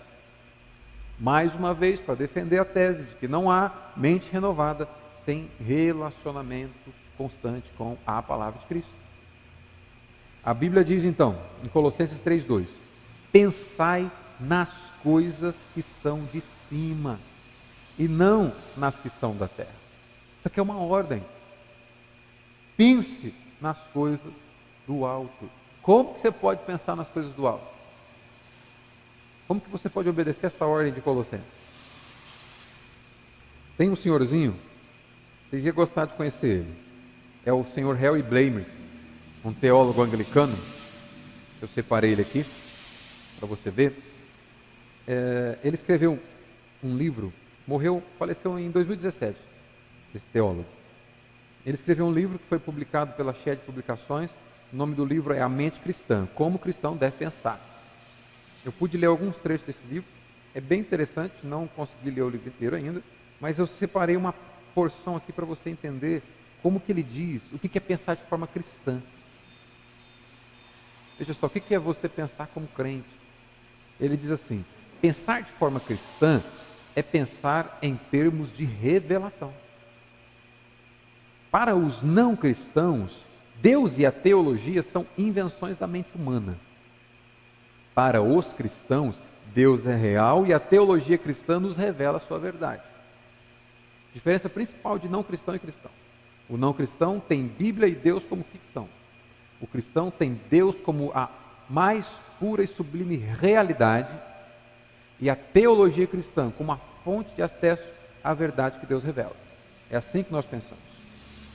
Mais 1.18 1.56
uma 1.56 1.74
vez, 1.74 2.02
para 2.02 2.16
defender 2.16 2.60
a 2.60 2.66
tese 2.66 3.04
de 3.04 3.16
que 3.16 3.28
não 3.30 3.50
há 3.50 3.72
mente 3.96 4.30
renovada 4.30 4.90
sem 5.24 5.50
relacionamento 5.66 6.74
constante 7.18 7.72
com 7.78 7.98
a 8.06 8.22
palavra 8.22 8.60
de 8.60 8.66
Cristo. 8.66 8.92
A 10.44 10.54
Bíblia 10.54 10.84
diz 10.84 11.06
então, 11.06 11.40
em 11.64 11.70
Colossenses 11.70 12.20
3:2, 12.20 12.68
pensai 13.32 14.12
nas 14.42 14.70
coisas 15.04 15.56
que 15.74 15.82
são 16.02 16.24
de 16.26 16.42
cima 16.70 17.20
e 17.98 18.08
não 18.08 18.54
nas 18.76 18.96
que 18.96 19.10
são 19.10 19.36
da 19.36 19.48
terra. 19.48 19.70
Isso 20.40 20.48
aqui 20.48 20.60
é 20.60 20.64
uma 20.64 20.78
ordem. 20.78 21.24
Pense 22.76 23.34
nas 23.62 23.78
coisas 23.94 24.34
do 24.88 25.06
alto. 25.06 25.50
Como 25.82 26.16
que 26.16 26.22
você 26.22 26.32
pode 26.32 26.64
pensar 26.64 26.96
nas 26.96 27.08
coisas 27.10 27.34
do 27.34 27.46
alto? 27.46 27.66
Como 29.48 29.62
que 29.62 29.70
você 29.70 29.90
pode 29.90 30.10
obedecer 30.10 30.48
essa 30.48 30.66
ordem 30.66 30.94
de 30.94 31.02
Colossenses? 31.02 31.46
Tem 33.78 33.90
um 33.90 33.96
senhorzinho, 33.96 34.56
vocês 35.50 35.66
iam 35.66 35.74
gostar 35.74 36.06
de 36.06 36.14
conhecer 36.14 36.48
ele. 36.48 36.76
É 37.46 37.52
o 37.52 37.64
senhor 37.64 37.96
Harry 37.96 38.22
Blamers, 38.22 38.70
um 39.44 39.52
teólogo 39.52 40.02
anglicano. 40.02 40.58
Eu 41.62 41.68
separei 41.68 42.12
ele 42.12 42.22
aqui 42.22 42.46
para 43.38 43.48
você 43.48 43.70
ver 43.70 44.11
é, 45.08 45.58
ele 45.64 45.76
escreveu 45.76 46.20
um 46.84 46.96
livro, 46.96 47.34
morreu, 47.68 48.04
faleceu 48.18 48.58
em 48.58 48.70
2017. 48.70 49.38
esse 50.16 50.26
teólogo. 50.28 50.66
Ele 51.66 51.76
escreveu 51.76 52.06
um 52.06 52.14
livro 52.14 52.40
que 52.40 52.46
foi 52.46 52.60
publicado 52.60 53.14
pela 53.14 53.34
Shed 53.34 53.60
Publicações. 53.66 54.30
O 54.74 54.76
nome 54.76 54.96
do 54.96 55.06
livro 55.06 55.34
é 55.34 55.42
A 55.42 55.50
Mente 55.50 55.80
Cristã: 55.80 56.28
Como 56.34 56.56
o 56.56 56.60
Cristão 56.60 56.98
Deve 56.98 57.18
Pensar. 57.18 57.60
Eu 58.66 58.72
pude 58.72 58.98
ler 58.98 59.08
alguns 59.08 59.36
trechos 59.38 59.66
desse 59.66 59.86
livro. 59.88 60.10
É 60.54 60.62
bem 60.62 60.82
interessante, 60.82 61.34
não 61.44 61.68
consegui 61.68 62.12
ler 62.12 62.24
o 62.24 62.30
livro 62.30 62.50
inteiro 62.50 62.76
ainda, 62.76 63.02
mas 63.40 63.58
eu 63.58 63.66
separei 63.66 64.18
uma 64.18 64.34
porção 64.76 65.16
aqui 65.16 65.32
para 65.32 65.46
você 65.46 65.70
entender 65.70 66.22
como 66.62 66.80
que 66.80 66.92
ele 66.92 67.04
diz, 67.04 67.42
o 67.54 67.60
que 67.60 67.78
é 67.78 67.82
pensar 67.82 68.16
de 68.16 68.24
forma 68.24 68.48
cristã. 68.48 69.02
Veja 71.18 71.34
só, 71.34 71.48
o 71.48 71.50
que 71.50 71.74
é 71.74 71.80
você 71.80 72.10
pensar 72.10 72.48
como 72.48 72.68
crente? 72.68 73.08
Ele 74.00 74.18
diz 74.18 74.32
assim: 74.32 74.66
pensar 75.02 75.42
de 75.42 75.52
forma 75.54 75.80
cristã 75.80 76.42
é 76.96 77.02
pensar 77.02 77.80
em 77.82 77.96
termos 77.96 78.56
de 78.56 78.64
revelação. 78.64 79.52
Para 81.50 81.76
os 81.76 82.02
não 82.02 82.36
cristãos, 82.36 83.26
Deus 83.62 83.98
e 83.98 84.06
a 84.06 84.12
teologia 84.12 84.84
são 84.84 85.06
invenções 85.18 85.78
da 85.78 85.88
mente 85.88 86.10
humana. 86.16 86.58
Para 87.94 88.22
os 88.22 88.54
cristãos, 88.54 89.16
Deus 89.54 89.86
é 89.86 89.96
real 89.96 90.46
e 90.46 90.54
a 90.54 90.60
teologia 90.60 91.18
cristã 91.18 91.60
nos 91.60 91.76
revela 91.76 92.18
a 92.18 92.22
sua 92.22 92.40
verdade. 92.40 92.84
Diferença 94.14 94.48
principal 94.50 94.98
de 94.98 95.10
não 95.10 95.24
cristão 95.24 95.56
e 95.56 95.60
cristão. 95.60 95.92
O 96.50 96.58
não 96.58 96.74
cristão 96.74 97.20
tem 97.20 97.48
Bíblia 97.48 97.88
e 97.88 97.96
Deus 97.96 98.24
como 98.24 98.44
ficção. 98.44 98.88
O 99.60 99.68
cristão 99.68 100.12
tem 100.12 100.40
Deus 100.50 100.80
como 100.82 101.12
a 101.14 101.30
mais 101.70 102.06
pura 102.40 102.64
e 102.64 102.68
sublime 102.68 103.16
realidade 103.16 104.31
e 105.22 105.30
a 105.30 105.36
teologia 105.36 106.08
cristã 106.08 106.52
como 106.58 106.72
a 106.72 106.80
fonte 107.06 107.34
de 107.36 107.44
acesso 107.44 107.84
à 108.24 108.34
verdade 108.34 108.80
que 108.80 108.86
Deus 108.88 109.04
revela. 109.04 109.36
É 109.90 109.96
assim 109.96 110.24
que 110.24 110.32
nós 110.32 110.46
pensamos. 110.46 110.84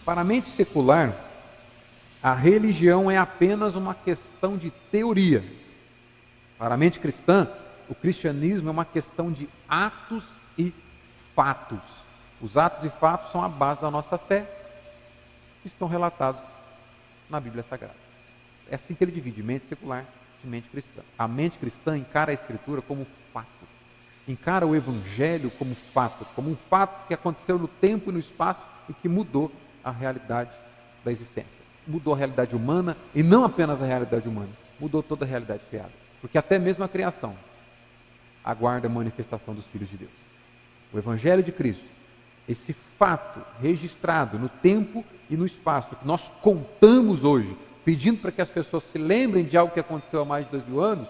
Para 0.04 0.20
a 0.20 0.24
mente 0.24 0.48
secular, 0.50 1.12
a 2.22 2.32
religião 2.32 3.10
é 3.10 3.16
apenas 3.16 3.74
uma 3.74 3.94
questão 3.94 4.56
de 4.56 4.70
teoria. 4.70 5.44
Para 6.56 6.74
a 6.74 6.78
mente 6.78 7.00
cristã, 7.00 7.48
o 7.88 7.94
cristianismo 7.94 8.68
é 8.68 8.72
uma 8.72 8.84
questão 8.84 9.32
de 9.32 9.48
atos 9.68 10.24
e 10.56 10.72
fatos. 11.34 11.80
Os 12.40 12.56
atos 12.56 12.84
e 12.84 12.90
fatos 13.00 13.32
são 13.32 13.42
a 13.42 13.48
base 13.48 13.80
da 13.80 13.90
nossa 13.90 14.16
fé, 14.16 14.48
que 15.62 15.68
estão 15.68 15.88
relatados 15.88 16.40
na 17.28 17.40
Bíblia 17.40 17.64
Sagrada. 17.68 17.94
É 18.70 18.76
assim 18.76 18.94
que 18.94 19.02
ele 19.02 19.12
divide 19.12 19.42
mente 19.42 19.66
secular 19.66 20.04
de 20.42 20.48
mente 20.48 20.68
cristã. 20.68 21.02
A 21.18 21.26
mente 21.26 21.58
cristã 21.58 21.96
encara 21.96 22.30
a 22.30 22.34
Escritura 22.34 22.82
como 22.82 23.06
encara 24.28 24.66
o 24.66 24.74
Evangelho 24.74 25.50
como 25.52 25.74
fato, 25.94 26.26
como 26.34 26.50
um 26.50 26.56
fato 26.68 27.06
que 27.06 27.14
aconteceu 27.14 27.58
no 27.58 27.68
tempo 27.68 28.10
e 28.10 28.12
no 28.12 28.18
espaço 28.18 28.60
e 28.88 28.92
que 28.92 29.08
mudou 29.08 29.52
a 29.84 29.90
realidade 29.90 30.50
da 31.04 31.12
existência. 31.12 31.56
Mudou 31.86 32.14
a 32.14 32.16
realidade 32.16 32.56
humana 32.56 32.96
e 33.14 33.22
não 33.22 33.44
apenas 33.44 33.80
a 33.80 33.86
realidade 33.86 34.28
humana, 34.28 34.50
mudou 34.80 35.02
toda 35.02 35.24
a 35.24 35.28
realidade 35.28 35.62
criada. 35.70 35.92
Porque 36.20 36.36
até 36.36 36.58
mesmo 36.58 36.82
a 36.82 36.88
criação 36.88 37.36
aguarda 38.44 38.88
a 38.88 38.90
manifestação 38.90 39.54
dos 39.54 39.66
filhos 39.66 39.88
de 39.88 39.96
Deus. 39.96 40.10
O 40.92 40.98
Evangelho 40.98 41.42
de 41.42 41.52
Cristo, 41.52 41.84
esse 42.48 42.72
fato 42.98 43.40
registrado 43.60 44.38
no 44.38 44.48
tempo 44.48 45.04
e 45.28 45.36
no 45.36 45.46
espaço 45.46 45.94
que 45.96 46.06
nós 46.06 46.28
contamos 46.42 47.22
hoje, 47.22 47.56
pedindo 47.84 48.20
para 48.20 48.32
que 48.32 48.40
as 48.40 48.48
pessoas 48.48 48.84
se 48.90 48.98
lembrem 48.98 49.44
de 49.44 49.56
algo 49.56 49.72
que 49.72 49.80
aconteceu 49.80 50.20
há 50.20 50.24
mais 50.24 50.44
de 50.46 50.52
dois 50.52 50.66
mil 50.66 50.80
anos, 50.80 51.08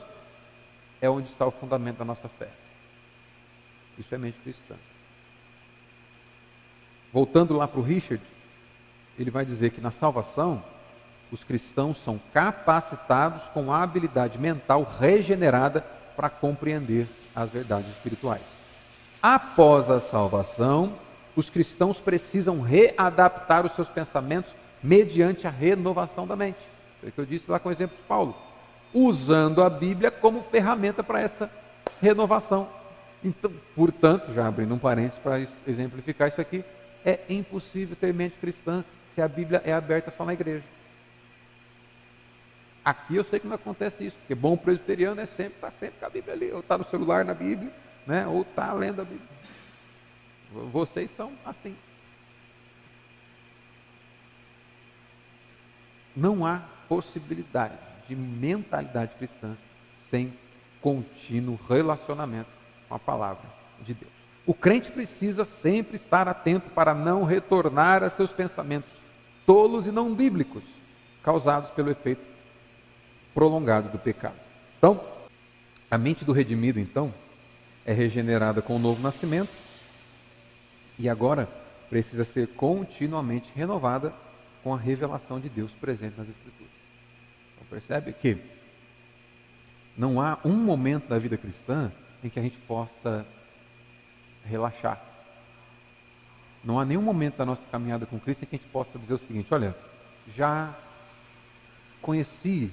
é 1.01 1.09
onde 1.09 1.29
está 1.29 1.47
o 1.47 1.51
fundamento 1.51 1.99
da 1.99 2.05
nossa 2.05 2.29
fé. 2.29 2.49
Isso 3.99 4.15
é 4.15 4.19
mente 4.19 4.39
cristã. 4.43 4.75
Voltando 7.13 7.57
lá 7.57 7.67
para 7.67 7.81
o 7.81 7.83
Richard, 7.83 8.23
ele 9.19 9.31
vai 9.31 9.45
dizer 9.45 9.71
que 9.71 9.81
na 9.81 9.91
salvação, 9.91 10.63
os 11.33 11.43
cristãos 11.43 11.97
são 12.05 12.21
capacitados 12.33 13.43
com 13.49 13.73
a 13.73 13.83
habilidade 13.83 14.39
mental 14.39 14.87
regenerada 14.99 15.81
para 16.15 16.29
compreender 16.29 17.09
as 17.35 17.51
verdades 17.51 17.91
espirituais. 17.91 18.43
Após 19.23 19.91
a 19.91 20.01
salvação, 20.01 20.95
os 21.35 21.51
cristãos 21.51 22.01
precisam 22.01 22.61
readaptar 22.61 23.67
os 23.67 23.73
seus 23.73 23.89
pensamentos 23.89 24.53
mediante 24.83 25.47
a 25.47 25.51
renovação 25.51 26.27
da 26.27 26.37
mente. 26.37 26.59
É 27.03 27.09
o 27.09 27.13
que 27.13 27.19
eu 27.19 27.27
disse 27.27 27.51
lá 27.51 27.59
com 27.59 27.69
o 27.69 27.73
exemplo 27.73 27.97
de 27.97 28.03
Paulo. 28.05 28.37
Usando 28.95 29.63
a 29.63 29.69
Bíblia 29.69 30.11
como 30.11 30.43
ferramenta 30.43 31.03
para 31.03 31.21
essa 31.21 31.51
renovação. 32.01 32.69
Então, 33.25 33.53
portanto, 33.75 34.33
já 34.33 34.47
abrindo 34.47 34.75
um 34.75 34.79
parênteses 34.79 35.19
para 35.19 35.41
exemplificar 35.67 36.29
isso 36.29 36.41
aqui, 36.41 36.65
é 37.05 37.21
impossível 37.29 37.97
ter 37.97 38.13
mente 38.13 38.37
cristã 38.39 38.85
se 39.15 39.23
a 39.23 39.29
Bíblia 39.29 39.63
é 39.65 39.73
aberta 39.73 40.13
só 40.17 40.25
na 40.25 40.33
igreja. 40.33 40.65
Aqui 42.85 43.17
eu 43.17 43.25
sei 43.25 43.41
que 43.41 43.47
não 43.47 43.57
acontece 43.57 44.07
isso, 44.07 44.17
porque 44.19 44.35
bom 44.35 44.57
presbiteriano 44.57 45.21
é 45.21 45.27
sempre, 45.27 45.55
está 45.55 45.71
sempre 45.73 45.99
com 45.99 46.07
a 46.07 46.11
Bíblia 46.11 46.35
ali, 46.35 46.53
ou 46.53 46.61
está 46.61 46.79
no 46.79 46.85
celular 46.85 47.25
na 47.25 47.35
Bíblia, 47.35 47.73
né, 48.07 48.27
ou 48.27 48.43
está 48.43 48.73
lendo 48.73 49.03
a 49.03 49.05
Bíblia. 49.05 49.29
Vocês 50.73 51.11
são 51.17 51.33
assim. 51.45 51.77
Não 56.15 56.47
há 56.47 56.63
possibilidade 56.89 57.77
de 58.09 58.15
mentalidade 58.15 59.15
cristã 59.17 59.57
sem 60.09 60.33
contínuo 60.81 61.59
relacionamento 61.69 62.56
com 62.89 62.95
a 62.95 62.99
palavra 62.99 63.49
de 63.81 63.95
Deus. 63.95 64.13
O 64.47 64.55
crente 64.55 64.91
precisa 64.93 65.45
sempre 65.45 65.97
estar 65.97 66.29
atento 66.29 66.71
para 66.71 66.95
não 66.95 67.25
retornar 67.25 68.03
a 68.03 68.11
seus 68.11 68.31
pensamentos 68.31 68.91
tolos 69.45 69.87
e 69.87 69.93
não 69.93 70.15
bíblicos, 70.15 70.63
causados 71.23 71.71
pelo 71.71 71.91
efeito 71.91 72.23
prolongado 73.35 73.89
do 73.89 73.99
pecado. 73.99 74.37
Então, 74.79 75.01
a 75.91 75.99
mente 75.99 76.25
do 76.25 76.33
redimido, 76.33 76.81
então, 76.81 77.13
é 77.85 77.93
regenerada 77.93 78.63
com 78.63 78.77
o 78.77 78.79
novo 78.79 79.03
nascimento 79.03 79.51
e 80.99 81.09
agora 81.09 81.49
precisa 81.89 82.25
ser 82.25 82.49
continuamente 82.49 83.51
renovada 83.55 84.13
com 84.63 84.75
a 84.75 84.79
revelação 84.79 85.39
de 85.39 85.49
Deus 85.49 85.71
presente 85.73 86.17
nas 86.19 86.29
Escrituras. 86.29 86.73
Então, 87.55 87.67
percebe 87.71 88.13
que 88.13 88.39
não 89.97 90.21
há 90.21 90.39
um 90.45 90.55
momento 90.55 91.09
da 91.09 91.19
vida 91.19 91.37
cristã 91.37 91.93
em 92.23 92.29
que 92.29 92.39
a 92.39 92.43
gente 92.43 92.59
possa 92.59 93.27
relaxar. 94.45 95.01
Não 96.65 96.81
há 96.81 96.85
nenhum 96.85 97.03
momento 97.03 97.37
da 97.37 97.45
nossa 97.45 97.63
caminhada 97.71 98.07
com 98.07 98.19
Cristo 98.19 98.43
em 98.43 98.47
que 98.47 98.57
a 98.57 98.59
gente 98.59 98.69
possa 98.71 98.99
dizer 98.99 99.15
o 99.15 99.19
seguinte: 99.19 99.53
olha, 99.53 99.77
já 100.35 100.75
conheci 102.03 102.73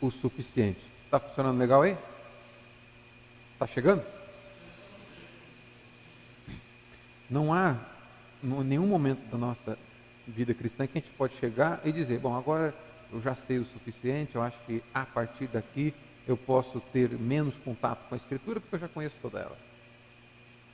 o 0.00 0.10
suficiente. 0.10 0.80
Está 1.04 1.18
funcionando 1.18 1.58
legal 1.58 1.82
aí? 1.82 1.96
Está 3.54 3.66
chegando? 3.66 4.04
Não 7.30 7.52
há 7.52 7.76
nenhum 8.42 8.86
momento 8.86 9.26
da 9.30 9.38
nossa 9.38 9.78
vida 10.26 10.52
cristã 10.52 10.86
que 10.86 10.98
a 10.98 11.00
gente 11.00 11.12
pode 11.12 11.34
chegar 11.36 11.80
e 11.84 11.92
dizer: 11.92 12.18
bom, 12.18 12.36
agora 12.36 12.74
eu 13.12 13.20
já 13.22 13.34
sei 13.34 13.58
o 13.58 13.64
suficiente, 13.66 14.34
eu 14.34 14.42
acho 14.42 14.58
que 14.66 14.82
a 14.92 15.06
partir 15.06 15.46
daqui 15.46 15.94
eu 16.26 16.36
posso 16.36 16.80
ter 16.92 17.10
menos 17.10 17.54
contato 17.58 18.08
com 18.08 18.14
a 18.14 18.18
Escritura 18.18 18.60
porque 18.60 18.76
eu 18.76 18.80
já 18.80 18.88
conheço 18.88 19.16
toda 19.20 19.40
ela. 19.40 19.58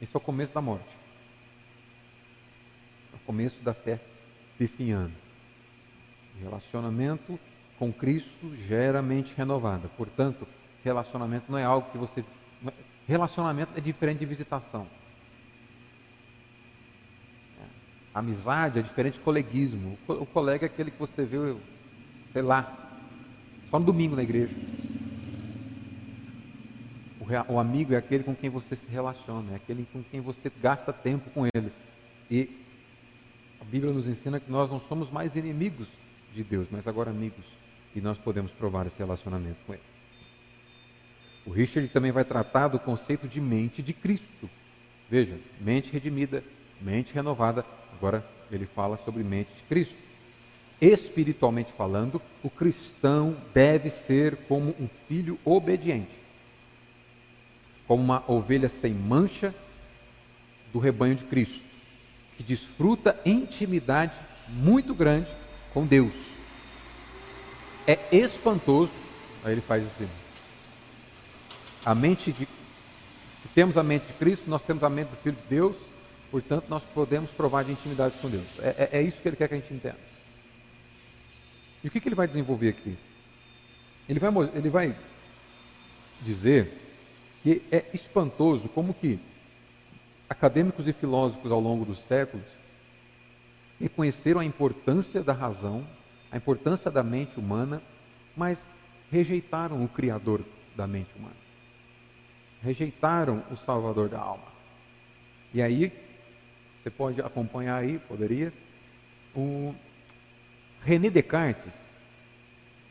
Isso 0.00 0.16
é 0.16 0.18
o 0.18 0.20
começo 0.20 0.52
da 0.52 0.60
morte 0.60 1.00
começo 3.30 3.62
da 3.62 3.72
fé 3.72 4.00
definhando. 4.58 5.12
Relacionamento 6.40 7.38
com 7.78 7.92
Cristo 7.92 8.56
gera 8.66 9.00
mente 9.00 9.32
renovada. 9.36 9.88
Portanto, 9.96 10.48
relacionamento 10.82 11.44
não 11.48 11.56
é 11.56 11.62
algo 11.62 11.88
que 11.92 11.98
você. 11.98 12.24
Relacionamento 13.06 13.70
é 13.76 13.80
diferente 13.80 14.18
de 14.18 14.26
visitação. 14.26 14.84
Amizade 18.12 18.80
é 18.80 18.82
diferente 18.82 19.14
de 19.14 19.20
coleguismo. 19.20 19.96
O 20.08 20.26
colega 20.26 20.66
é 20.66 20.68
aquele 20.68 20.90
que 20.90 20.98
você 20.98 21.24
vê, 21.24 21.56
sei 22.32 22.42
lá, 22.42 22.98
só 23.70 23.78
no 23.78 23.84
domingo 23.84 24.16
na 24.16 24.24
igreja. 24.24 24.56
O 27.48 27.58
amigo 27.58 27.94
é 27.94 27.96
aquele 27.96 28.24
com 28.24 28.34
quem 28.34 28.50
você 28.50 28.76
se 28.76 28.86
relaciona, 28.88 29.52
é 29.52 29.56
aquele 29.56 29.86
com 29.92 30.02
quem 30.02 30.20
você 30.20 30.50
gasta 30.60 30.92
tempo 30.92 31.30
com 31.30 31.46
ele. 31.46 31.72
E 32.30 32.48
a 33.60 33.64
Bíblia 33.64 33.92
nos 33.92 34.08
ensina 34.08 34.40
que 34.40 34.50
nós 34.50 34.70
não 34.70 34.80
somos 34.80 35.10
mais 35.10 35.36
inimigos 35.36 35.88
de 36.34 36.42
Deus, 36.42 36.66
mas 36.70 36.86
agora 36.86 37.10
amigos. 37.10 37.44
E 37.94 38.00
nós 38.00 38.16
podemos 38.18 38.50
provar 38.52 38.86
esse 38.86 38.98
relacionamento 38.98 39.58
com 39.66 39.74
Ele. 39.74 39.82
O 41.44 41.50
Richard 41.50 41.88
também 41.88 42.12
vai 42.12 42.24
tratar 42.24 42.68
do 42.68 42.78
conceito 42.78 43.26
de 43.26 43.40
mente 43.40 43.82
de 43.82 43.92
Cristo. 43.92 44.48
Veja, 45.08 45.36
mente 45.60 45.90
redimida, 45.90 46.44
mente 46.80 47.12
renovada. 47.12 47.64
Agora 47.92 48.24
ele 48.50 48.66
fala 48.66 48.96
sobre 48.98 49.22
mente 49.22 49.52
de 49.56 49.62
Cristo. 49.64 49.96
Espiritualmente 50.80 51.72
falando, 51.72 52.22
o 52.42 52.48
cristão 52.48 53.36
deve 53.52 53.90
ser 53.90 54.36
como 54.48 54.74
um 54.80 54.88
filho 55.08 55.38
obediente, 55.44 56.14
como 57.90 58.04
uma 58.04 58.22
ovelha 58.28 58.68
sem 58.68 58.94
mancha 58.94 59.52
do 60.72 60.78
rebanho 60.78 61.16
de 61.16 61.24
Cristo 61.24 61.60
que 62.36 62.42
desfruta 62.44 63.20
intimidade 63.26 64.14
muito 64.46 64.94
grande 64.94 65.28
com 65.74 65.84
Deus. 65.84 66.12
É 67.88 67.98
espantoso, 68.12 68.92
aí 69.42 69.54
ele 69.54 69.60
faz 69.60 69.84
assim. 69.84 70.08
A 71.84 71.92
mente 71.92 72.30
de 72.30 72.46
se 73.42 73.48
temos 73.56 73.76
a 73.76 73.82
mente 73.82 74.06
de 74.06 74.12
Cristo, 74.12 74.48
nós 74.48 74.62
temos 74.62 74.84
a 74.84 74.88
mente 74.88 75.08
do 75.08 75.16
Filho 75.16 75.36
de 75.42 75.48
Deus, 75.48 75.74
portanto 76.30 76.66
nós 76.68 76.84
podemos 76.94 77.28
provar 77.32 77.64
de 77.64 77.72
intimidade 77.72 78.14
com 78.22 78.30
Deus. 78.30 78.46
É, 78.60 78.88
é, 78.92 78.98
é 78.98 79.02
isso 79.02 79.16
que 79.16 79.26
ele 79.26 79.36
quer 79.36 79.48
que 79.48 79.54
a 79.54 79.58
gente 79.58 79.74
entenda. 79.74 79.98
E 81.82 81.88
o 81.88 81.90
que, 81.90 81.98
que 81.98 82.06
ele 82.06 82.14
vai 82.14 82.28
desenvolver 82.28 82.68
aqui? 82.68 82.96
Ele 84.08 84.20
vai, 84.20 84.30
ele 84.54 84.70
vai 84.70 84.94
dizer 86.22 86.89
que 87.42 87.62
é 87.70 87.84
espantoso 87.92 88.68
como 88.68 88.94
que 88.94 89.18
acadêmicos 90.28 90.86
e 90.86 90.92
filósofos 90.92 91.50
ao 91.50 91.60
longo 91.60 91.84
dos 91.84 91.98
séculos 92.00 92.44
reconheceram 93.80 94.40
a 94.40 94.44
importância 94.44 95.22
da 95.22 95.32
razão, 95.32 95.86
a 96.30 96.36
importância 96.36 96.90
da 96.90 97.02
mente 97.02 97.40
humana, 97.40 97.82
mas 98.36 98.58
rejeitaram 99.10 99.82
o 99.82 99.88
Criador 99.88 100.44
da 100.76 100.86
mente 100.86 101.10
humana. 101.16 101.34
Rejeitaram 102.62 103.42
o 103.50 103.56
Salvador 103.56 104.08
da 104.08 104.20
alma. 104.20 104.50
E 105.52 105.62
aí, 105.62 105.90
você 106.78 106.90
pode 106.90 107.20
acompanhar 107.20 107.76
aí, 107.76 107.98
poderia, 107.98 108.52
o 109.34 109.74
René 110.84 111.10
Descartes, 111.10 111.72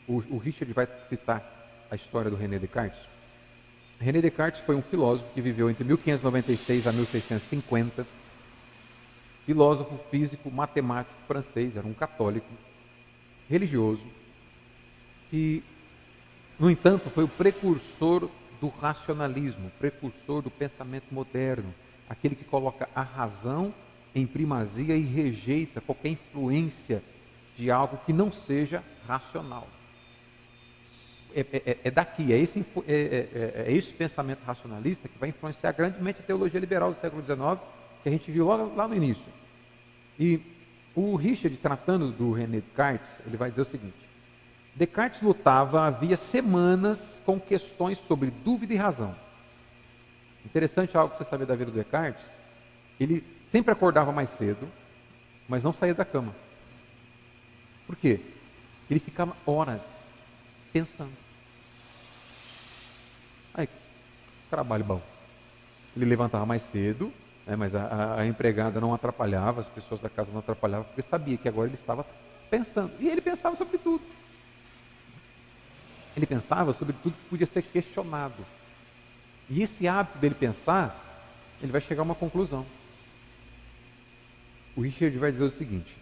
o, 0.07 0.15
o 0.29 0.38
Richard 0.38 0.73
vai 0.73 0.88
citar 1.07 1.43
a 1.89 1.95
história 1.95 2.31
do 2.31 2.35
René 2.35 2.57
Descartes. 2.57 2.99
René 3.99 4.21
Descartes 4.21 4.62
foi 4.62 4.75
um 4.75 4.81
filósofo 4.81 5.29
que 5.33 5.41
viveu 5.41 5.69
entre 5.69 5.83
1596 5.83 6.88
a 6.88 6.91
1650, 6.93 8.07
filósofo, 9.45 9.99
físico, 10.09 10.49
matemático 10.49 11.15
francês, 11.27 11.75
era 11.75 11.85
um 11.85 11.93
católico, 11.93 12.47
religioso, 13.49 14.05
que, 15.29 15.62
no 16.57 16.71
entanto, 16.71 17.09
foi 17.09 17.25
o 17.25 17.27
precursor 17.27 18.29
do 18.62 18.69
racionalismo, 18.69 19.69
precursor 19.79 20.41
do 20.41 20.49
pensamento 20.49 21.07
moderno, 21.12 21.73
aquele 22.07 22.35
que 22.35 22.45
coloca 22.45 22.88
a 22.95 23.01
razão 23.01 23.73
em 24.15 24.25
primazia 24.25 24.95
e 24.95 25.01
rejeita 25.01 25.81
qualquer 25.81 26.09
influência 26.09 27.03
de 27.57 27.69
algo 27.69 27.99
que 28.05 28.13
não 28.13 28.31
seja 28.31 28.81
racional. 29.05 29.67
É, 31.35 31.41
é, 31.41 31.61
é, 31.65 31.77
é 31.83 31.91
daqui, 31.91 32.33
é 32.33 32.37
esse, 32.37 32.65
é, 32.87 32.93
é, 32.93 33.63
é, 33.67 33.71
esse 33.71 33.93
pensamento 33.93 34.43
racionalista 34.43 35.07
que 35.07 35.17
vai 35.19 35.29
influenciar 35.29 35.71
grandemente 35.73 36.21
a 36.21 36.23
teologia 36.23 36.59
liberal 36.59 36.91
do 36.91 36.99
século 36.99 37.21
XIX, 37.21 37.61
que 38.01 38.09
a 38.09 38.11
gente 38.11 38.31
viu 38.31 38.47
lá 38.47 38.87
no 38.87 38.95
início. 38.95 39.25
E 40.19 40.41
o 40.95 41.15
Richard, 41.15 41.55
tratando 41.57 42.11
do 42.11 42.31
René 42.31 42.61
Descartes, 42.61 43.07
ele 43.27 43.37
vai 43.37 43.51
dizer 43.51 43.61
o 43.61 43.65
seguinte: 43.65 44.09
Descartes 44.75 45.21
lutava 45.21 45.85
havia 45.85 46.17
semanas 46.17 46.99
com 47.25 47.39
questões 47.39 47.99
sobre 48.07 48.31
dúvida 48.31 48.73
e 48.73 48.77
razão. 48.77 49.15
Interessante 50.43 50.97
algo 50.97 51.11
que 51.11 51.23
você 51.23 51.29
sabe 51.29 51.45
da 51.45 51.55
vida 51.55 51.69
do 51.69 51.77
Descartes, 51.77 52.23
ele 52.99 53.23
sempre 53.51 53.71
acordava 53.71 54.11
mais 54.11 54.29
cedo, 54.31 54.67
mas 55.47 55.61
não 55.61 55.73
saía 55.73 55.93
da 55.93 56.05
cama. 56.05 56.33
Por 57.85 57.95
quê? 57.95 58.19
Ele 58.89 58.99
ficava 58.99 59.35
horas 59.45 59.81
pensando. 60.71 61.13
Aí, 63.53 63.67
trabalho 64.49 64.84
bom. 64.84 65.01
Ele 65.95 66.05
levantava 66.05 66.45
mais 66.45 66.62
cedo, 66.71 67.12
né, 67.45 67.55
mas 67.55 67.75
a, 67.75 67.84
a, 67.84 68.21
a, 68.21 68.27
empregada 68.27 68.79
não 68.79 68.93
atrapalhava, 68.93 69.62
as 69.62 69.67
pessoas 69.67 69.99
da 69.99 70.10
casa 70.10 70.32
não 70.32 70.39
atrapalhavam, 70.39 70.86
porque 70.86 71.01
sabia 71.01 71.38
que 71.38 71.47
agora 71.47 71.67
ele 71.67 71.75
estava 71.75 72.05
pensando. 72.49 72.93
E 72.99 73.08
ele 73.08 73.21
pensava 73.21 73.55
sobre 73.55 73.77
tudo. 73.77 74.03
Ele 76.15 76.25
pensava 76.25 76.73
sobre 76.73 76.93
tudo 77.01 77.13
que 77.13 77.29
podia 77.29 77.47
ser 77.47 77.63
questionado. 77.63 78.45
E 79.49 79.63
esse 79.63 79.88
hábito 79.88 80.19
dele 80.19 80.36
pensar, 80.36 80.95
ele 81.62 81.71
vai 81.71 81.82
chegar 81.82 82.01
a 82.01 82.03
uma 82.03 82.15
conclusão. 82.15 82.65
O 84.75 84.82
Richard 84.82 85.17
vai 85.17 85.32
dizer 85.32 85.43
o 85.43 85.49
seguinte: 85.49 85.97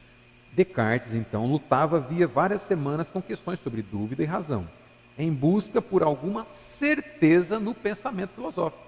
Descartes, 0.58 1.14
então, 1.14 1.46
lutava 1.46 2.00
via 2.00 2.28
várias 2.28 2.64
semanas 2.64 3.08
com 3.08 3.22
questões 3.22 3.60
sobre 3.60 3.84
dúvida 3.84 4.24
e 4.24 4.26
razão, 4.26 4.68
em 5.16 5.32
busca 5.32 5.80
por 5.80 6.02
alguma 6.02 6.46
certeza 6.46 7.60
no 7.60 7.76
pensamento 7.76 8.32
filosófico. 8.32 8.82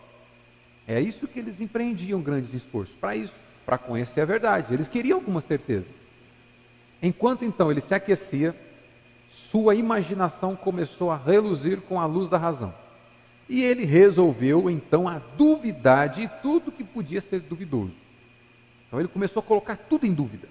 É 0.87 0.99
isso 0.99 1.27
que 1.27 1.37
eles 1.37 1.61
empreendiam 1.61 2.23
grandes 2.23 2.55
esforços, 2.55 2.95
para 2.95 3.15
isso, 3.15 3.35
para 3.67 3.77
conhecer 3.77 4.21
a 4.21 4.25
verdade. 4.25 4.73
Eles 4.73 4.87
queriam 4.87 5.19
alguma 5.19 5.41
certeza. 5.41 5.85
Enquanto 7.03 7.45
então 7.45 7.69
ele 7.69 7.81
se 7.81 7.93
aquecia, 7.93 8.55
sua 9.29 9.75
imaginação 9.75 10.55
começou 10.55 11.11
a 11.11 11.17
reluzir 11.17 11.81
com 11.81 11.99
a 11.99 12.05
luz 12.07 12.27
da 12.27 12.39
razão. 12.39 12.73
E 13.47 13.61
ele 13.63 13.85
resolveu 13.85 14.71
então 14.71 15.07
a 15.07 15.21
duvidar 15.37 16.09
de 16.09 16.27
tudo 16.41 16.71
que 16.71 16.83
podia 16.83 17.21
ser 17.21 17.41
duvidoso. 17.41 17.93
Então 18.87 18.99
ele 18.99 19.07
começou 19.07 19.39
a 19.39 19.43
colocar 19.43 19.77
tudo 19.77 20.07
em 20.07 20.13
dúvida. 20.15 20.47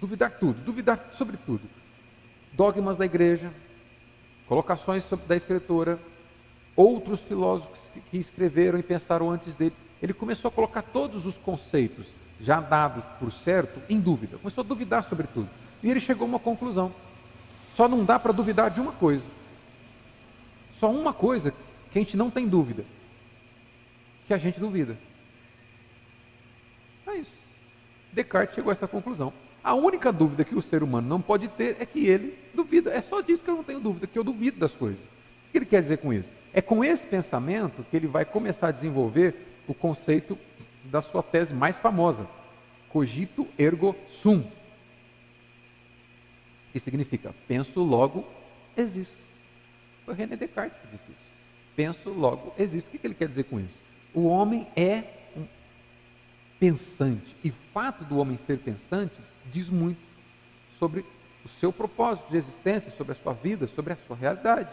Duvidar 0.00 0.30
tudo, 0.38 0.60
duvidar 0.62 1.10
sobre 1.16 1.36
tudo. 1.36 1.62
Dogmas 2.52 2.96
da 2.96 3.04
igreja, 3.04 3.52
colocações 4.48 5.04
da 5.26 5.36
escritura, 5.36 5.98
outros 6.74 7.20
filósofos 7.20 7.78
que 8.10 8.16
escreveram 8.16 8.78
e 8.78 8.82
pensaram 8.82 9.30
antes 9.30 9.54
dele. 9.54 9.74
Ele 10.02 10.14
começou 10.14 10.48
a 10.48 10.52
colocar 10.52 10.82
todos 10.82 11.26
os 11.26 11.36
conceitos 11.36 12.06
já 12.40 12.60
dados 12.60 13.04
por 13.18 13.30
certo 13.30 13.80
em 13.88 14.00
dúvida. 14.00 14.38
Começou 14.38 14.64
a 14.64 14.66
duvidar 14.66 15.04
sobre 15.04 15.26
tudo. 15.26 15.48
E 15.82 15.90
ele 15.90 16.00
chegou 16.00 16.24
a 16.24 16.28
uma 16.28 16.38
conclusão. 16.38 16.92
Só 17.74 17.86
não 17.86 18.04
dá 18.04 18.18
para 18.18 18.32
duvidar 18.32 18.70
de 18.70 18.80
uma 18.80 18.92
coisa. 18.92 19.24
Só 20.78 20.90
uma 20.90 21.12
coisa 21.12 21.52
que 21.90 21.98
a 21.98 22.02
gente 22.02 22.16
não 22.16 22.30
tem 22.30 22.48
dúvida. 22.48 22.84
Que 24.26 24.32
a 24.32 24.38
gente 24.38 24.58
duvida. 24.58 24.96
É 27.06 27.16
isso. 27.16 27.30
Descartes 28.12 28.54
chegou 28.54 28.70
a 28.70 28.72
essa 28.72 28.88
conclusão. 28.88 29.32
A 29.62 29.74
única 29.74 30.12
dúvida 30.12 30.44
que 30.44 30.54
o 30.54 30.62
ser 30.62 30.82
humano 30.82 31.06
não 31.06 31.20
pode 31.20 31.48
ter 31.48 31.76
é 31.78 31.86
que 31.86 32.06
ele 32.06 32.38
duvida. 32.54 32.90
É 32.90 33.02
só 33.02 33.20
disso 33.20 33.42
que 33.42 33.50
eu 33.50 33.56
não 33.56 33.64
tenho 33.64 33.80
dúvida, 33.80 34.06
que 34.06 34.18
eu 34.18 34.24
duvido 34.24 34.58
das 34.58 34.72
coisas. 34.72 35.00
O 35.00 35.52
que 35.52 35.58
ele 35.58 35.66
quer 35.66 35.82
dizer 35.82 35.98
com 35.98 36.12
isso? 36.12 36.28
É 36.52 36.62
com 36.62 36.84
esse 36.84 37.06
pensamento 37.06 37.84
que 37.90 37.96
ele 37.96 38.06
vai 38.06 38.24
começar 38.24 38.68
a 38.68 38.72
desenvolver 38.72 39.34
o 39.68 39.74
conceito 39.74 40.38
da 40.84 41.02
sua 41.02 41.22
tese 41.22 41.54
mais 41.54 41.76
famosa, 41.78 42.26
cogito 42.88 43.46
ergo 43.58 43.94
sum, 44.22 44.42
que 46.72 46.80
significa 46.80 47.34
penso 47.46 47.80
logo 47.80 48.26
existo. 48.76 49.14
Foi 50.04 50.14
René 50.14 50.36
Descartes 50.36 50.78
que 50.80 50.86
disse 50.88 51.10
isso. 51.10 51.30
Penso 51.76 52.10
logo 52.10 52.54
existo. 52.58 52.88
O 52.88 52.98
que 52.98 53.06
ele 53.06 53.14
quer 53.14 53.28
dizer 53.28 53.44
com 53.44 53.60
isso? 53.60 53.76
O 54.14 54.24
homem 54.26 54.66
é 54.74 55.04
um 55.36 55.44
pensante 56.58 57.36
e 57.44 57.50
o 57.50 57.54
fato 57.72 58.04
do 58.04 58.18
homem 58.18 58.38
ser 58.46 58.58
pensante 58.58 59.14
diz 59.46 59.68
muito 59.68 60.00
sobre 60.78 61.04
o 61.44 61.48
seu 61.60 61.72
propósito 61.72 62.30
de 62.30 62.38
existência, 62.38 62.90
sobre 62.96 63.12
a 63.12 63.16
sua 63.16 63.32
vida, 63.32 63.66
sobre 63.68 63.92
a 63.92 63.96
sua 64.06 64.16
realidade. 64.16 64.68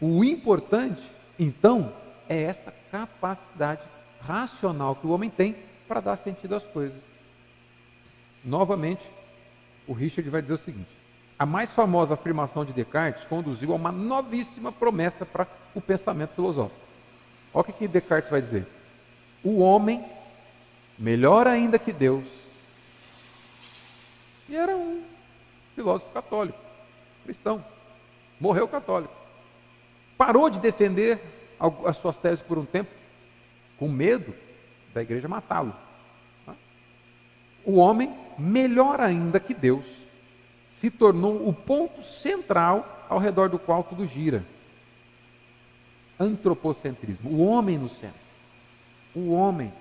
O 0.00 0.24
importante, 0.24 1.02
então, 1.38 1.92
é 2.28 2.42
essa 2.42 2.72
capacidade 2.90 3.82
racional 4.20 4.94
que 4.94 5.06
o 5.06 5.10
homem 5.10 5.30
tem 5.30 5.56
para 5.88 6.00
dar 6.00 6.16
sentido 6.16 6.54
às 6.54 6.64
coisas. 6.64 7.00
Novamente, 8.44 9.02
o 9.86 9.92
Richard 9.92 10.28
vai 10.30 10.40
dizer 10.40 10.54
o 10.54 10.58
seguinte: 10.58 10.90
a 11.38 11.44
mais 11.44 11.70
famosa 11.70 12.14
afirmação 12.14 12.64
de 12.64 12.72
Descartes 12.72 13.24
conduziu 13.24 13.72
a 13.72 13.76
uma 13.76 13.90
novíssima 13.90 14.70
promessa 14.70 15.26
para 15.26 15.46
o 15.74 15.80
pensamento 15.80 16.34
filosófico. 16.34 16.80
Olha 17.52 17.66
o 17.68 17.72
que 17.72 17.88
Descartes 17.88 18.30
vai 18.30 18.40
dizer: 18.40 18.66
o 19.42 19.58
homem, 19.60 20.04
melhor 20.98 21.46
ainda 21.46 21.78
que 21.78 21.92
Deus, 21.92 22.24
e 24.50 24.56
era 24.56 24.76
um 24.76 25.04
filósofo 25.76 26.10
católico, 26.12 26.58
cristão. 27.22 27.64
Morreu 28.40 28.66
católico. 28.66 29.14
Parou 30.18 30.50
de 30.50 30.58
defender 30.58 31.20
as 31.86 31.96
suas 31.96 32.16
teses 32.16 32.42
por 32.42 32.58
um 32.58 32.64
tempo, 32.64 32.90
com 33.78 33.88
medo 33.88 34.34
da 34.92 35.02
igreja 35.02 35.28
matá-lo. 35.28 35.74
O 37.64 37.76
homem, 37.76 38.12
melhor 38.36 39.00
ainda 39.00 39.38
que 39.38 39.54
Deus, 39.54 39.86
se 40.80 40.90
tornou 40.90 41.48
o 41.48 41.52
ponto 41.52 42.02
central 42.02 43.06
ao 43.08 43.18
redor 43.18 43.50
do 43.50 43.58
qual 43.58 43.84
tudo 43.84 44.04
gira. 44.04 44.44
Antropocentrismo. 46.18 47.30
O 47.30 47.46
homem 47.46 47.78
no 47.78 47.88
centro. 47.88 48.20
O 49.14 49.30
homem 49.30 49.72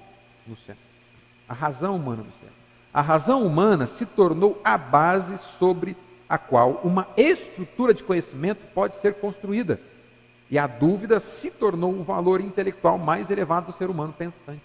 no 0.45 0.55
centro. 0.57 0.83
A 1.47 1.53
razão 1.53 1.95
humana 1.95 2.21
no 2.21 2.31
centro. 2.33 2.58
A 2.93 3.01
razão 3.01 3.45
humana 3.45 3.85
se 3.85 4.05
tornou 4.05 4.59
a 4.63 4.77
base 4.77 5.37
sobre 5.59 5.95
a 6.27 6.37
qual 6.37 6.81
uma 6.83 7.07
estrutura 7.17 7.93
de 7.93 8.03
conhecimento 8.03 8.65
pode 8.73 8.99
ser 9.01 9.15
construída. 9.15 9.79
E 10.49 10.57
a 10.57 10.65
dúvida 10.65 11.19
se 11.19 11.51
tornou 11.51 11.93
o 11.93 12.03
valor 12.03 12.41
intelectual 12.41 12.97
mais 12.97 13.29
elevado 13.29 13.71
do 13.71 13.77
ser 13.77 13.89
humano 13.89 14.13
pensante. 14.13 14.61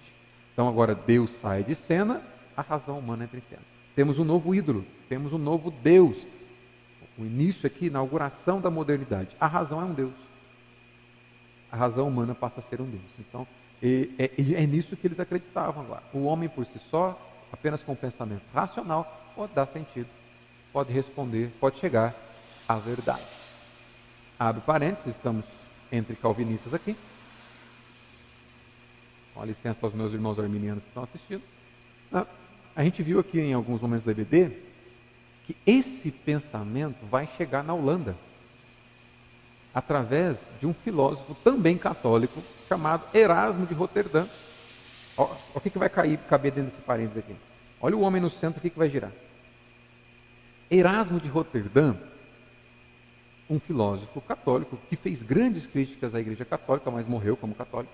Então 0.52 0.68
agora 0.68 0.94
Deus 0.94 1.30
sai 1.40 1.62
de 1.62 1.74
cena 1.74 2.22
a 2.56 2.62
razão 2.62 2.98
humana 2.98 3.24
entra 3.24 3.38
em 3.38 3.42
cena. 3.48 3.62
Temos 3.94 4.18
um 4.18 4.24
novo 4.24 4.54
ídolo, 4.54 4.84
temos 5.08 5.32
um 5.32 5.38
novo 5.38 5.70
Deus. 5.70 6.16
O 7.18 7.24
início 7.24 7.66
aqui, 7.66 7.86
inauguração 7.86 8.60
da 8.60 8.70
modernidade. 8.70 9.36
A 9.40 9.46
razão 9.46 9.80
é 9.80 9.84
um 9.84 9.92
Deus. 9.92 10.14
A 11.70 11.76
razão 11.76 12.08
humana 12.08 12.34
passa 12.34 12.60
a 12.60 12.62
ser 12.62 12.80
um 12.80 12.88
Deus. 12.88 13.02
Então, 13.18 13.46
é, 13.82 14.30
é, 14.36 14.66
nisso 14.66 14.96
que 14.96 15.06
eles 15.06 15.20
acreditavam 15.20 15.88
lá. 15.88 16.02
O 16.12 16.24
homem 16.24 16.48
por 16.48 16.64
si 16.66 16.78
só, 16.90 17.20
apenas 17.54 17.80
com 17.82 17.92
um 17.92 17.96
pensamento 17.96 18.42
racional, 18.52 19.32
pode 19.34 19.54
dar 19.54 19.66
sentido, 19.66 20.08
pode 20.72 20.92
responder, 20.92 21.52
pode 21.60 21.78
chegar 21.78 22.14
à 22.68 22.76
verdade. 22.76 23.24
Abre 24.38 24.60
parênteses, 24.62 25.14
estamos 25.14 25.44
entre 25.90 26.16
calvinistas 26.16 26.74
aqui. 26.74 26.96
Com 29.32 29.44
licença 29.44 29.86
aos 29.86 29.94
meus 29.94 30.12
irmãos 30.12 30.38
arminianos 30.38 30.82
que 30.82 30.88
estão 30.88 31.04
assistindo. 31.04 31.42
Ah, 32.12 32.26
a 32.74 32.82
gente 32.82 33.02
viu 33.02 33.20
aqui 33.20 33.40
em 33.40 33.54
alguns 33.54 33.80
momentos 33.80 34.04
da 34.04 34.12
EBD 34.12 34.50
que 35.44 35.56
esse 35.64 36.10
pensamento 36.10 37.06
vai 37.06 37.28
chegar 37.36 37.62
na 37.62 37.72
Holanda 37.72 38.16
através 39.72 40.36
de 40.60 40.66
um 40.66 40.74
filósofo 40.74 41.34
também 41.36 41.78
católico 41.78 42.42
chamado 42.68 43.04
Erasmo 43.16 43.66
de 43.66 43.74
Roterdã. 43.74 44.26
Olha 45.16 45.36
o 45.54 45.60
que, 45.60 45.70
que 45.70 45.78
vai 45.78 45.88
cair, 45.88 46.18
caber 46.28 46.52
dentro 46.52 46.70
desse 46.70 46.82
parênteses 46.82 47.18
aqui. 47.18 47.36
Olha 47.80 47.96
o 47.96 48.00
homem 48.00 48.20
no 48.20 48.30
centro, 48.30 48.58
o 48.58 48.62
que, 48.62 48.70
que 48.70 48.78
vai 48.78 48.88
girar? 48.88 49.12
Erasmo 50.70 51.20
de 51.20 51.28
Roterdã, 51.28 51.94
um 53.48 53.60
filósofo 53.60 54.20
católico 54.20 54.78
que 54.88 54.96
fez 54.96 55.22
grandes 55.22 55.66
críticas 55.66 56.14
à 56.14 56.20
Igreja 56.20 56.44
Católica, 56.44 56.90
mas 56.90 57.06
morreu 57.06 57.36
como 57.36 57.54
católico 57.54 57.92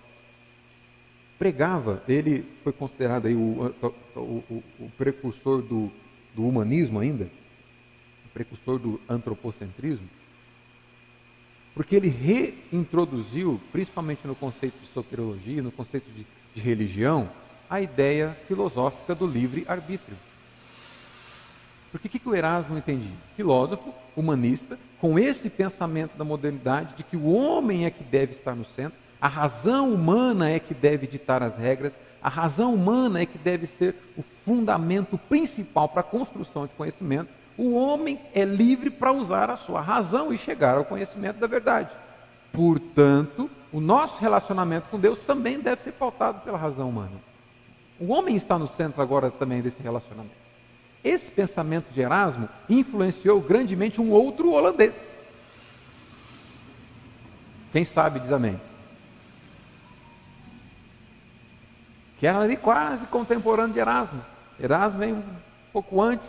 pregava, 1.41 2.03
ele 2.07 2.45
foi 2.62 2.71
considerado 2.71 3.25
aí 3.25 3.35
o, 3.35 3.75
o, 4.14 4.21
o, 4.21 4.62
o 4.79 4.91
precursor 4.99 5.62
do, 5.62 5.91
do, 6.35 6.47
humanismo 6.47 7.01
ainda, 7.01 7.31
o 8.27 8.29
precursor 8.29 8.79
do 8.79 9.01
antropocentrismo, 9.09 10.07
porque 11.75 11.97
ele 11.97 12.09
reintroduziu, 12.09 13.59
principalmente 13.73 14.27
no 14.27 14.35
conceito 14.35 14.79
de 14.83 14.89
soteriologia, 14.89 15.62
no 15.62 15.73
conceito 15.73 16.11
de, 16.12 16.27
de 16.55 16.61
religião, 16.61 17.29
a 17.69 17.81
ideia 17.81 18.37
filosófica 18.49 19.15
do 19.15 19.27
livre-arbítrio. 19.27 20.17
Porque 21.91 22.07
o 22.07 22.11
que, 22.11 22.19
que 22.19 22.29
o 22.29 22.35
Erasmo 22.35 22.79
entendia? 22.79 23.17
Filósofo, 23.37 23.93
humanista, 24.17 24.79
com 25.01 25.19
esse 25.19 25.49
pensamento 25.51 26.17
da 26.17 26.25
modernidade 26.25 26.95
de 26.97 27.03
que 27.03 27.17
o 27.17 27.33
homem 27.33 27.85
é 27.85 27.91
que 27.91 28.05
deve 28.05 28.33
estar 28.33 28.55
no 28.55 28.65
centro, 28.65 28.99
a 29.21 29.29
razão 29.29 29.93
humana 29.93 30.49
é 30.49 30.59
que 30.59 30.73
deve 30.73 31.07
ditar 31.07 31.43
as 31.43 31.57
regras, 31.57 31.93
a 32.23 32.29
razão 32.29 32.75
humana 32.75 33.21
é 33.21 33.27
que 33.27 33.39
deve 33.39 33.67
ser 33.67 33.95
o 34.17 34.23
fundamento 34.45 35.19
principal 35.19 35.89
para 35.89 36.01
a 36.01 36.05
construção 36.05 36.67
de 36.67 36.73
conhecimento. 36.75 37.29
O 37.57 37.75
homem 37.75 38.21
é 38.35 38.45
livre 38.45 38.91
para 38.91 39.13
usar 39.13 39.51
a 39.51 39.57
sua 39.57 39.81
razão 39.81 40.33
e 40.33 40.39
chegar 40.39 40.77
ao 40.77 40.85
conhecimento 40.85 41.39
da 41.39 41.47
verdade. 41.47 41.91
Portanto, 42.53 43.51
o 43.73 43.81
nosso 43.81 44.18
relacionamento 44.21 44.89
com 44.91 44.99
Deus 44.99 45.18
também 45.21 45.61
deve 45.61 45.83
ser 45.83 45.93
pautado 45.93 46.41
pela 46.41 46.59
razão 46.59 46.89
humana. 46.89 47.12
O 47.99 48.12
homem 48.12 48.37
está 48.37 48.59
no 48.59 48.66
centro 48.66 49.03
agora 49.03 49.31
também 49.31 49.61
desse 49.61 49.83
relacionamento. 49.83 50.35
Esse 51.03 51.31
pensamento 51.31 51.93
de 51.93 52.01
Erasmo 52.01 52.49
influenciou 52.68 53.41
grandemente 53.41 54.01
um 54.01 54.11
outro 54.11 54.53
holandês. 54.53 54.95
Quem 57.73 57.85
sabe 57.85 58.21
diz 58.21 58.33
amém. 58.33 58.61
que 62.21 62.27
era 62.27 62.39
ali 62.41 62.55
quase 62.55 63.07
contemporâneo 63.07 63.73
de 63.73 63.81
Erasmo. 63.81 64.23
Erasmo 64.61 64.99
vem 64.99 65.14
um 65.14 65.25
pouco 65.73 66.03
antes, 66.03 66.29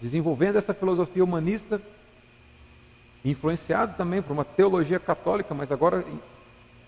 desenvolvendo 0.00 0.56
essa 0.58 0.74
filosofia 0.74 1.22
humanista, 1.22 1.80
influenciado 3.24 3.94
também 3.96 4.20
por 4.20 4.32
uma 4.32 4.44
teologia 4.44 4.98
católica, 4.98 5.54
mas 5.54 5.70
agora 5.70 6.04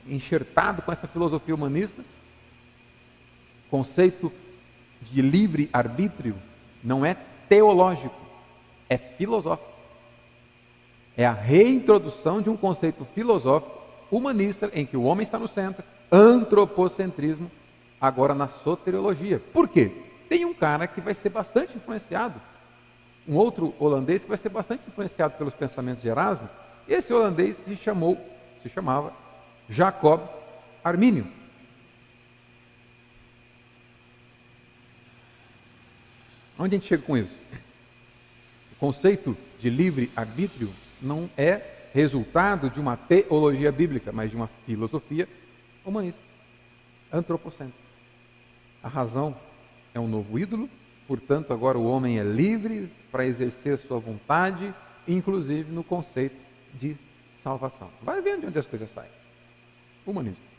enxertado 0.07 0.83
com 0.83 0.93
essa 0.93 1.07
filosofia 1.07 1.55
humanista. 1.55 2.03
Conceito 3.71 4.33
de 5.01 5.23
livre 5.23 5.69
arbítrio 5.73 6.37
não 6.83 7.05
é 7.05 7.17
teológico, 7.49 8.15
é 8.89 8.97
filosófico. 8.97 9.71
É 11.17 11.27
a 11.27 11.33
reintrodução 11.33 12.41
de 12.41 12.49
um 12.49 12.57
conceito 12.57 13.07
filosófico 13.15 13.83
humanista 14.11 14.71
em 14.75 14.85
que 14.85 14.97
o 14.97 15.03
homem 15.03 15.25
está 15.25 15.39
no 15.39 15.49
centro, 15.49 15.85
antropocentrismo 16.11 17.51
agora 18.01 18.35
na 18.35 18.49
soteriologia. 18.49 19.41
Por 19.53 19.69
quê? 19.69 19.91
Tem 20.29 20.45
um 20.45 20.55
cara 20.55 20.87
que 20.87 21.01
vai 21.01 21.15
ser 21.15 21.29
bastante 21.29 21.77
influenciado, 21.77 22.41
um 23.29 23.37
outro 23.37 23.75
holandês 23.79 24.23
que 24.23 24.29
vai 24.29 24.39
ser 24.39 24.49
bastante 24.49 24.83
influenciado 24.89 25.35
pelos 25.37 25.55
pensamentos 25.55 26.03
de 26.03 26.09
Erasmo. 26.09 26.49
Esse 26.89 27.13
holandês 27.13 27.57
se 27.65 27.77
chamou, 27.77 28.19
se 28.63 28.69
chamava 28.69 29.13
Jacob 29.69 30.21
Armínio. 30.83 31.27
Onde 36.59 36.77
a 36.77 36.79
gente 36.79 36.89
chega 36.89 37.03
com 37.03 37.17
isso? 37.17 37.33
O 38.73 38.77
conceito 38.77 39.37
de 39.59 39.71
livre 39.71 40.11
arbítrio 40.15 40.71
não 41.01 41.29
é 41.37 41.89
resultado 41.93 42.71
de 42.71 42.81
uma 42.81 42.97
teologia 42.97 43.71
bíblica, 43.73 44.13
mas 44.13 44.31
de 44.31 44.37
uma 44.37 44.49
filosofia 44.67 45.29
humanista, 45.85 46.21
antropocêntrica. 47.13 47.79
A 48.83 48.89
razão 48.89 49.37
é 49.95 50.01
um 50.01 50.09
novo 50.09 50.39
ídolo, 50.39 50.69
portanto, 51.07 51.53
agora 51.53 51.79
o 51.79 51.87
homem 51.87 52.19
é 52.19 52.23
livre 52.23 52.91
para 53.11 53.27
exercer 53.27 53.79
sua 53.79 53.99
vontade, 53.99 54.73
inclusive 55.07 55.71
no 55.71 55.85
conceito 55.85 56.37
de 56.75 56.97
salvação. 57.43 57.91
Vai 58.03 58.21
vendo 58.23 58.43
de 58.43 58.47
onde 58.47 58.59
as 58.59 58.67
coisas 58.67 58.89
saem. 58.95 59.22
Humanismo. 60.11 60.53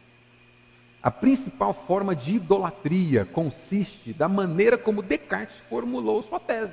A 1.01 1.11
principal 1.11 1.73
forma 1.73 2.15
de 2.15 2.35
idolatria 2.35 3.25
consiste 3.25 4.13
da 4.13 4.29
maneira 4.29 4.77
como 4.77 5.01
Descartes 5.01 5.57
formulou 5.69 6.23
sua 6.23 6.39
tese. 6.39 6.71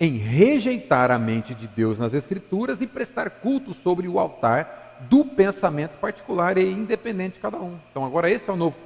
Em 0.00 0.16
rejeitar 0.16 1.10
a 1.10 1.18
mente 1.18 1.54
de 1.54 1.66
Deus 1.66 1.98
nas 1.98 2.14
Escrituras 2.14 2.80
e 2.80 2.86
prestar 2.86 3.28
culto 3.28 3.74
sobre 3.74 4.08
o 4.08 4.18
altar 4.18 4.96
do 5.10 5.24
pensamento 5.24 5.98
particular 5.98 6.56
e 6.56 6.70
independente 6.70 7.34
de 7.34 7.40
cada 7.40 7.58
um. 7.58 7.78
Então, 7.90 8.04
agora 8.04 8.30
esse 8.30 8.48
é 8.48 8.52
o 8.52 8.56
novo 8.56 8.76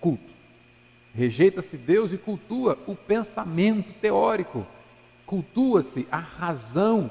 culto. 0.00 0.32
Rejeita-se 1.14 1.76
Deus 1.76 2.12
e 2.12 2.16
cultua 2.16 2.78
o 2.86 2.94
pensamento 2.94 3.92
teórico, 4.00 4.66
cultua-se 5.26 6.06
a 6.10 6.18
razão 6.18 7.10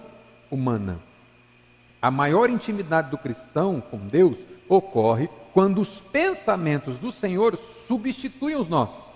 humana. 0.49 0.99
A 2.01 2.11
maior 2.11 2.49
intimidade 2.49 3.09
do 3.09 3.17
cristão 3.17 3.81
com 3.81 3.97
Deus 3.97 4.37
ocorre 4.69 5.29
quando 5.53 5.81
os 5.81 5.99
pensamentos 5.99 6.97
do 6.97 7.11
Senhor 7.11 7.57
substituem 7.87 8.55
os 8.55 8.69
nossos. 8.69 9.07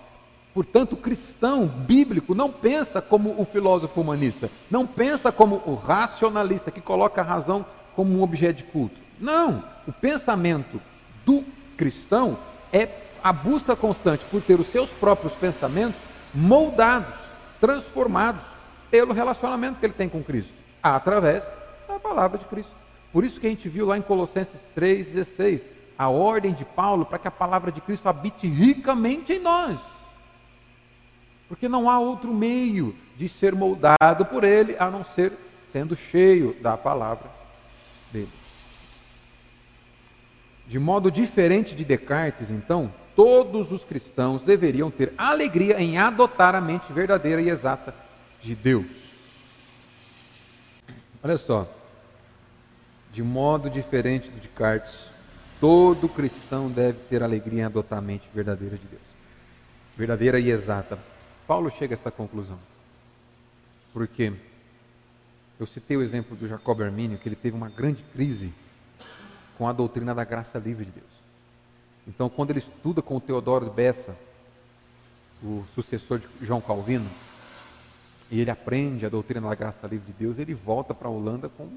Portanto, 0.52 0.94
o 0.94 0.96
cristão 0.96 1.66
bíblico 1.66 2.34
não 2.34 2.50
pensa 2.50 3.00
como 3.00 3.40
o 3.40 3.44
filósofo 3.44 4.00
humanista, 4.00 4.50
não 4.70 4.86
pensa 4.86 5.32
como 5.32 5.62
o 5.64 5.74
racionalista 5.74 6.70
que 6.70 6.80
coloca 6.80 7.20
a 7.20 7.24
razão 7.24 7.64
como 7.94 8.12
um 8.12 8.22
objeto 8.22 8.58
de 8.58 8.64
culto. 8.64 8.96
Não, 9.18 9.64
o 9.86 9.92
pensamento 9.92 10.80
do 11.24 11.44
cristão 11.76 12.36
é 12.72 12.88
a 13.22 13.32
busca 13.32 13.76
constante 13.76 14.24
por 14.30 14.42
ter 14.42 14.58
os 14.58 14.66
seus 14.66 14.90
próprios 14.90 15.32
pensamentos 15.34 16.00
moldados, 16.34 17.14
transformados 17.60 18.42
pelo 18.90 19.14
relacionamento 19.14 19.78
que 19.78 19.86
ele 19.86 19.92
tem 19.94 20.08
com 20.08 20.22
Cristo, 20.22 20.52
através 20.82 21.42
palavra 22.02 22.38
de 22.38 22.44
Cristo. 22.46 22.72
Por 23.12 23.24
isso 23.24 23.38
que 23.38 23.46
a 23.46 23.50
gente 23.50 23.68
viu 23.68 23.86
lá 23.86 23.96
em 23.96 24.02
Colossenses 24.02 24.60
3,16, 24.76 25.62
a 25.98 26.08
ordem 26.08 26.52
de 26.52 26.64
Paulo 26.64 27.04
para 27.04 27.18
que 27.18 27.28
a 27.28 27.30
palavra 27.30 27.70
de 27.70 27.80
Cristo 27.80 28.08
habite 28.08 28.46
ricamente 28.46 29.34
em 29.34 29.38
nós. 29.38 29.78
Porque 31.48 31.68
não 31.68 31.88
há 31.88 31.98
outro 31.98 32.32
meio 32.32 32.96
de 33.16 33.28
ser 33.28 33.54
moldado 33.54 34.24
por 34.24 34.42
ele 34.42 34.74
a 34.78 34.90
não 34.90 35.04
ser 35.04 35.32
sendo 35.72 35.94
cheio 35.94 36.56
da 36.62 36.76
palavra 36.76 37.30
dele. 38.10 38.30
De 40.66 40.78
modo 40.78 41.10
diferente 41.10 41.74
de 41.74 41.84
Descartes, 41.84 42.50
então, 42.50 42.92
todos 43.14 43.70
os 43.70 43.84
cristãos 43.84 44.42
deveriam 44.42 44.90
ter 44.90 45.12
alegria 45.18 45.80
em 45.80 45.98
adotar 45.98 46.54
a 46.54 46.60
mente 46.60 46.90
verdadeira 46.92 47.42
e 47.42 47.50
exata 47.50 47.94
de 48.40 48.54
Deus. 48.54 48.86
Olha 51.22 51.36
só, 51.36 51.68
de 53.12 53.22
modo 53.22 53.68
diferente 53.68 54.28
do 54.28 54.40
de 54.40 54.48
Descartes, 54.48 54.94
todo 55.60 56.08
cristão 56.08 56.70
deve 56.70 56.98
ter 57.08 57.22
alegria 57.22 57.60
em 57.60 57.64
adotar 57.64 57.98
a 57.98 58.02
mente 58.02 58.28
verdadeira 58.34 58.76
de 58.76 58.86
Deus, 58.86 59.02
verdadeira 59.96 60.40
e 60.40 60.50
exata. 60.50 60.98
Paulo 61.46 61.70
chega 61.70 61.94
a 61.94 61.98
essa 61.98 62.10
conclusão, 62.10 62.58
porque 63.92 64.32
eu 65.60 65.66
citei 65.66 65.96
o 65.96 66.02
exemplo 66.02 66.36
do 66.36 66.48
Jacob 66.48 66.80
Armínio, 66.80 67.18
que 67.18 67.28
ele 67.28 67.36
teve 67.36 67.56
uma 67.56 67.68
grande 67.68 68.02
crise 68.12 68.52
com 69.58 69.68
a 69.68 69.72
doutrina 69.72 70.14
da 70.14 70.24
graça 70.24 70.58
livre 70.58 70.86
de 70.86 70.92
Deus. 70.92 71.12
Então, 72.08 72.28
quando 72.28 72.50
ele 72.50 72.58
estuda 72.58 73.02
com 73.02 73.16
o 73.16 73.20
Teodoro 73.20 73.70
Bessa, 73.70 74.16
o 75.42 75.64
sucessor 75.74 76.18
de 76.18 76.28
João 76.40 76.60
Calvino, 76.60 77.08
e 78.30 78.40
ele 78.40 78.50
aprende 78.50 79.04
a 79.04 79.08
doutrina 79.10 79.48
da 79.48 79.54
graça 79.54 79.86
livre 79.86 80.06
de 80.06 80.18
Deus, 80.18 80.38
ele 80.38 80.54
volta 80.54 80.94
para 80.94 81.06
a 81.06 81.10
Holanda 81.10 81.48
com 81.48 81.68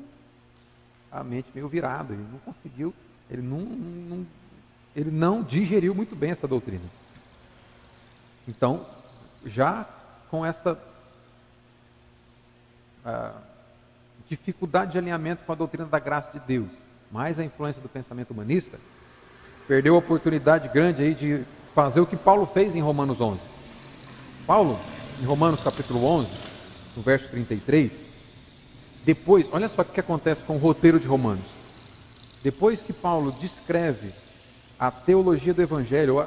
a 1.16 1.24
mente 1.24 1.48
meio 1.54 1.68
virada. 1.68 2.14
Ele 2.14 2.26
não 2.32 2.40
conseguiu, 2.40 2.94
ele 3.30 3.42
não, 3.42 3.60
não, 3.60 4.28
ele 4.96 5.12
não 5.12 5.42
digeriu 5.42 5.96
muito 5.96 6.16
bem 6.16 6.32
essa 6.32 6.48
doutrina. 6.48 6.84
Então, 8.48 8.86
já 9.46 9.88
com 10.30 10.46
essa 10.46 10.74
uh, 13.06 13.40
dificuldade 14.30 14.94
de 14.94 14.98
alinhamento 14.98 15.44
com 15.46 15.52
a 15.52 15.56
doutrina 15.56 15.88
da 15.88 16.00
graça 16.00 16.38
de 16.38 16.46
Deus, 16.46 16.70
mais 17.12 17.40
a 17.40 17.44
influência 17.44 17.82
do 17.82 17.90
pensamento 17.90 18.32
humanista, 18.32 18.80
perdeu 19.68 19.96
a 19.96 20.00
oportunidade 20.00 20.68
grande 20.70 21.02
aí 21.02 21.14
de 21.16 21.44
fazer 21.74 22.00
o 22.00 22.06
que 22.06 22.18
Paulo 22.18 22.46
fez 22.46 22.76
em 22.76 22.82
Romanos 22.82 23.20
11. 23.20 23.40
Paulo, 24.46 24.80
em 25.22 25.26
Romanos 25.26 25.64
capítulo 25.64 26.04
11, 26.04 26.30
no 26.96 27.02
verso 27.02 27.30
33, 27.30 28.05
depois, 29.06 29.48
olha 29.54 29.68
só 29.70 29.84
o 29.84 29.86
que 29.86 30.00
acontece 30.00 30.42
com 30.42 30.56
o 30.56 30.60
roteiro 30.60 31.00
de 31.00 31.06
Romanos. 31.06 31.46
Depois 32.44 32.82
que 32.82 32.92
Paulo 32.92 33.32
descreve 33.32 34.12
a 34.80 34.90
teologia 34.90 35.54
do 35.54 35.62
Evangelho, 35.62 36.18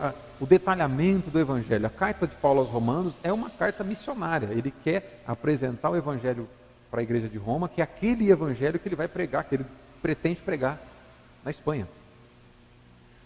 o 0.40 0.46
detalhamento 0.46 1.28
do 1.28 1.40
Evangelho, 1.40 1.86
a 1.86 1.90
carta 1.90 2.24
de 2.24 2.36
Paulo 2.36 2.60
aos 2.60 2.70
Romanos 2.70 3.14
é 3.24 3.32
uma 3.32 3.50
carta 3.50 3.82
missionária. 3.82 4.50
Ele 4.52 4.72
quer 4.84 5.22
apresentar 5.26 5.90
o 5.90 5.96
Evangelho 5.96 6.48
para 6.88 7.00
a 7.00 7.02
igreja 7.02 7.28
de 7.28 7.36
Roma, 7.36 7.68
que 7.68 7.80
é 7.80 7.84
aquele 7.84 8.30
Evangelho 8.30 8.78
que 8.78 8.86
ele 8.86 8.96
vai 8.96 9.08
pregar, 9.08 9.42
que 9.44 9.56
ele 9.56 9.66
pretende 10.00 10.40
pregar 10.40 10.80
na 11.44 11.50
Espanha. 11.50 11.88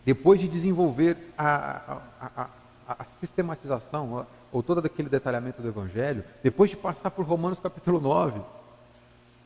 Depois 0.02 0.40
de 0.40 0.48
desenvolver 0.48 1.16
a, 1.36 2.00
a, 2.20 2.40
a, 2.42 2.48
a 2.88 3.04
sistematização, 3.20 4.26
ou 4.50 4.62
todo 4.62 4.84
aquele 4.84 5.10
detalhamento 5.10 5.60
do 5.60 5.68
Evangelho, 5.68 6.24
depois 6.42 6.70
de 6.70 6.76
passar 6.76 7.10
por 7.10 7.26
Romanos 7.26 7.58
capítulo 7.58 8.00
9, 8.00 8.40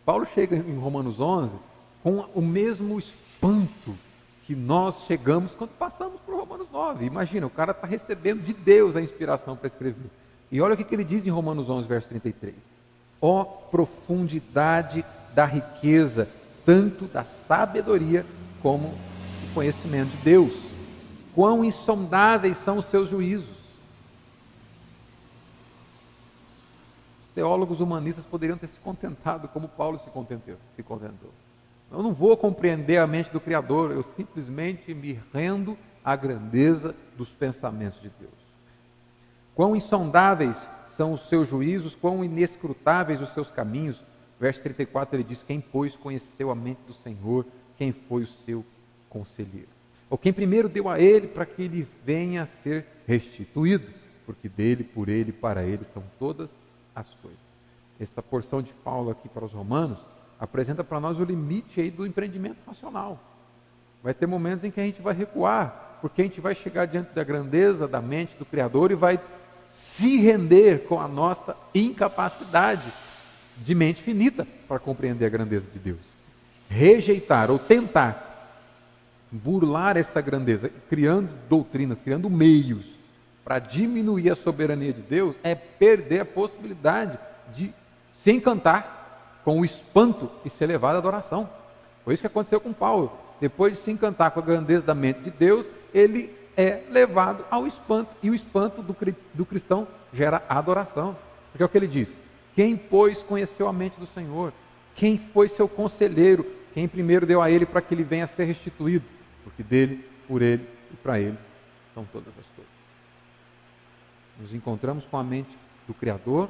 Paulo 0.06 0.24
chega 0.32 0.54
em 0.56 0.78
Romanos 0.78 1.18
11 1.18 1.50
com 2.00 2.24
o 2.32 2.40
mesmo 2.40 2.96
espanto 2.96 3.98
que 4.44 4.54
nós 4.54 4.94
chegamos 5.08 5.52
quando 5.54 5.70
passamos 5.70 6.20
por 6.24 6.36
Romanos 6.36 6.68
9. 6.72 7.04
Imagina, 7.04 7.48
o 7.48 7.50
cara 7.50 7.72
está 7.72 7.88
recebendo 7.88 8.44
de 8.44 8.52
Deus 8.54 8.94
a 8.94 9.02
inspiração 9.02 9.56
para 9.56 9.66
escrever. 9.66 10.08
E 10.52 10.60
olha 10.60 10.74
o 10.74 10.76
que, 10.76 10.84
que 10.84 10.94
ele 10.94 11.02
diz 11.02 11.26
em 11.26 11.30
Romanos 11.30 11.68
11, 11.68 11.88
verso 11.88 12.08
33. 12.08 12.54
Ó 13.20 13.40
oh, 13.40 13.44
profundidade 13.44 15.04
da 15.34 15.44
riqueza, 15.44 16.28
tanto 16.64 17.06
da 17.06 17.24
sabedoria 17.24 18.24
como 18.62 18.94
conhecimento 19.52 20.10
de 20.10 20.18
Deus. 20.18 20.54
Quão 21.34 21.64
insondáveis 21.64 22.56
são 22.58 22.78
os 22.78 22.84
seus 22.84 23.10
juízos. 23.10 23.48
Os 23.48 23.56
teólogos 27.36 27.82
humanistas 27.82 28.24
poderiam 28.24 28.56
ter 28.56 28.68
se 28.68 28.80
contentado 28.80 29.46
como 29.48 29.68
Paulo 29.68 29.98
se 29.98 30.08
contentou. 30.08 30.56
Se 30.74 30.82
contentou. 30.82 31.30
Eu 31.92 32.02
não 32.02 32.14
vou 32.14 32.34
compreender 32.34 32.96
a 32.96 33.06
mente 33.06 33.30
do 33.30 33.38
Criador, 33.38 33.92
eu 33.92 34.02
simplesmente 34.16 34.94
me 34.94 35.20
rendo 35.34 35.76
à 36.02 36.16
grandeza 36.16 36.96
dos 37.14 37.28
pensamentos 37.28 38.00
de 38.00 38.10
Deus. 38.18 38.32
Quão 39.54 39.76
insondáveis 39.76 40.56
são 40.96 41.12
os 41.12 41.28
seus 41.28 41.46
juízos, 41.46 41.94
quão 41.94 42.24
inescrutáveis 42.24 43.20
os 43.20 43.32
seus 43.34 43.50
caminhos. 43.50 44.02
Verso 44.40 44.62
34 44.62 45.16
ele 45.16 45.24
diz: 45.24 45.42
Quem, 45.42 45.60
pois, 45.60 45.94
conheceu 45.94 46.50
a 46.50 46.54
mente 46.54 46.80
do 46.86 46.94
Senhor? 46.94 47.44
Quem 47.76 47.92
foi 47.92 48.22
o 48.22 48.26
seu 48.26 48.64
conselheiro. 49.10 49.68
Ou 50.08 50.16
quem 50.16 50.32
primeiro 50.32 50.70
deu 50.70 50.88
a 50.88 50.98
ele 50.98 51.26
para 51.26 51.44
que 51.44 51.62
ele 51.62 51.86
venha 52.02 52.44
a 52.44 52.62
ser 52.62 52.86
restituído, 53.06 53.86
porque 54.24 54.48
dele, 54.48 54.84
por 54.84 55.10
ele, 55.10 55.32
para 55.32 55.64
ele 55.64 55.84
são 55.92 56.02
todas 56.18 56.48
as 56.48 56.65
coisas. 57.20 57.38
Essa 58.00 58.22
porção 58.22 58.62
de 58.62 58.72
Paulo 58.84 59.10
aqui 59.10 59.28
para 59.28 59.44
os 59.44 59.52
romanos 59.52 59.98
apresenta 60.38 60.84
para 60.84 61.00
nós 61.00 61.18
o 61.18 61.24
limite 61.24 61.80
aí 61.80 61.90
do 61.90 62.06
empreendimento 62.06 62.58
nacional. 62.66 63.18
Vai 64.02 64.14
ter 64.14 64.26
momentos 64.26 64.64
em 64.64 64.70
que 64.70 64.80
a 64.80 64.84
gente 64.84 65.02
vai 65.02 65.14
recuar, 65.14 65.98
porque 66.00 66.22
a 66.22 66.24
gente 66.24 66.40
vai 66.40 66.54
chegar 66.54 66.86
diante 66.86 67.14
da 67.14 67.24
grandeza 67.24 67.88
da 67.88 68.00
mente 68.00 68.36
do 68.36 68.44
Criador 68.44 68.90
e 68.90 68.94
vai 68.94 69.18
se 69.74 70.18
render 70.18 70.86
com 70.86 71.00
a 71.00 71.08
nossa 71.08 71.56
incapacidade 71.74 72.92
de 73.56 73.74
mente 73.74 74.02
finita 74.02 74.46
para 74.68 74.78
compreender 74.78 75.26
a 75.26 75.30
grandeza 75.30 75.66
de 75.72 75.78
Deus. 75.78 76.00
Rejeitar 76.68 77.50
ou 77.50 77.58
tentar 77.58 78.24
burlar 79.30 79.96
essa 79.96 80.20
grandeza, 80.20 80.70
criando 80.88 81.30
doutrinas, 81.48 81.98
criando 82.02 82.28
meios 82.30 82.95
para 83.46 83.60
diminuir 83.60 84.28
a 84.30 84.34
soberania 84.34 84.92
de 84.92 85.00
Deus, 85.00 85.36
é 85.42 85.54
perder 85.54 86.20
a 86.20 86.24
possibilidade 86.24 87.16
de 87.54 87.72
se 88.22 88.32
encantar 88.32 89.40
com 89.44 89.60
o 89.60 89.64
espanto 89.64 90.28
e 90.44 90.50
ser 90.50 90.66
levado 90.66 90.96
à 90.96 90.98
adoração. 90.98 91.48
Foi 92.04 92.12
isso 92.12 92.20
que 92.20 92.26
aconteceu 92.26 92.60
com 92.60 92.72
Paulo. 92.72 93.16
Depois 93.40 93.74
de 93.74 93.78
se 93.78 93.90
encantar 93.90 94.32
com 94.32 94.40
a 94.40 94.42
grandeza 94.42 94.84
da 94.84 94.94
mente 94.94 95.20
de 95.20 95.30
Deus, 95.30 95.64
ele 95.94 96.34
é 96.56 96.82
levado 96.90 97.44
ao 97.48 97.66
espanto, 97.66 98.10
e 98.22 98.30
o 98.30 98.34
espanto 98.34 98.82
do, 98.82 98.96
do 99.32 99.46
cristão 99.46 99.86
gera 100.12 100.42
adoração. 100.48 101.16
Porque 101.52 101.62
é 101.62 101.66
o 101.66 101.68
que 101.68 101.78
ele 101.78 101.86
diz: 101.86 102.10
quem, 102.54 102.76
pois, 102.76 103.22
conheceu 103.22 103.68
a 103.68 103.72
mente 103.72 103.98
do 103.98 104.06
Senhor? 104.06 104.52
Quem 104.94 105.18
foi 105.32 105.48
seu 105.48 105.68
conselheiro? 105.68 106.44
Quem 106.74 106.88
primeiro 106.88 107.24
deu 107.24 107.40
a 107.40 107.50
ele 107.50 107.64
para 107.64 107.80
que 107.80 107.94
ele 107.94 108.02
venha 108.02 108.24
a 108.24 108.28
ser 108.28 108.44
restituído? 108.44 109.04
porque 109.46 109.62
dele, 109.62 110.04
por 110.26 110.42
ele 110.42 110.68
e 110.92 110.96
para 110.96 111.20
ele 111.20 111.38
são 111.94 112.04
todas 112.04 112.28
as 112.28 112.46
coisas. 112.46 112.55
Nos 114.38 114.52
encontramos 114.52 115.04
com 115.04 115.16
a 115.16 115.24
mente 115.24 115.50
do 115.86 115.94
Criador, 115.94 116.48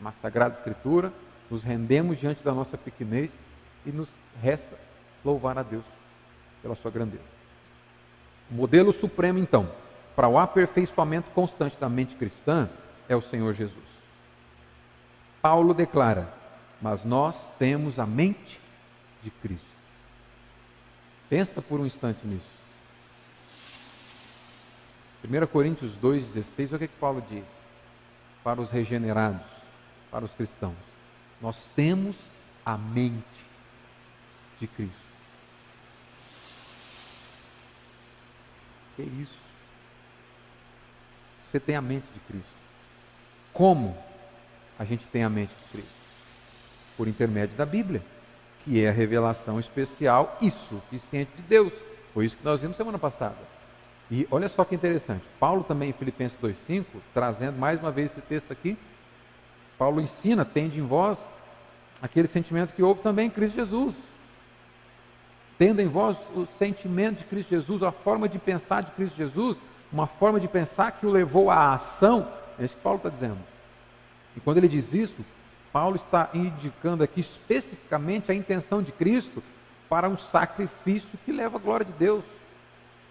na 0.00 0.12
Sagrada 0.12 0.54
Escritura, 0.54 1.12
nos 1.50 1.62
rendemos 1.62 2.18
diante 2.18 2.42
da 2.42 2.52
nossa 2.52 2.76
pequenez 2.76 3.30
e 3.84 3.90
nos 3.90 4.08
resta 4.40 4.78
louvar 5.24 5.58
a 5.58 5.62
Deus 5.62 5.84
pela 6.62 6.74
sua 6.74 6.90
grandeza. 6.90 7.38
O 8.50 8.54
modelo 8.54 8.92
supremo, 8.92 9.38
então, 9.38 9.70
para 10.14 10.28
o 10.28 10.38
aperfeiçoamento 10.38 11.30
constante 11.30 11.76
da 11.78 11.88
mente 11.88 12.16
cristã 12.16 12.68
é 13.08 13.16
o 13.16 13.22
Senhor 13.22 13.54
Jesus. 13.54 13.84
Paulo 15.40 15.72
declara: 15.72 16.32
Mas 16.80 17.04
nós 17.04 17.36
temos 17.58 17.98
a 17.98 18.06
mente 18.06 18.60
de 19.22 19.30
Cristo. 19.30 19.66
Pensa 21.28 21.60
por 21.60 21.80
um 21.80 21.86
instante 21.86 22.26
nisso. 22.26 22.57
1 25.24 25.46
Coríntios 25.48 25.92
2,16, 26.02 26.74
o 26.74 26.78
que, 26.78 26.84
é 26.84 26.88
que 26.88 26.98
Paulo 27.00 27.22
diz? 27.28 27.44
Para 28.42 28.60
os 28.60 28.70
regenerados, 28.70 29.46
para 30.10 30.24
os 30.24 30.32
cristãos. 30.32 30.76
Nós 31.40 31.56
temos 31.74 32.16
a 32.64 32.76
mente 32.76 33.24
de 34.60 34.66
Cristo. 34.66 35.08
Que 38.96 39.02
isso? 39.02 39.38
Você 41.50 41.60
tem 41.60 41.76
a 41.76 41.82
mente 41.82 42.06
de 42.12 42.20
Cristo. 42.20 42.50
Como 43.52 43.96
a 44.78 44.84
gente 44.84 45.06
tem 45.06 45.24
a 45.24 45.30
mente 45.30 45.50
de 45.50 45.72
Cristo? 45.72 45.98
Por 46.96 47.08
intermédio 47.08 47.56
da 47.56 47.66
Bíblia 47.66 48.02
que 48.68 48.84
é 48.84 48.88
a 48.90 48.92
revelação 48.92 49.58
especial 49.58 50.36
e 50.42 50.50
suficiente 50.50 51.30
de 51.36 51.42
Deus. 51.42 51.72
Foi 52.12 52.26
isso 52.26 52.36
que 52.36 52.44
nós 52.44 52.60
vimos 52.60 52.76
semana 52.76 52.98
passada. 52.98 53.36
E 54.10 54.26
olha 54.30 54.48
só 54.48 54.64
que 54.64 54.74
interessante. 54.74 55.24
Paulo 55.38 55.62
também 55.64 55.90
em 55.90 55.92
Filipenses 55.92 56.38
2,5, 56.40 56.84
trazendo 57.12 57.58
mais 57.58 57.80
uma 57.80 57.90
vez 57.90 58.10
esse 58.10 58.20
texto 58.22 58.50
aqui, 58.50 58.76
Paulo 59.76 60.00
ensina, 60.00 60.44
tende 60.44 60.80
em 60.80 60.86
vós 60.86 61.18
aquele 62.00 62.26
sentimento 62.26 62.72
que 62.72 62.82
houve 62.82 63.02
também 63.02 63.26
em 63.26 63.30
Cristo 63.30 63.56
Jesus. 63.56 63.94
Tendo 65.58 65.80
em 65.80 65.88
vós 65.88 66.16
o 66.34 66.46
sentimento 66.58 67.18
de 67.18 67.24
Cristo 67.24 67.50
Jesus, 67.50 67.82
a 67.82 67.92
forma 67.92 68.28
de 68.28 68.38
pensar 68.38 68.82
de 68.82 68.92
Cristo 68.92 69.16
Jesus, 69.16 69.58
uma 69.92 70.06
forma 70.06 70.40
de 70.40 70.48
pensar 70.48 70.92
que 70.92 71.06
o 71.06 71.10
levou 71.10 71.50
à 71.50 71.74
ação. 71.74 72.26
É 72.58 72.64
isso 72.64 72.76
que 72.76 72.82
Paulo 72.82 72.98
está 72.98 73.08
dizendo. 73.08 73.38
E 74.36 74.40
quando 74.40 74.58
ele 74.58 74.68
diz 74.68 74.92
isso, 74.92 75.24
Paulo 75.72 75.96
está 75.96 76.30
indicando 76.32 77.02
aqui 77.02 77.20
especificamente 77.20 78.30
a 78.30 78.34
intenção 78.34 78.82
de 78.82 78.92
Cristo 78.92 79.42
para 79.88 80.08
um 80.08 80.16
sacrifício 80.16 81.08
que 81.24 81.32
leva 81.32 81.56
a 81.56 81.60
glória 81.60 81.84
de 81.84 81.92
Deus, 81.92 82.24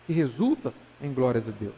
que 0.05 0.13
resulta 0.13 0.73
em 1.01 1.13
glórias 1.13 1.45
de 1.45 1.51
Deus. 1.51 1.75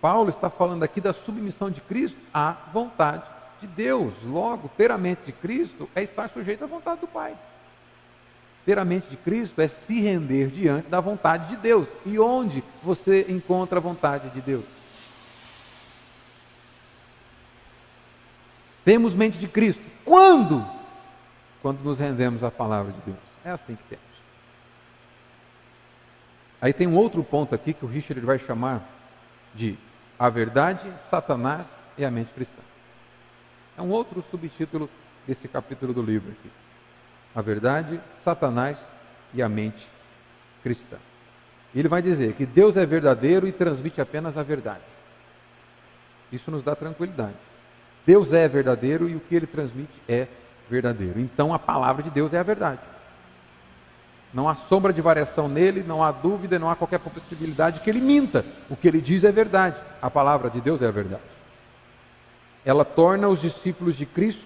Paulo 0.00 0.28
está 0.28 0.50
falando 0.50 0.82
aqui 0.82 1.00
da 1.00 1.12
submissão 1.12 1.70
de 1.70 1.80
Cristo 1.80 2.18
à 2.32 2.56
vontade 2.72 3.24
de 3.60 3.66
Deus. 3.66 4.12
Logo, 4.22 4.68
ter 4.76 4.90
a 4.90 4.98
mente 4.98 5.20
de 5.26 5.32
Cristo 5.32 5.88
é 5.94 6.02
estar 6.02 6.28
sujeito 6.28 6.64
à 6.64 6.66
vontade 6.66 7.00
do 7.00 7.06
Pai. 7.06 7.34
Ter 8.66 8.78
a 8.78 8.84
mente 8.84 9.08
de 9.08 9.16
Cristo 9.16 9.60
é 9.60 9.68
se 9.68 10.00
render 10.00 10.48
diante 10.48 10.88
da 10.88 11.00
vontade 11.00 11.48
de 11.48 11.56
Deus. 11.56 11.88
E 12.04 12.18
onde 12.18 12.62
você 12.82 13.26
encontra 13.28 13.78
a 13.78 13.82
vontade 13.82 14.30
de 14.30 14.40
Deus? 14.40 14.64
Temos 18.84 19.14
mente 19.14 19.38
de 19.38 19.48
Cristo. 19.48 19.82
Quando? 20.04 20.64
Quando 21.62 21.80
nos 21.80 21.98
rendemos 21.98 22.44
à 22.44 22.50
palavra 22.50 22.92
de 22.92 23.00
Deus. 23.00 23.18
É 23.44 23.50
assim 23.50 23.74
que 23.74 23.84
temos. 23.84 24.13
Aí 26.60 26.72
tem 26.72 26.86
um 26.86 26.96
outro 26.96 27.22
ponto 27.22 27.54
aqui 27.54 27.72
que 27.72 27.84
o 27.84 27.88
Richard 27.88 28.24
vai 28.24 28.38
chamar 28.38 28.82
de 29.54 29.76
A 30.18 30.28
verdade, 30.28 30.92
Satanás 31.10 31.66
e 31.98 32.04
a 32.04 32.10
mente 32.10 32.32
cristã. 32.32 32.62
É 33.76 33.82
um 33.82 33.90
outro 33.90 34.24
subtítulo 34.30 34.88
desse 35.26 35.48
capítulo 35.48 35.92
do 35.92 36.02
livro 36.02 36.30
aqui. 36.30 36.50
A 37.34 37.42
verdade, 37.42 38.00
Satanás 38.24 38.78
e 39.32 39.42
a 39.42 39.48
mente 39.48 39.86
cristã. 40.62 40.96
Ele 41.74 41.88
vai 41.88 42.00
dizer 42.00 42.34
que 42.34 42.46
Deus 42.46 42.76
é 42.76 42.86
verdadeiro 42.86 43.48
e 43.48 43.52
transmite 43.52 44.00
apenas 44.00 44.38
a 44.38 44.42
verdade. 44.42 44.84
Isso 46.30 46.50
nos 46.50 46.62
dá 46.62 46.76
tranquilidade. 46.76 47.36
Deus 48.06 48.32
é 48.32 48.46
verdadeiro 48.46 49.08
e 49.08 49.16
o 49.16 49.20
que 49.20 49.34
ele 49.34 49.46
transmite 49.46 49.92
é 50.08 50.28
verdadeiro. 50.70 51.18
Então 51.18 51.52
a 51.52 51.58
palavra 51.58 52.02
de 52.02 52.10
Deus 52.10 52.32
é 52.32 52.38
a 52.38 52.42
verdade. 52.42 52.80
Não 54.34 54.48
há 54.48 54.56
sombra 54.56 54.92
de 54.92 55.00
variação 55.00 55.48
nele, 55.48 55.84
não 55.86 56.02
há 56.02 56.10
dúvida, 56.10 56.58
não 56.58 56.68
há 56.68 56.74
qualquer 56.74 56.98
possibilidade 56.98 57.80
que 57.80 57.88
ele 57.88 58.00
minta. 58.00 58.44
O 58.68 58.76
que 58.76 58.88
ele 58.88 59.00
diz 59.00 59.22
é 59.22 59.30
verdade. 59.30 59.76
A 60.02 60.10
palavra 60.10 60.50
de 60.50 60.60
Deus 60.60 60.82
é 60.82 60.86
a 60.88 60.90
verdade. 60.90 61.22
Ela 62.64 62.84
torna 62.84 63.28
os 63.28 63.40
discípulos 63.40 63.94
de 63.94 64.04
Cristo 64.04 64.44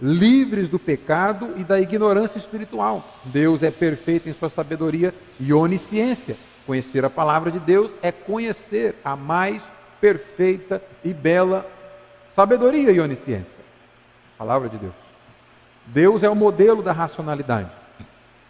livres 0.00 0.68
do 0.68 0.78
pecado 0.78 1.54
e 1.56 1.64
da 1.64 1.80
ignorância 1.80 2.38
espiritual. 2.38 3.04
Deus 3.24 3.62
é 3.62 3.70
perfeito 3.70 4.28
em 4.28 4.34
sua 4.34 4.48
sabedoria 4.48 5.14
e 5.38 5.52
onisciência. 5.52 6.36
Conhecer 6.66 7.04
a 7.04 7.10
palavra 7.10 7.50
de 7.50 7.60
Deus 7.60 7.90
é 8.02 8.10
conhecer 8.10 8.96
a 9.04 9.14
mais 9.14 9.62
perfeita 10.00 10.82
e 11.04 11.12
bela 11.12 11.66
sabedoria 12.34 12.90
e 12.90 13.00
onisciência. 13.00 13.54
Palavra 14.36 14.68
de 14.68 14.78
Deus. 14.78 14.94
Deus 15.86 16.22
é 16.22 16.28
o 16.28 16.34
modelo 16.34 16.82
da 16.82 16.92
racionalidade. 16.92 17.70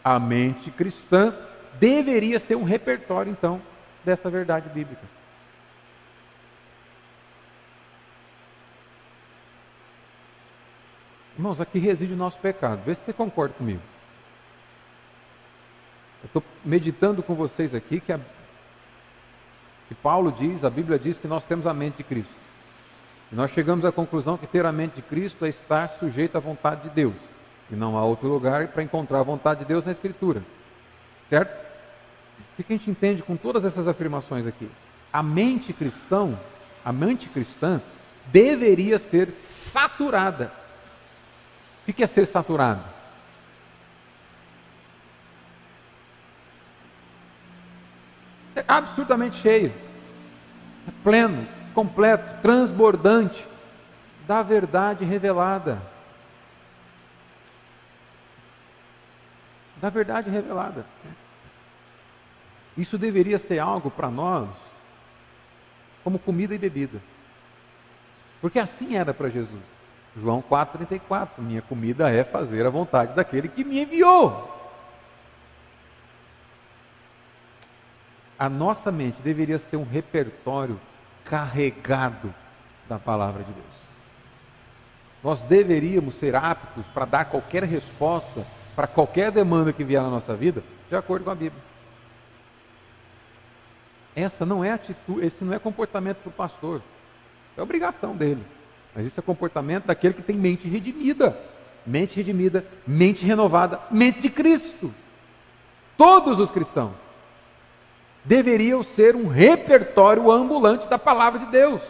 A 0.05 0.19
mente 0.19 0.71
cristã 0.71 1.35
deveria 1.81 2.39
ser 2.39 2.57
um 2.57 2.65
repertório, 2.65 3.33
então, 3.33 3.61
dessa 4.05 4.29
verdade 4.29 4.69
bíblica. 4.69 5.03
Irmãos, 11.37 11.61
aqui 11.61 11.79
reside 11.79 12.13
o 12.13 12.17
nosso 12.17 12.39
pecado. 12.39 12.83
Vê 12.85 12.95
se 12.95 13.01
você 13.05 13.13
concorda 13.13 13.55
comigo. 13.55 13.81
Eu 16.23 16.27
estou 16.27 16.43
meditando 16.65 17.23
com 17.23 17.35
vocês 17.35 17.75
aqui 17.75 18.01
que, 18.01 18.13
a, 18.13 18.21
que 19.89 19.95
Paulo 19.97 20.31
diz, 20.33 20.65
a 20.65 20.71
Bíblia 20.71 20.99
diz 20.99 21.19
que 21.19 21.27
nós 21.27 21.45
temos 21.45 21.67
a 21.67 21.75
mente 21.75 21.99
de 21.99 22.05
Cristo. 22.05 22.33
E 23.33 23.35
nós 23.35 23.51
chegamos 23.51 23.85
à 23.85 23.91
conclusão 23.91 24.39
que 24.39 24.47
ter 24.47 24.65
a 24.65 24.73
mente 24.73 24.97
de 24.97 25.03
Cristo 25.03 25.45
é 25.45 25.49
estar 25.49 25.89
sujeito 25.99 26.37
à 26.37 26.41
vontade 26.41 26.83
de 26.83 26.91
Deus. 26.91 27.34
Não 27.75 27.97
há 27.97 28.05
outro 28.05 28.29
lugar 28.29 28.69
para 28.69 28.83
encontrar 28.83 29.21
a 29.21 29.25
vontade 29.25 29.61
de 29.61 29.67
Deus 29.67 29.85
na 29.85 29.93
Escritura. 29.93 30.43
Certo? 31.29 31.65
O 32.59 32.63
que 32.63 32.73
a 32.73 32.77
gente 32.77 32.91
entende 32.91 33.23
com 33.23 33.37
todas 33.37 33.65
essas 33.65 33.89
afirmações 33.89 34.47
aqui? 34.47 34.71
A 35.13 35.23
mente 35.23 35.73
cristã, 35.73 36.37
a 36.85 36.93
mente 36.93 37.29
cristã, 37.29 37.81
deveria 38.27 38.99
ser 38.99 39.29
saturada. 39.31 40.53
O 41.87 41.93
que 41.93 42.03
é 42.03 42.07
ser 42.07 42.27
saturado? 42.27 42.83
Ser 48.55 48.65
absolutamente 48.69 49.37
cheio, 49.37 49.73
pleno, 51.03 51.47
completo, 51.75 52.41
transbordante 52.41 53.45
da 54.27 54.43
verdade 54.43 55.05
revelada. 55.05 55.94
Da 59.85 59.91
verdade 59.91 60.31
revelada. 60.31 60.87
Isso 62.75 62.97
deveria 62.97 63.39
ser 63.39 63.59
algo 63.59 63.91
para 63.91 64.11
nós 64.11 64.49
como 66.03 66.19
comida 66.19 66.55
e 66.55 66.59
bebida. 66.59 67.03
Porque 68.41 68.59
assim 68.59 68.97
era 68.97 69.13
para 69.13 69.29
Jesus. 69.29 69.63
João 70.17 70.41
4,34: 70.41 71.33
Minha 71.37 71.61
comida 71.61 72.11
é 72.11 72.25
fazer 72.25 72.65
a 72.65 72.71
vontade 72.71 73.15
daquele 73.15 73.47
que 73.47 73.63
me 73.63 73.79
enviou. 73.79 74.51
A 78.39 78.49
nossa 78.49 78.91
mente 78.91 79.21
deveria 79.21 79.59
ser 79.59 79.77
um 79.77 79.85
repertório 79.85 80.81
carregado 81.27 82.35
da 82.89 82.99
palavra 82.99 83.45
de 83.45 83.53
Deus. 83.53 83.67
Nós 85.23 85.43
deveríamos 85.43 86.15
ser 86.15 86.35
aptos 86.35 86.87
para 86.87 87.05
dar 87.05 87.27
qualquer 87.27 87.65
resposta 87.65 88.47
para 88.75 88.87
qualquer 88.87 89.31
demanda 89.31 89.73
que 89.73 89.85
vier 89.85 90.03
na 90.03 90.11
nossa 90.11 90.35
vida, 90.35 90.63
de 90.89 90.97
acordo 90.97 91.25
com 91.25 91.31
a 91.31 91.35
Bíblia. 91.35 91.63
Essa 94.17 94.47
não 94.47 94.65
é 94.65 94.71
atitude, 94.71 95.27
esse 95.27 95.45
não 95.45 95.53
é 95.53 95.59
comportamento 95.59 96.19
para 96.19 96.29
o 96.29 96.33
pastor. 96.33 96.81
É 97.57 97.63
obrigação 97.63 98.17
dele. 98.17 98.45
Mas 98.95 99.07
isso 99.07 99.19
é 99.19 99.23
comportamento 99.23 99.87
daquele 99.87 100.15
que 100.15 100.23
tem 100.23 100.37
mente 100.37 100.69
redimida. 100.69 101.37
Mente 101.85 102.17
redimida, 102.17 102.65
mente 102.87 103.25
renovada, 103.25 103.81
mente 103.91 104.21
de 104.21 104.31
Cristo. 104.31 104.95
Todos 105.97 106.39
os 106.39 106.51
cristãos 106.51 106.95
deveriam 108.25 108.83
ser 108.83 109.15
um 109.15 109.29
repertório 109.29 110.31
ambulante 110.31 110.89
da 110.89 110.99
palavra 110.99 111.41
de 111.41 111.47
Deus 111.47 111.83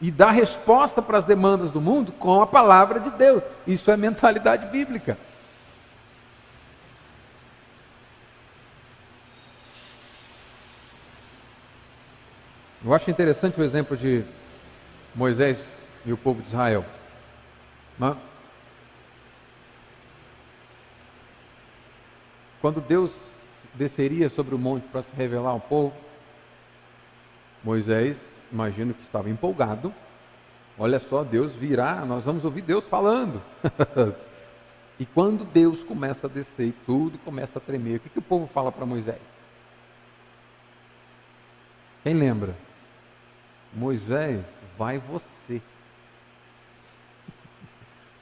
e 0.00 0.10
dar 0.10 0.32
resposta 0.32 1.00
para 1.00 1.18
as 1.18 1.24
demandas 1.24 1.70
do 1.70 1.80
mundo 1.80 2.12
com 2.12 2.42
a 2.42 2.46
palavra 2.46 3.00
de 3.00 3.10
Deus. 3.10 3.42
Isso 3.66 3.90
é 3.90 3.96
mentalidade 3.96 4.66
bíblica. 4.66 5.16
Eu 12.84 12.92
acho 12.92 13.10
interessante 13.10 13.58
o 13.58 13.64
exemplo 13.64 13.96
de 13.96 14.22
Moisés 15.14 15.58
e 16.04 16.12
o 16.12 16.18
povo 16.18 16.42
de 16.42 16.48
Israel. 16.48 16.84
Né? 17.98 18.14
Quando 22.60 22.82
Deus 22.82 23.10
desceria 23.72 24.28
sobre 24.28 24.54
o 24.54 24.58
monte 24.58 24.86
para 24.88 25.02
se 25.02 25.16
revelar 25.16 25.52
ao 25.52 25.60
povo, 25.60 25.94
Moisés, 27.62 28.18
imagino 28.52 28.92
que 28.92 29.02
estava 29.02 29.30
empolgado. 29.30 29.92
Olha 30.78 31.00
só, 31.00 31.24
Deus 31.24 31.52
virá, 31.52 32.04
nós 32.04 32.24
vamos 32.24 32.44
ouvir 32.44 32.60
Deus 32.60 32.86
falando. 32.86 33.40
e 35.00 35.06
quando 35.06 35.46
Deus 35.46 35.82
começa 35.84 36.26
a 36.26 36.30
descer 36.30 36.66
e 36.66 36.72
tudo 36.84 37.16
começa 37.20 37.58
a 37.58 37.62
tremer, 37.62 37.96
o 37.96 38.00
que, 38.00 38.10
que 38.10 38.18
o 38.18 38.22
povo 38.22 38.46
fala 38.46 38.70
para 38.70 38.84
Moisés? 38.84 39.22
Quem 42.02 42.12
lembra? 42.12 42.54
Moisés, 43.74 44.44
vai 44.78 44.98
você. 44.98 45.60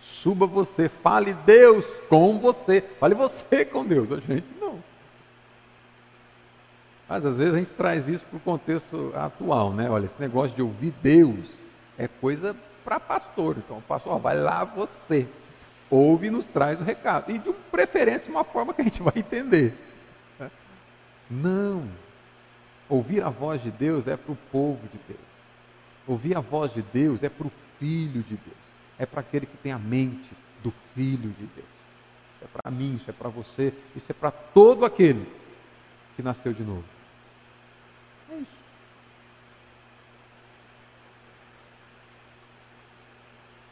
Suba 0.00 0.46
você, 0.46 0.88
fale 0.88 1.32
Deus 1.32 1.84
com 2.08 2.38
você. 2.38 2.80
Fale 2.98 3.14
você 3.14 3.64
com 3.64 3.84
Deus, 3.84 4.10
a 4.10 4.16
gente 4.16 4.46
não. 4.60 4.82
Mas 7.08 7.26
às 7.26 7.36
vezes 7.36 7.54
a 7.54 7.58
gente 7.58 7.72
traz 7.72 8.08
isso 8.08 8.24
para 8.24 8.36
o 8.36 8.40
contexto 8.40 9.12
atual, 9.14 9.72
né? 9.72 9.90
Olha, 9.90 10.06
esse 10.06 10.20
negócio 10.20 10.56
de 10.56 10.62
ouvir 10.62 10.94
Deus 11.02 11.44
é 11.98 12.08
coisa 12.08 12.56
para 12.84 12.98
pastor. 12.98 13.56
Então, 13.58 13.80
pastor, 13.86 14.18
vai 14.18 14.38
lá 14.38 14.64
você. 14.64 15.28
Ouve 15.90 16.28
e 16.28 16.30
nos 16.30 16.46
traz 16.46 16.80
o 16.80 16.84
recado. 16.84 17.30
E 17.30 17.38
de 17.38 17.52
preferência 17.70 18.30
uma 18.30 18.44
forma 18.44 18.72
que 18.72 18.80
a 18.80 18.84
gente 18.84 19.02
vai 19.02 19.14
entender. 19.16 19.74
Não. 21.30 21.86
Ouvir 22.88 23.22
a 23.22 23.28
voz 23.28 23.62
de 23.62 23.70
Deus 23.70 24.06
é 24.06 24.16
para 24.16 24.32
o 24.32 24.38
povo 24.50 24.80
de 24.88 24.98
Deus. 25.06 25.31
Ouvir 26.06 26.36
a 26.36 26.40
voz 26.40 26.72
de 26.72 26.82
Deus 26.82 27.22
é 27.22 27.28
para 27.28 27.46
o 27.46 27.52
Filho 27.78 28.22
de 28.22 28.36
Deus, 28.36 28.56
é 28.98 29.06
para 29.06 29.20
aquele 29.20 29.46
que 29.46 29.56
tem 29.56 29.72
a 29.72 29.78
mente 29.78 30.30
do 30.62 30.72
Filho 30.94 31.30
de 31.30 31.46
Deus. 31.46 31.68
Isso 32.34 32.44
é 32.44 32.60
para 32.60 32.70
mim, 32.70 32.96
isso 32.96 33.10
é 33.10 33.12
para 33.12 33.28
você, 33.28 33.72
isso 33.94 34.10
é 34.10 34.14
para 34.14 34.30
todo 34.30 34.84
aquele 34.84 35.26
que 36.16 36.22
nasceu 36.22 36.52
de 36.52 36.62
novo. 36.62 36.84
É 38.30 38.34
isso. 38.34 38.62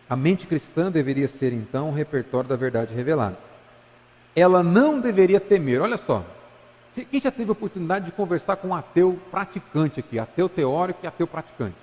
A 0.08 0.16
mente 0.16 0.46
cristã 0.46 0.90
deveria 0.90 1.28
ser 1.28 1.52
então 1.52 1.88
um 1.88 1.92
repertório 1.92 2.48
da 2.48 2.56
verdade 2.56 2.94
revelada. 2.94 3.38
Ela 4.34 4.62
não 4.62 5.00
deveria 5.00 5.40
temer, 5.40 5.80
olha 5.80 5.96
só. 5.96 6.24
Quem 6.94 7.20
já 7.20 7.30
teve 7.30 7.48
a 7.48 7.52
oportunidade 7.52 8.06
de 8.06 8.12
conversar 8.12 8.56
com 8.56 8.68
um 8.68 8.74
ateu 8.74 9.20
praticante 9.30 10.00
aqui, 10.00 10.18
ateu 10.18 10.48
teórico 10.48 11.00
e 11.04 11.06
ateu 11.06 11.26
praticante? 11.26 11.76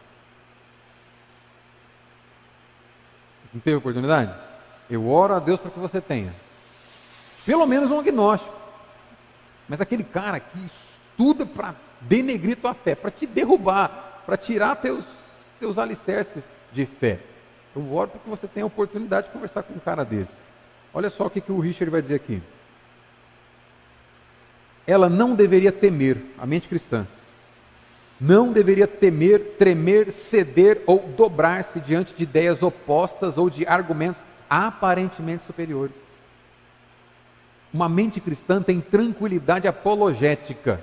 Não 3.58 3.62
teve 3.62 3.78
oportunidade? 3.78 4.32
Eu 4.88 5.10
oro 5.10 5.34
a 5.34 5.40
Deus 5.40 5.60
para 5.60 5.72
que 5.72 5.80
você 5.80 6.00
tenha. 6.00 6.32
Pelo 7.44 7.66
menos 7.66 7.90
um 7.90 8.00
agnóstico. 8.00 8.54
Mas 9.68 9.82
aquele 9.82 10.04
cara 10.04 10.40
que 10.40 10.60
estuda 10.60 11.44
para 11.44 11.74
denegrir 12.00 12.58
tua 12.58 12.76
fé, 12.76 12.94
para 12.94 13.10
te 13.10 13.26
derrubar, 13.26 14.22
para 14.28 14.38
tirar 14.38 14.76
teus, 14.76 15.04
teus 15.60 15.80
alicerces 15.80 16.44
de 16.72 16.86
fé. 16.86 17.20
Eu 17.76 17.92
oro 17.96 18.12
para 18.12 18.20
que 18.20 18.30
você 18.30 18.48
tenha 18.48 18.64
a 18.64 18.68
oportunidade 18.68 19.26
de 19.26 19.34
conversar 19.34 19.64
com 19.64 19.74
um 19.74 19.80
cara 19.80 20.06
desse. 20.06 20.32
Olha 20.94 21.10
só 21.10 21.26
o 21.26 21.30
que, 21.30 21.42
que 21.42 21.52
o 21.52 21.60
Richard 21.60 21.90
vai 21.90 22.04
dizer 22.04 22.16
aqui. 22.16 22.40
Ela 24.86 25.10
não 25.10 25.34
deveria 25.34 25.72
temer, 25.72 26.18
a 26.38 26.46
mente 26.46 26.68
cristã, 26.68 27.08
Não 28.20 28.52
deveria 28.52 28.88
temer, 28.88 29.56
tremer, 29.60 30.12
ceder 30.12 30.82
ou 30.88 31.08
dobrar-se 31.16 31.80
diante 31.80 32.14
de 32.16 32.24
ideias 32.24 32.64
opostas 32.64 33.38
ou 33.38 33.50
de 33.50 33.66
argumentos 33.68 34.22
aparentemente 34.50 35.46
superiores. 35.46 35.96
Uma 37.72 37.88
mente 37.88 38.20
cristã 38.20 38.62
tem 38.62 38.82
tranquilidade 38.82 39.68
apologética. 39.68 40.82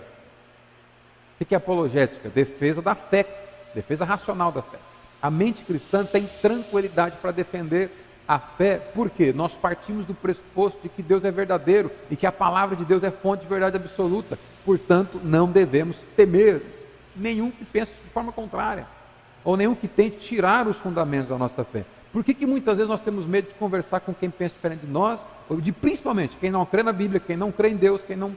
O 1.40 1.44
que 1.44 1.54
é 1.54 1.58
apologética? 1.58 2.28
Defesa 2.28 2.80
da 2.80 2.94
fé, 2.94 3.26
defesa 3.74 4.04
racional 4.04 4.52
da 4.52 4.62
fé. 4.62 4.78
A 5.20 5.30
mente 5.30 5.64
cristã 5.64 6.04
tem 6.04 6.28
tranquilidade 6.40 7.16
para 7.20 7.32
defender 7.32 7.90
a 8.28 8.38
fé, 8.38 8.76
porque 8.94 9.32
nós 9.32 9.54
partimos 9.54 10.06
do 10.06 10.14
pressuposto 10.14 10.78
de 10.82 10.88
que 10.88 11.02
Deus 11.02 11.24
é 11.24 11.30
verdadeiro 11.30 11.90
e 12.10 12.16
que 12.16 12.26
a 12.26 12.32
palavra 12.32 12.76
de 12.76 12.84
Deus 12.84 13.02
é 13.02 13.10
fonte 13.10 13.42
de 13.42 13.48
verdade 13.48 13.76
absoluta. 13.76 14.38
Portanto, 14.64 15.20
não 15.22 15.50
devemos 15.50 15.96
temer 16.16 16.62
nenhum 17.16 17.50
que 17.50 17.64
pense 17.64 17.92
de 17.92 18.10
forma 18.10 18.32
contrária, 18.32 18.86
ou 19.44 19.56
nenhum 19.56 19.74
que 19.74 19.88
tente 19.88 20.18
tirar 20.18 20.66
os 20.66 20.76
fundamentos 20.76 21.28
da 21.28 21.38
nossa 21.38 21.64
fé. 21.64 21.84
Por 22.12 22.22
que, 22.22 22.32
que 22.32 22.46
muitas 22.46 22.76
vezes 22.76 22.88
nós 22.88 23.00
temos 23.00 23.26
medo 23.26 23.48
de 23.48 23.54
conversar 23.54 24.00
com 24.00 24.14
quem 24.14 24.30
pensa 24.30 24.54
diferente 24.54 24.86
de 24.86 24.92
nós, 24.92 25.18
ou 25.48 25.60
de 25.60 25.72
principalmente 25.72 26.36
quem 26.40 26.50
não 26.50 26.64
crê 26.64 26.82
na 26.82 26.92
Bíblia, 26.92 27.20
quem 27.20 27.36
não 27.36 27.50
crê 27.50 27.70
em 27.70 27.76
Deus, 27.76 28.02
quem 28.02 28.16
não, 28.16 28.36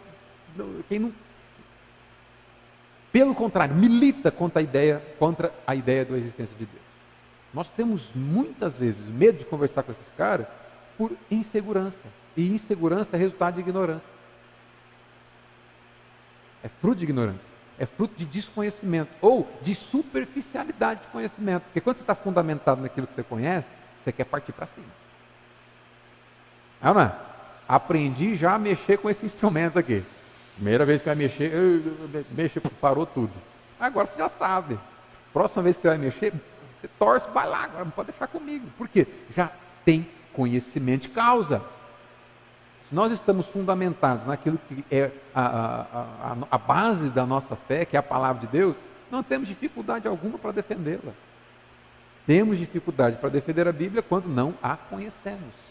quem 0.89 0.99
não 0.99 1.13
pelo 3.11 3.33
contrário, 3.33 3.75
milita 3.75 4.29
contra 4.29 4.59
a 4.59 4.63
ideia, 4.63 5.01
contra 5.17 5.51
a 5.65 5.73
ideia 5.73 6.05
da 6.05 6.17
existência 6.17 6.55
de 6.57 6.65
Deus. 6.65 6.83
Nós 7.53 7.69
temos 7.69 8.11
muitas 8.13 8.75
vezes 8.75 9.03
medo 9.07 9.39
de 9.39 9.45
conversar 9.45 9.83
com 9.83 9.91
esses 9.91 10.07
caras 10.15 10.45
por 10.97 11.11
insegurança. 11.31 11.97
E 12.35 12.47
insegurança 12.47 13.15
é 13.15 13.19
resultado 13.19 13.55
de 13.55 13.61
ignorância. 13.61 14.03
É 16.63 16.69
fruto 16.81 16.97
de 16.97 17.05
ignorância. 17.05 17.56
É 17.79 17.85
fruto 17.85 18.15
de 18.15 18.25
desconhecimento 18.25 19.09
ou 19.21 19.47
de 19.61 19.75
superficialidade 19.75 21.01
de 21.01 21.07
conhecimento. 21.07 21.63
Porque 21.63 21.81
quando 21.81 21.97
você 21.97 22.03
está 22.03 22.15
fundamentado 22.15 22.81
naquilo 22.81 23.05
que 23.05 23.13
você 23.13 23.23
conhece, 23.23 23.67
você 24.03 24.11
quer 24.11 24.23
partir 24.23 24.51
para 24.51 24.67
cima. 24.67 24.87
Não, 26.81 26.99
é? 26.99 27.11
Aprendi 27.67 28.35
já 28.35 28.55
a 28.55 28.59
mexer 28.59 28.97
com 28.97 29.09
esse 29.09 29.25
instrumento 29.27 29.77
aqui. 29.77 30.03
Primeira 30.55 30.85
vez 30.85 31.01
que 31.01 31.05
vai 31.05 31.15
mexer, 31.15 31.51
mexe, 32.31 32.59
parou 32.81 33.05
tudo. 33.05 33.33
Agora 33.79 34.07
você 34.07 34.17
já 34.17 34.29
sabe. 34.29 34.79
Próxima 35.31 35.61
vez 35.61 35.75
que 35.75 35.83
você 35.83 35.89
vai 35.89 35.97
mexer, 35.99 36.33
você 36.81 36.87
torce, 36.97 37.27
vai 37.29 37.47
lá, 37.47 37.65
agora 37.65 37.85
não 37.85 37.91
pode 37.91 38.09
deixar 38.09 38.27
comigo. 38.27 38.65
Por 38.75 38.87
quê? 38.87 39.05
Já 39.35 39.51
tem 39.85 40.07
conhecimento 40.33 41.03
de 41.03 41.09
causa. 41.09 41.61
Se 42.87 42.95
nós 42.95 43.11
estamos 43.11 43.45
fundamentados 43.47 44.25
naquilo 44.25 44.57
que 44.67 44.85
é 44.89 45.11
a, 45.35 45.41
a, 45.41 45.81
a, 46.31 46.37
a 46.51 46.57
base 46.57 47.09
da 47.09 47.25
nossa 47.25 47.55
fé, 47.55 47.85
que 47.85 47.95
é 47.95 47.99
a 47.99 48.03
palavra 48.03 48.45
de 48.45 48.51
Deus, 48.51 48.75
não 49.11 49.21
temos 49.21 49.47
dificuldade 49.47 50.07
alguma 50.07 50.37
para 50.37 50.51
defendê-la. 50.51 51.11
Temos 52.25 52.57
dificuldade 52.57 53.17
para 53.17 53.29
defender 53.29 53.67
a 53.67 53.71
Bíblia 53.71 54.01
quando 54.01 54.27
não 54.27 54.53
a 54.61 54.75
conhecemos. 54.75 55.67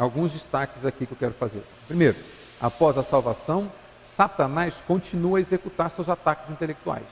alguns 0.00 0.32
destaques 0.32 0.86
aqui 0.86 1.04
que 1.04 1.12
eu 1.12 1.18
quero 1.18 1.34
fazer. 1.34 1.62
Primeiro, 1.86 2.16
após 2.58 2.96
a 2.96 3.02
salvação, 3.02 3.70
Satanás 4.16 4.74
continua 4.86 5.38
a 5.38 5.40
executar 5.42 5.90
seus 5.90 6.08
ataques 6.08 6.48
intelectuais. 6.48 7.04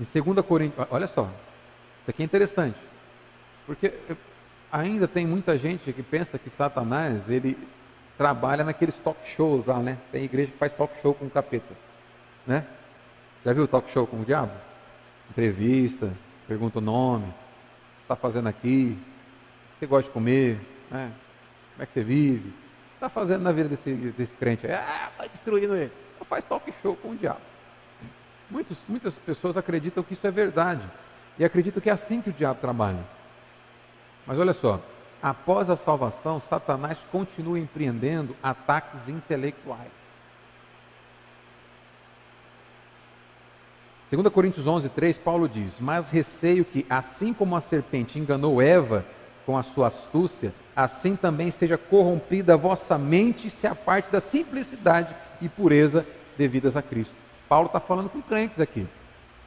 Em 0.00 0.22
2 0.22 0.46
Coríntios, 0.46 0.86
olha 0.90 1.08
só, 1.08 1.28
isso 2.02 2.10
aqui 2.10 2.22
é 2.22 2.24
interessante, 2.24 2.78
porque 3.66 3.92
ainda 4.70 5.06
tem 5.06 5.26
muita 5.26 5.56
gente 5.56 5.92
que 5.92 6.02
pensa 6.02 6.38
que 6.38 6.50
Satanás 6.50 7.30
ele 7.30 7.56
trabalha 8.18 8.64
naqueles 8.64 8.96
talk 8.96 9.18
shows 9.28 9.66
lá, 9.66 9.78
né? 9.78 9.98
Tem 10.10 10.24
igreja 10.24 10.50
que 10.50 10.58
faz 10.58 10.72
talk 10.72 10.92
show 11.00 11.14
com 11.14 11.26
o 11.26 11.30
capeta, 11.30 11.74
né? 12.46 12.66
Já 13.44 13.52
viu 13.52 13.68
talk 13.68 13.90
show 13.92 14.06
com 14.06 14.20
o 14.20 14.24
diabo? 14.24 14.52
Entrevista, 15.30 16.12
pergunta 16.46 16.78
o 16.78 16.82
nome, 16.82 17.24
o 17.24 17.96
que 17.96 18.02
está 18.02 18.16
fazendo 18.16 18.48
aqui, 18.48 18.98
o 18.98 19.72
que 19.74 19.78
você 19.80 19.86
gosta 19.86 20.08
de 20.08 20.12
comer, 20.12 20.58
né? 20.90 21.12
Como 21.72 21.82
é 21.82 21.86
que 21.86 21.92
você 21.92 22.02
vive? 22.02 22.48
O 22.48 22.52
que 22.52 22.94
está 22.94 23.08
fazendo 23.08 23.42
na 23.42 23.52
vida 23.52 23.68
desse, 23.68 23.92
desse 23.92 24.36
crente? 24.36 24.66
Ah, 24.66 25.08
está 25.12 25.26
destruindo 25.26 25.74
ele. 25.74 25.92
Então 26.16 26.26
faz 26.26 26.44
talk 26.44 26.72
show 26.82 26.96
com 26.96 27.10
o 27.10 27.16
diabo. 27.16 27.40
Muitos, 28.50 28.78
muitas 28.88 29.14
pessoas 29.14 29.56
acreditam 29.56 30.02
que 30.02 30.14
isso 30.14 30.26
é 30.26 30.30
verdade. 30.30 30.82
E 31.38 31.44
acreditam 31.44 31.82
que 31.82 31.90
é 31.90 31.92
assim 31.92 32.20
que 32.20 32.30
o 32.30 32.32
diabo 32.32 32.60
trabalha. 32.60 33.04
Mas 34.26 34.38
olha 34.38 34.52
só, 34.52 34.80
após 35.22 35.68
a 35.70 35.76
salvação, 35.76 36.40
Satanás 36.48 36.98
continua 37.10 37.58
empreendendo 37.58 38.36
ataques 38.42 39.08
intelectuais. 39.08 39.90
2 44.10 44.28
Coríntios 44.28 44.66
11, 44.66 44.90
3, 44.90 45.16
Paulo 45.16 45.48
diz: 45.48 45.72
Mas 45.80 46.10
receio 46.10 46.66
que, 46.66 46.84
assim 46.90 47.32
como 47.32 47.56
a 47.56 47.62
serpente 47.62 48.18
enganou 48.18 48.60
Eva 48.60 49.04
com 49.46 49.56
a 49.56 49.62
sua 49.62 49.88
astúcia, 49.88 50.52
assim 50.76 51.16
também 51.16 51.50
seja 51.50 51.78
corrompida 51.78 52.52
a 52.52 52.56
vossa 52.56 52.98
mente 52.98 53.48
se 53.48 53.66
a 53.66 53.74
parte 53.74 54.10
da 54.10 54.20
simplicidade 54.20 55.14
e 55.40 55.48
pureza 55.48 56.06
devidas 56.36 56.76
a 56.76 56.82
Cristo. 56.82 57.14
Paulo 57.48 57.66
está 57.66 57.80
falando 57.80 58.10
com 58.10 58.20
crentes 58.20 58.60
aqui, 58.60 58.86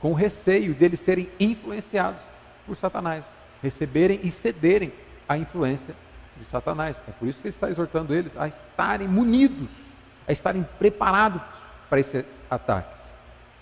com 0.06 0.14
receio 0.14 0.76
deles 0.76 1.00
serem 1.00 1.28
influenciados 1.40 2.22
por 2.68 2.78
Satanás, 2.78 3.24
receberem 3.64 4.20
e 4.22 4.30
cederem 4.30 4.94
à 5.28 5.36
influência 5.36 5.96
de 6.38 6.46
Satanás. 6.46 6.96
É 7.08 7.12
por 7.14 7.28
isso 7.28 7.40
que 7.42 7.48
ele 7.48 7.56
está 7.56 7.72
exortando 7.72 8.14
eles 8.14 8.32
a 8.38 8.48
estarem 8.48 9.08
munidos, 9.08 9.68
a 10.28 10.32
estarem 10.32 10.64
preparados 10.78 11.42
para 11.90 12.00
esses 12.02 12.24
ataques. 12.52 13.00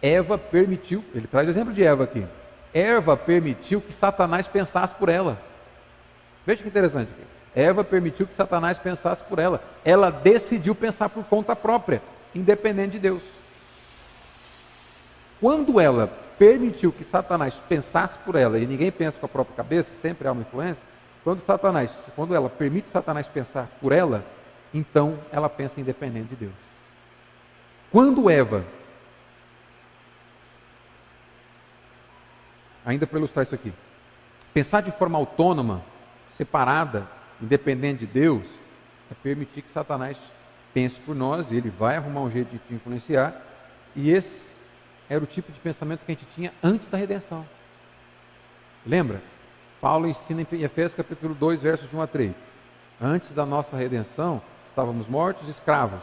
Eva 0.01 0.37
permitiu, 0.37 1.01
ele 1.15 1.27
traz 1.27 1.47
o 1.47 1.51
exemplo 1.51 1.73
de 1.73 1.81
Eva 1.81 2.03
aqui. 2.03 2.25
Eva 2.73 3.15
permitiu 3.15 3.79
que 3.79 3.93
Satanás 3.93 4.45
pensasse 4.45 4.93
por 4.95 5.07
ela. 5.07 5.41
Veja 6.45 6.61
que 6.61 6.67
interessante. 6.67 7.09
Eva 7.55 7.85
permitiu 7.85 8.27
que 8.27 8.35
Satanás 8.35 8.77
pensasse 8.77 9.23
por 9.23 9.39
ela. 9.39 9.63
Ela 9.85 10.11
decidiu 10.11 10.75
pensar 10.75 11.07
por 11.07 11.23
conta 11.23 11.55
própria, 11.55 12.01
independente 12.35 12.91
de 12.91 12.99
Deus. 12.99 13.23
Quando 15.39 15.79
ela 15.79 16.22
permitiu 16.37 16.91
que 16.91 17.03
Satanás 17.03 17.55
pensasse 17.67 18.17
por 18.19 18.35
ela, 18.35 18.57
e 18.59 18.65
ninguém 18.65 18.91
pensa 18.91 19.17
com 19.17 19.25
a 19.25 19.29
própria 19.29 19.55
cabeça, 19.55 19.89
sempre 20.01 20.27
há 20.27 20.31
uma 20.31 20.41
influência, 20.41 20.81
quando 21.23 21.41
Satanás, 21.41 21.91
quando 22.15 22.35
ela 22.35 22.49
permite 22.49 22.89
Satanás 22.89 23.27
pensar 23.27 23.67
por 23.79 23.91
ela, 23.91 24.25
então 24.73 25.19
ela 25.31 25.49
pensa 25.49 25.79
independente 25.79 26.29
de 26.29 26.35
Deus. 26.35 26.53
Quando 27.91 28.29
Eva, 28.29 28.65
ainda 32.85 33.07
para 33.07 33.19
ilustrar 33.19 33.45
isso 33.45 33.55
aqui, 33.55 33.71
pensar 34.53 34.81
de 34.81 34.91
forma 34.91 35.17
autônoma, 35.17 35.81
separada, 36.37 37.07
independente 37.41 38.05
de 38.05 38.07
Deus, 38.07 38.43
é 39.11 39.13
permitir 39.13 39.61
que 39.61 39.71
Satanás 39.71 40.17
pense 40.73 40.99
por 41.01 41.15
nós, 41.15 41.51
e 41.51 41.55
ele 41.55 41.69
vai 41.69 41.97
arrumar 41.97 42.21
um 42.21 42.31
jeito 42.31 42.49
de 42.49 42.57
te 42.57 42.73
influenciar, 42.73 43.33
e 43.95 44.09
esse 44.09 44.52
era 45.09 45.23
o 45.23 45.27
tipo 45.27 45.51
de 45.51 45.59
pensamento 45.59 46.05
que 46.05 46.11
a 46.11 46.15
gente 46.15 46.27
tinha 46.35 46.51
antes 46.63 46.87
da 46.89 46.97
redenção. 46.97 47.45
Lembra? 48.85 49.21
Paulo 49.79 50.07
ensina 50.07 50.41
em 50.41 50.63
Efésios 50.63 50.93
capítulo 50.93 51.33
2, 51.33 51.61
versos 51.61 51.89
de 51.89 51.95
1 51.95 52.01
a 52.01 52.07
3. 52.07 52.33
Antes 53.01 53.33
da 53.33 53.45
nossa 53.45 53.75
redenção, 53.75 54.41
estávamos 54.69 55.07
mortos, 55.07 55.47
escravos. 55.49 56.01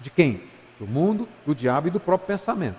De 0.00 0.10
quem? 0.10 0.44
Do 0.78 0.86
mundo, 0.86 1.28
do 1.44 1.54
diabo 1.54 1.88
e 1.88 1.90
do 1.90 1.98
próprio 1.98 2.28
pensamento. 2.28 2.78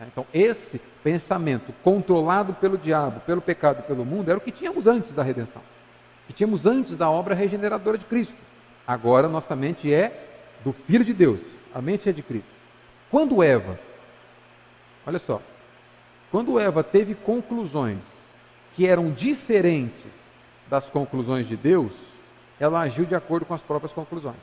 Então, 0.00 0.26
esse 0.32 0.80
pensamento 1.02 1.74
controlado 1.82 2.54
pelo 2.54 2.78
diabo, 2.78 3.20
pelo 3.20 3.40
pecado 3.40 3.80
e 3.80 3.82
pelo 3.82 4.04
mundo, 4.04 4.30
era 4.30 4.38
o 4.38 4.40
que 4.40 4.52
tínhamos 4.52 4.86
antes 4.86 5.12
da 5.12 5.22
redenção 5.22 5.60
que 6.30 6.34
tínhamos 6.34 6.64
antes 6.64 6.96
da 6.96 7.10
obra 7.10 7.34
regeneradora 7.34 7.98
de 7.98 8.04
Cristo. 8.04 8.32
Agora 8.86 9.28
nossa 9.28 9.56
mente 9.56 9.92
é 9.92 10.28
do 10.64 10.72
Filho 10.72 11.04
de 11.04 11.12
Deus, 11.12 11.40
a 11.74 11.82
mente 11.82 12.08
é 12.08 12.12
de 12.12 12.22
Cristo. 12.22 12.48
Quando 13.10 13.42
Eva, 13.42 13.76
olha 15.06 15.18
só, 15.18 15.40
quando 16.30 16.58
Eva 16.58 16.84
teve 16.84 17.14
conclusões 17.14 17.98
que 18.74 18.86
eram 18.86 19.10
diferentes 19.10 20.12
das 20.68 20.86
conclusões 20.86 21.48
de 21.48 21.56
Deus, 21.56 21.92
ela 22.58 22.80
agiu 22.80 23.04
de 23.04 23.14
acordo 23.14 23.44
com 23.44 23.54
as 23.54 23.62
próprias 23.62 23.92
conclusões. 23.92 24.36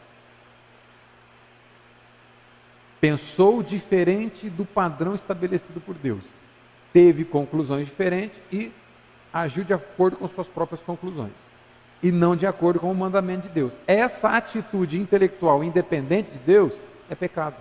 Pensou 3.00 3.62
diferente 3.62 4.50
do 4.50 4.66
padrão 4.66 5.16
estabelecido 5.16 5.80
por 5.80 5.96
Deus. 5.96 6.24
Teve 6.92 7.24
conclusões 7.24 7.86
diferentes 7.86 8.38
e 8.52 8.72
agiu 9.32 9.64
de 9.64 9.74
acordo 9.74 10.18
com 10.18 10.28
suas 10.28 10.48
próprias 10.48 10.82
conclusões 10.82 11.32
e 12.02 12.12
não 12.12 12.36
de 12.36 12.46
acordo 12.46 12.80
com 12.80 12.92
o 12.92 12.96
mandamento 12.96 13.48
de 13.48 13.54
Deus. 13.54 13.74
Essa 13.86 14.36
atitude 14.36 15.00
intelectual 15.00 15.64
independente 15.64 16.32
de 16.32 16.40
Deus 16.40 16.74
é 17.10 17.16
pecado. 17.16 17.56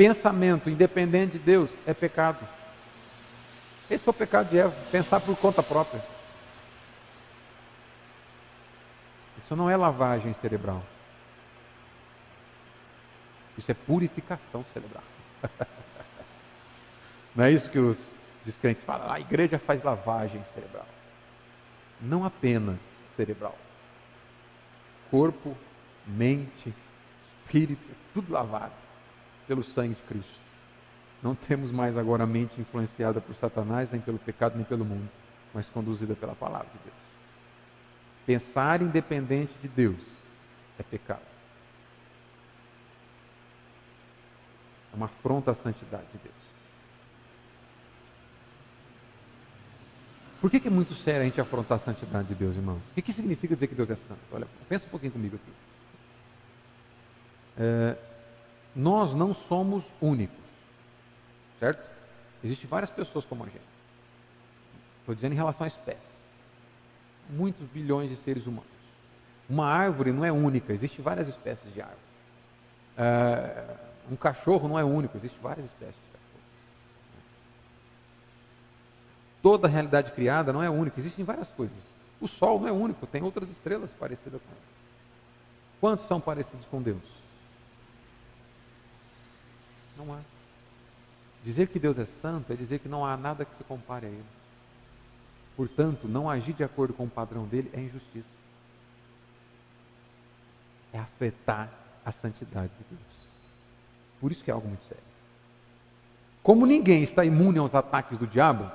Pensamento 0.00 0.70
independente 0.70 1.32
de 1.32 1.38
Deus 1.40 1.68
é 1.86 1.92
pecado. 1.92 2.38
Esse 3.90 4.02
foi 4.02 4.12
o 4.12 4.16
pecado 4.16 4.48
de 4.48 4.56
Eva, 4.56 4.74
pensar 4.90 5.20
por 5.20 5.36
conta 5.36 5.62
própria. 5.62 6.02
Isso 9.36 9.54
não 9.54 9.68
é 9.68 9.76
lavagem 9.76 10.34
cerebral. 10.40 10.82
Isso 13.58 13.70
é 13.70 13.74
purificação 13.74 14.64
cerebral. 14.72 15.04
Não 17.36 17.44
é 17.44 17.52
isso 17.52 17.70
que 17.70 17.78
os 17.78 17.98
descrentes 18.44 18.82
falam? 18.82 19.12
A 19.12 19.20
igreja 19.20 19.58
faz 19.58 19.84
lavagem 19.84 20.42
cerebral. 20.54 20.86
Não 22.00 22.24
apenas 22.24 22.78
cerebral. 23.16 23.56
Corpo, 25.10 25.54
mente, 26.06 26.74
espírito, 27.44 27.86
tudo 28.14 28.32
lavado 28.32 28.79
pelo 29.50 29.64
sangue 29.64 29.96
de 29.96 30.02
Cristo. 30.02 30.40
Não 31.20 31.34
temos 31.34 31.72
mais 31.72 31.98
agora 31.98 32.22
a 32.22 32.26
mente 32.26 32.60
influenciada 32.60 33.20
por 33.20 33.34
Satanás, 33.34 33.90
nem 33.90 34.00
pelo 34.00 34.16
pecado, 34.16 34.54
nem 34.54 34.64
pelo 34.64 34.84
mundo, 34.84 35.10
mas 35.52 35.66
conduzida 35.66 36.14
pela 36.14 36.36
palavra 36.36 36.68
de 36.68 36.78
Deus. 36.84 36.96
Pensar 38.24 38.80
independente 38.80 39.52
de 39.60 39.66
Deus 39.66 39.98
é 40.78 40.84
pecado. 40.84 41.26
É 44.92 44.96
uma 44.96 45.06
afronta 45.06 45.50
à 45.50 45.54
santidade 45.56 46.06
de 46.12 46.18
Deus. 46.18 46.34
Por 50.40 50.48
que, 50.48 50.60
que 50.60 50.68
é 50.68 50.70
muito 50.70 50.94
sério 50.94 51.22
a 51.22 51.24
gente 51.24 51.40
afrontar 51.40 51.76
a 51.78 51.80
santidade 51.80 52.28
de 52.28 52.36
Deus, 52.36 52.54
irmãos? 52.54 52.82
O 52.92 52.94
que, 52.94 53.02
que 53.02 53.12
significa 53.12 53.56
dizer 53.56 53.66
que 53.66 53.74
Deus 53.74 53.90
é 53.90 53.96
santo? 53.96 54.20
Olha, 54.30 54.46
pensa 54.68 54.86
um 54.86 54.90
pouquinho 54.90 55.10
comigo 55.12 55.34
aqui. 55.34 55.52
É, 57.58 58.09
nós 58.74 59.14
não 59.14 59.34
somos 59.34 59.84
únicos, 60.00 60.36
certo? 61.58 61.82
Existem 62.42 62.68
várias 62.68 62.90
pessoas 62.90 63.24
como 63.24 63.44
a 63.44 63.46
gente. 63.46 63.60
Estou 65.00 65.14
dizendo 65.14 65.32
em 65.32 65.36
relação 65.36 65.64
à 65.64 65.68
espécie. 65.68 65.98
Muitos 67.28 67.66
bilhões 67.68 68.10
de 68.10 68.16
seres 68.16 68.46
humanos. 68.46 68.70
Uma 69.48 69.66
árvore 69.66 70.12
não 70.12 70.24
é 70.24 70.30
única, 70.30 70.72
existem 70.72 71.02
várias 71.02 71.28
espécies 71.28 71.72
de 71.74 71.80
árvore. 71.80 71.98
É, 72.96 73.76
um 74.10 74.16
cachorro 74.16 74.68
não 74.68 74.78
é 74.78 74.84
único, 74.84 75.16
existem 75.16 75.40
várias 75.40 75.66
espécies 75.66 75.94
de 75.94 76.12
cachorro. 76.12 76.44
Toda 79.42 79.66
a 79.66 79.70
realidade 79.70 80.12
criada 80.12 80.52
não 80.52 80.62
é 80.62 80.70
única, 80.70 81.00
existem 81.00 81.24
várias 81.24 81.48
coisas. 81.48 81.76
O 82.20 82.28
Sol 82.28 82.60
não 82.60 82.68
é 82.68 82.72
único, 82.72 83.06
tem 83.06 83.22
outras 83.22 83.48
estrelas 83.50 83.90
parecidas 83.98 84.40
com 84.40 84.50
ele. 84.50 84.70
Quantos 85.80 86.06
são 86.06 86.20
parecidos 86.20 86.66
com 86.66 86.80
Deus? 86.80 87.19
Não 90.00 90.14
há. 90.14 90.18
Dizer 91.44 91.68
que 91.68 91.78
Deus 91.78 91.98
é 91.98 92.06
santo 92.22 92.52
é 92.52 92.56
dizer 92.56 92.78
que 92.78 92.88
não 92.88 93.04
há 93.04 93.16
nada 93.16 93.44
que 93.44 93.54
se 93.56 93.64
compare 93.64 94.06
a 94.06 94.08
Ele. 94.08 94.24
Portanto, 95.56 96.08
não 96.08 96.28
agir 96.28 96.54
de 96.54 96.64
acordo 96.64 96.94
com 96.94 97.04
o 97.04 97.10
padrão 97.10 97.46
dele 97.46 97.70
é 97.74 97.80
injustiça. 97.80 98.28
É 100.92 100.98
afetar 100.98 101.70
a 102.04 102.12
santidade 102.12 102.72
de 102.78 102.96
Deus. 102.96 103.10
Por 104.20 104.32
isso 104.32 104.42
que 104.42 104.50
é 104.50 104.54
algo 104.54 104.68
muito 104.68 104.84
sério. 104.84 105.04
Como 106.42 106.64
ninguém 106.64 107.02
está 107.02 107.24
imune 107.24 107.58
aos 107.58 107.74
ataques 107.74 108.18
do 108.18 108.26
diabo, 108.26 108.70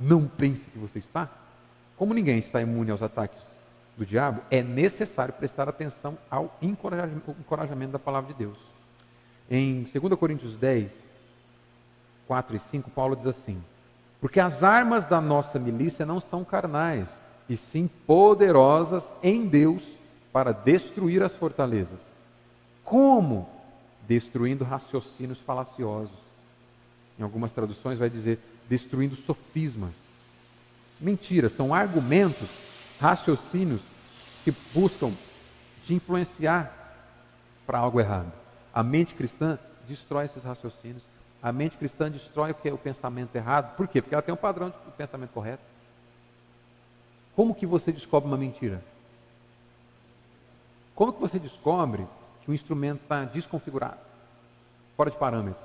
não 0.00 0.26
pense 0.26 0.62
que 0.70 0.78
você 0.78 0.98
está. 0.98 1.30
Como 1.96 2.12
ninguém 2.12 2.38
está 2.38 2.60
imune 2.60 2.90
aos 2.90 3.02
ataques 3.02 3.40
do 3.96 4.04
diabo, 4.04 4.42
é 4.50 4.62
necessário 4.62 5.32
prestar 5.32 5.68
atenção 5.68 6.18
ao 6.28 6.56
encorajamento 6.60 7.92
da 7.92 7.98
palavra 7.98 8.32
de 8.32 8.38
Deus. 8.38 8.75
Em 9.50 9.82
2 9.84 10.18
Coríntios 10.18 10.54
10, 10.54 10.90
4 12.26 12.56
e 12.56 12.58
5, 12.58 12.90
Paulo 12.90 13.14
diz 13.16 13.26
assim: 13.26 13.62
Porque 14.20 14.40
as 14.40 14.64
armas 14.64 15.04
da 15.04 15.20
nossa 15.20 15.58
milícia 15.58 16.04
não 16.04 16.20
são 16.20 16.44
carnais, 16.44 17.08
e 17.48 17.56
sim 17.56 17.88
poderosas 18.06 19.04
em 19.22 19.46
Deus 19.46 19.82
para 20.32 20.52
destruir 20.52 21.22
as 21.22 21.34
fortalezas. 21.36 22.00
Como? 22.82 23.56
destruindo 24.06 24.64
raciocínios 24.64 25.38
falaciosos. 25.40 26.14
Em 27.18 27.22
algumas 27.22 27.52
traduções 27.52 27.98
vai 27.98 28.08
dizer 28.08 28.38
destruindo 28.68 29.16
sofismas. 29.16 29.92
Mentira, 31.00 31.48
são 31.48 31.74
argumentos, 31.74 32.48
raciocínios 33.00 33.80
que 34.44 34.54
buscam 34.72 35.12
te 35.84 35.94
influenciar 35.94 36.72
para 37.66 37.78
algo 37.78 38.00
errado. 38.00 38.32
A 38.76 38.82
mente 38.82 39.14
cristã 39.14 39.58
destrói 39.88 40.26
esses 40.26 40.44
raciocínios. 40.44 41.02
A 41.42 41.50
mente 41.50 41.78
cristã 41.78 42.10
destrói 42.10 42.50
o 42.50 42.54
que 42.54 42.68
é 42.68 42.72
o 42.74 42.76
pensamento 42.76 43.34
errado. 43.34 43.74
Por 43.74 43.88
quê? 43.88 44.02
Porque 44.02 44.14
ela 44.14 44.20
tem 44.20 44.34
um 44.34 44.36
padrão 44.36 44.68
de 44.68 44.76
pensamento 44.98 45.30
correto. 45.30 45.62
Como 47.34 47.54
que 47.54 47.64
você 47.64 47.90
descobre 47.90 48.28
uma 48.28 48.36
mentira? 48.36 48.84
Como 50.94 51.10
que 51.10 51.18
você 51.18 51.38
descobre 51.38 52.06
que 52.42 52.50
o 52.50 52.54
instrumento 52.54 53.00
está 53.00 53.24
desconfigurado, 53.24 53.96
fora 54.94 55.10
de 55.10 55.16
parâmetro, 55.16 55.64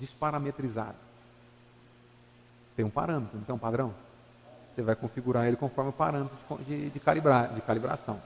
desparametrizado. 0.00 0.96
Tem 2.74 2.82
um 2.82 2.90
parâmetro, 2.90 3.36
não 3.36 3.44
tem 3.44 3.54
um 3.54 3.58
padrão? 3.58 3.94
Você 4.74 4.80
vai 4.80 4.96
configurar 4.96 5.46
ele 5.46 5.58
conforme 5.58 5.90
o 5.90 5.92
parâmetro 5.92 6.34
de, 6.60 6.88
de, 6.88 6.90
de 6.90 7.60
calibração. 7.60 8.22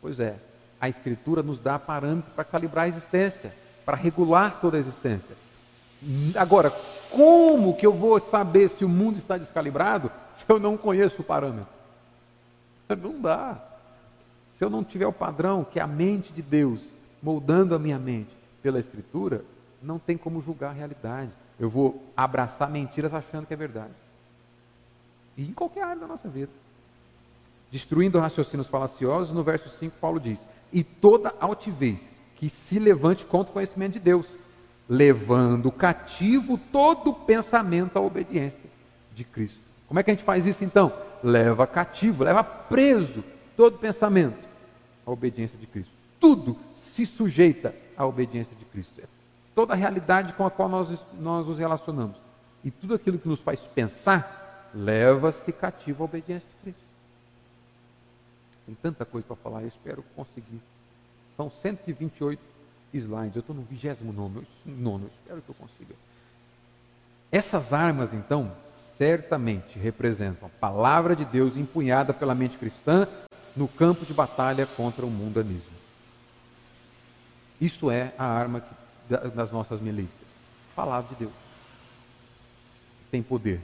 Pois 0.00 0.18
é, 0.18 0.36
a 0.80 0.88
Escritura 0.88 1.42
nos 1.42 1.58
dá 1.58 1.78
parâmetro 1.78 2.30
para 2.32 2.44
calibrar 2.44 2.84
a 2.84 2.88
existência, 2.88 3.54
para 3.84 3.96
regular 3.96 4.60
toda 4.60 4.76
a 4.76 4.80
existência. 4.80 5.36
Agora, 6.36 6.70
como 7.10 7.76
que 7.76 7.86
eu 7.86 7.92
vou 7.92 8.20
saber 8.20 8.68
se 8.68 8.84
o 8.84 8.88
mundo 8.88 9.16
está 9.16 9.38
descalibrado 9.38 10.10
se 10.38 10.44
eu 10.52 10.58
não 10.58 10.76
conheço 10.76 11.22
o 11.22 11.24
parâmetro? 11.24 11.72
Não 13.00 13.18
dá. 13.18 13.58
Se 14.58 14.64
eu 14.64 14.68
não 14.70 14.84
tiver 14.84 15.06
o 15.06 15.12
padrão, 15.12 15.64
que 15.64 15.80
é 15.80 15.82
a 15.82 15.86
mente 15.86 16.32
de 16.32 16.42
Deus, 16.42 16.80
moldando 17.22 17.74
a 17.74 17.78
minha 17.78 17.98
mente 17.98 18.30
pela 18.62 18.78
Escritura, 18.78 19.42
não 19.82 19.98
tem 19.98 20.16
como 20.16 20.40
julgar 20.42 20.70
a 20.70 20.74
realidade. 20.74 21.30
Eu 21.58 21.70
vou 21.70 22.04
abraçar 22.16 22.70
mentiras 22.70 23.12
achando 23.12 23.46
que 23.46 23.54
é 23.54 23.56
verdade. 23.56 23.92
E 25.36 25.44
em 25.44 25.52
qualquer 25.52 25.82
área 25.82 26.00
da 26.00 26.06
nossa 26.06 26.28
vida. 26.28 26.52
Destruindo 27.70 28.20
raciocínios 28.20 28.68
falaciosos, 28.68 29.34
no 29.34 29.42
verso 29.42 29.68
5, 29.78 29.96
Paulo 30.00 30.20
diz: 30.20 30.38
E 30.74 30.82
toda 30.82 31.32
altivez 31.40 31.98
que 32.34 32.50
se 32.50 32.78
levante 32.78 33.24
contra 33.24 33.50
o 33.50 33.54
conhecimento 33.54 33.94
de 33.94 34.00
Deus, 34.00 34.26
levando 34.88 35.70
cativo 35.70 36.58
todo 36.58 37.14
pensamento 37.14 37.96
à 37.96 38.02
obediência 38.02 38.68
de 39.14 39.24
Cristo. 39.24 39.60
Como 39.86 40.00
é 40.00 40.02
que 40.02 40.10
a 40.10 40.14
gente 40.14 40.24
faz 40.24 40.44
isso 40.44 40.64
então? 40.64 40.92
Leva 41.22 41.66
cativo, 41.66 42.24
leva 42.24 42.42
preso 42.42 43.24
todo 43.56 43.78
pensamento 43.78 44.46
à 45.06 45.10
obediência 45.10 45.56
de 45.56 45.66
Cristo. 45.66 45.92
Tudo 46.20 46.56
se 46.74 47.06
sujeita 47.06 47.74
à 47.96 48.04
obediência 48.04 48.54
de 48.56 48.64
Cristo. 48.64 49.00
É 49.00 49.04
toda 49.54 49.72
a 49.72 49.76
realidade 49.76 50.32
com 50.32 50.44
a 50.44 50.50
qual 50.50 50.68
nós, 50.68 50.88
nós 51.18 51.46
nos 51.46 51.58
relacionamos. 51.58 52.16
E 52.64 52.70
tudo 52.70 52.94
aquilo 52.94 53.18
que 53.18 53.28
nos 53.28 53.40
faz 53.40 53.60
pensar, 53.60 54.70
leva-se 54.74 55.52
cativo 55.52 56.02
à 56.02 56.06
obediência 56.06 56.48
de 56.48 56.56
Cristo. 56.62 56.83
Tem 58.66 58.74
tanta 58.74 59.04
coisa 59.04 59.26
para 59.26 59.36
falar, 59.36 59.62
eu 59.62 59.68
espero 59.68 60.04
conseguir. 60.16 60.60
São 61.36 61.50
128 61.50 62.40
slides, 62.92 63.36
eu 63.36 63.40
estou 63.40 63.54
no 63.54 63.62
29, 63.62 64.46
nono, 64.64 65.10
espero 65.20 65.42
que 65.42 65.48
eu 65.48 65.54
consiga. 65.54 65.94
Essas 67.30 67.72
armas, 67.72 68.14
então, 68.14 68.52
certamente 68.96 69.78
representam 69.78 70.46
a 70.46 70.58
palavra 70.60 71.16
de 71.16 71.24
Deus 71.24 71.56
empunhada 71.56 72.14
pela 72.14 72.34
mente 72.34 72.56
cristã 72.56 73.08
no 73.56 73.68
campo 73.68 74.06
de 74.06 74.14
batalha 74.14 74.66
contra 74.66 75.04
o 75.04 75.10
mundanismo. 75.10 75.74
Isso 77.60 77.90
é 77.90 78.12
a 78.18 78.24
arma 78.24 78.62
das 79.08 79.50
nossas 79.50 79.80
milícias. 79.80 80.28
A 80.72 80.76
palavra 80.76 81.08
de 81.10 81.16
Deus. 81.20 81.32
Tem 83.10 83.22
poder 83.22 83.60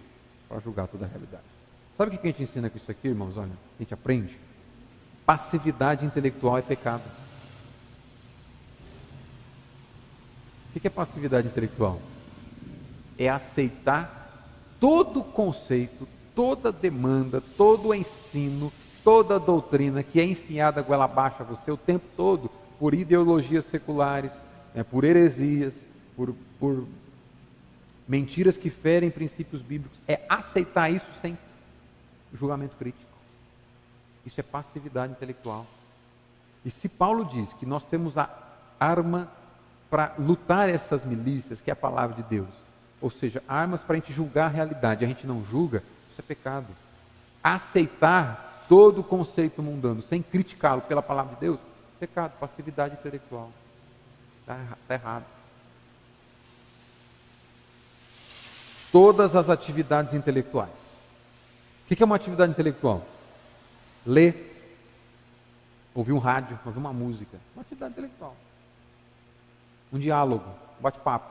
para 0.48 0.60
julgar 0.60 0.86
toda 0.86 1.06
a 1.06 1.08
realidade. 1.08 1.42
Sabe 1.96 2.14
o 2.14 2.18
que 2.18 2.26
a 2.26 2.30
gente 2.30 2.42
ensina 2.42 2.70
com 2.70 2.76
isso 2.76 2.90
aqui, 2.90 3.08
irmãos? 3.08 3.36
Olha, 3.36 3.52
a 3.52 3.82
gente 3.82 3.92
aprende. 3.92 4.38
Passividade 5.30 6.04
intelectual 6.04 6.58
é 6.58 6.62
pecado. 6.62 7.04
O 10.74 10.80
que 10.80 10.84
é 10.88 10.90
passividade 10.90 11.46
intelectual? 11.46 12.02
É 13.16 13.28
aceitar 13.28 14.44
todo 14.80 15.22
conceito, 15.22 16.08
toda 16.34 16.72
demanda, 16.72 17.40
todo 17.56 17.94
ensino 17.94 18.72
toda 19.04 19.38
doutrina 19.38 20.02
que 20.02 20.18
é 20.18 20.24
enfiada 20.24 20.82
goela 20.82 21.04
abaixo 21.04 21.42
a 21.42 21.44
você 21.44 21.70
o 21.70 21.76
tempo 21.76 22.06
todo 22.16 22.50
por 22.76 22.92
ideologias 22.92 23.64
seculares, 23.66 24.32
né, 24.74 24.82
por 24.82 25.04
heresias, 25.04 25.74
por, 26.16 26.34
por 26.58 26.88
mentiras 28.08 28.56
que 28.56 28.68
ferem 28.68 29.12
princípios 29.12 29.62
bíblicos, 29.62 29.96
é 30.08 30.22
aceitar 30.28 30.90
isso 30.90 31.06
sem 31.22 31.38
julgamento 32.34 32.74
crítico. 32.76 33.09
Isso 34.24 34.40
é 34.40 34.42
passividade 34.42 35.12
intelectual. 35.12 35.66
E 36.64 36.70
se 36.70 36.88
Paulo 36.88 37.24
diz 37.24 37.52
que 37.54 37.64
nós 37.64 37.84
temos 37.84 38.18
a 38.18 38.28
arma 38.78 39.28
para 39.88 40.14
lutar 40.18 40.68
essas 40.68 41.04
milícias, 41.04 41.60
que 41.60 41.70
é 41.70 41.72
a 41.72 41.76
palavra 41.76 42.16
de 42.16 42.22
Deus, 42.22 42.48
ou 43.00 43.10
seja, 43.10 43.42
armas 43.48 43.80
para 43.80 43.94
a 43.94 43.98
gente 43.98 44.12
julgar 44.12 44.46
a 44.46 44.48
realidade, 44.48 45.04
a 45.04 45.08
gente 45.08 45.26
não 45.26 45.42
julga, 45.44 45.82
isso 46.10 46.20
é 46.20 46.22
pecado. 46.22 46.68
Aceitar 47.42 48.66
todo 48.68 49.02
conceito 49.02 49.62
mundano 49.62 50.02
sem 50.02 50.22
criticá-lo 50.22 50.82
pela 50.82 51.02
palavra 51.02 51.34
de 51.34 51.40
Deus, 51.40 51.58
pecado, 51.98 52.32
passividade 52.38 52.94
intelectual. 52.94 53.50
Está 54.40 54.58
tá 54.86 54.94
errado. 54.94 55.24
Todas 58.92 59.34
as 59.34 59.48
atividades 59.48 60.14
intelectuais. 60.14 60.70
O 61.84 61.94
que 61.94 62.02
é 62.02 62.06
uma 62.06 62.16
atividade 62.16 62.52
intelectual? 62.52 63.04
Ler, 64.06 64.50
ouvir 65.94 66.12
um 66.12 66.18
rádio, 66.18 66.58
ouvir 66.64 66.78
uma 66.78 66.92
música. 66.92 67.38
Uma 67.54 67.62
atividade 67.62 67.92
intelectual. 67.92 68.36
Um 69.92 69.98
diálogo, 69.98 70.48
um 70.78 70.82
bate-papo. 70.82 71.30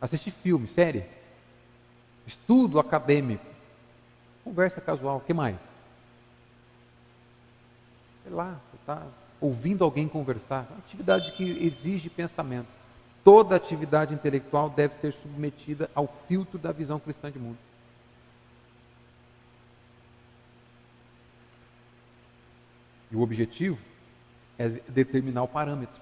Assistir 0.00 0.30
filme, 0.30 0.68
série. 0.68 1.04
Estudo 2.26 2.78
acadêmico. 2.78 3.44
Conversa 4.44 4.80
casual. 4.80 5.16
O 5.16 5.20
que 5.20 5.34
mais? 5.34 5.56
Sei 8.22 8.32
lá, 8.32 8.60
você 8.70 8.76
está 8.76 9.06
ouvindo 9.40 9.82
alguém 9.82 10.06
conversar. 10.06 10.66
Uma 10.70 10.78
atividade 10.78 11.32
que 11.32 11.44
exige 11.66 12.08
pensamento. 12.08 12.68
Toda 13.24 13.56
atividade 13.56 14.14
intelectual 14.14 14.70
deve 14.70 14.94
ser 14.96 15.12
submetida 15.14 15.90
ao 15.94 16.06
filtro 16.28 16.58
da 16.58 16.70
visão 16.70 17.00
cristã 17.00 17.30
de 17.30 17.38
mundo. 17.38 17.58
E 23.10 23.16
o 23.16 23.20
objetivo 23.20 23.78
é 24.58 24.68
determinar 24.88 25.42
o 25.42 25.48
parâmetro. 25.48 26.00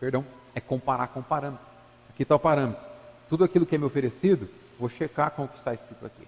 Perdão, 0.00 0.24
é 0.54 0.60
comparar 0.60 1.08
com 1.08 1.20
o 1.20 1.22
parâmetro. 1.22 1.64
Aqui 2.10 2.22
está 2.22 2.34
o 2.34 2.40
parâmetro. 2.40 2.84
Tudo 3.28 3.44
aquilo 3.44 3.66
que 3.66 3.74
é 3.74 3.78
me 3.78 3.84
oferecido, 3.84 4.48
vou 4.78 4.88
checar 4.88 5.30
com 5.32 5.44
o 5.44 5.48
que 5.48 5.58
está 5.58 5.74
escrito 5.74 6.06
aqui. 6.06 6.26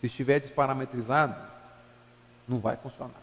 Se 0.00 0.06
estiver 0.06 0.40
desparametrizado, 0.40 1.40
não 2.48 2.58
vai 2.58 2.76
funcionar. 2.76 3.22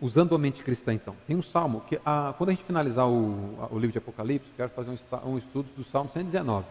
Usando 0.00 0.34
a 0.34 0.38
mente 0.38 0.62
cristã, 0.62 0.94
então. 0.94 1.14
Tem 1.26 1.36
um 1.36 1.42
salmo 1.42 1.82
que, 1.82 2.00
ah, 2.06 2.34
quando 2.38 2.50
a 2.50 2.52
gente 2.52 2.64
finalizar 2.64 3.06
o, 3.06 3.68
o, 3.70 3.78
livro 3.78 3.92
de 3.92 3.98
Apocalipse, 3.98 4.48
quero 4.56 4.70
fazer 4.70 4.90
um, 4.90 5.30
um 5.30 5.38
estudo 5.38 5.68
do 5.76 5.84
salmo 5.84 6.10
119. 6.12 6.66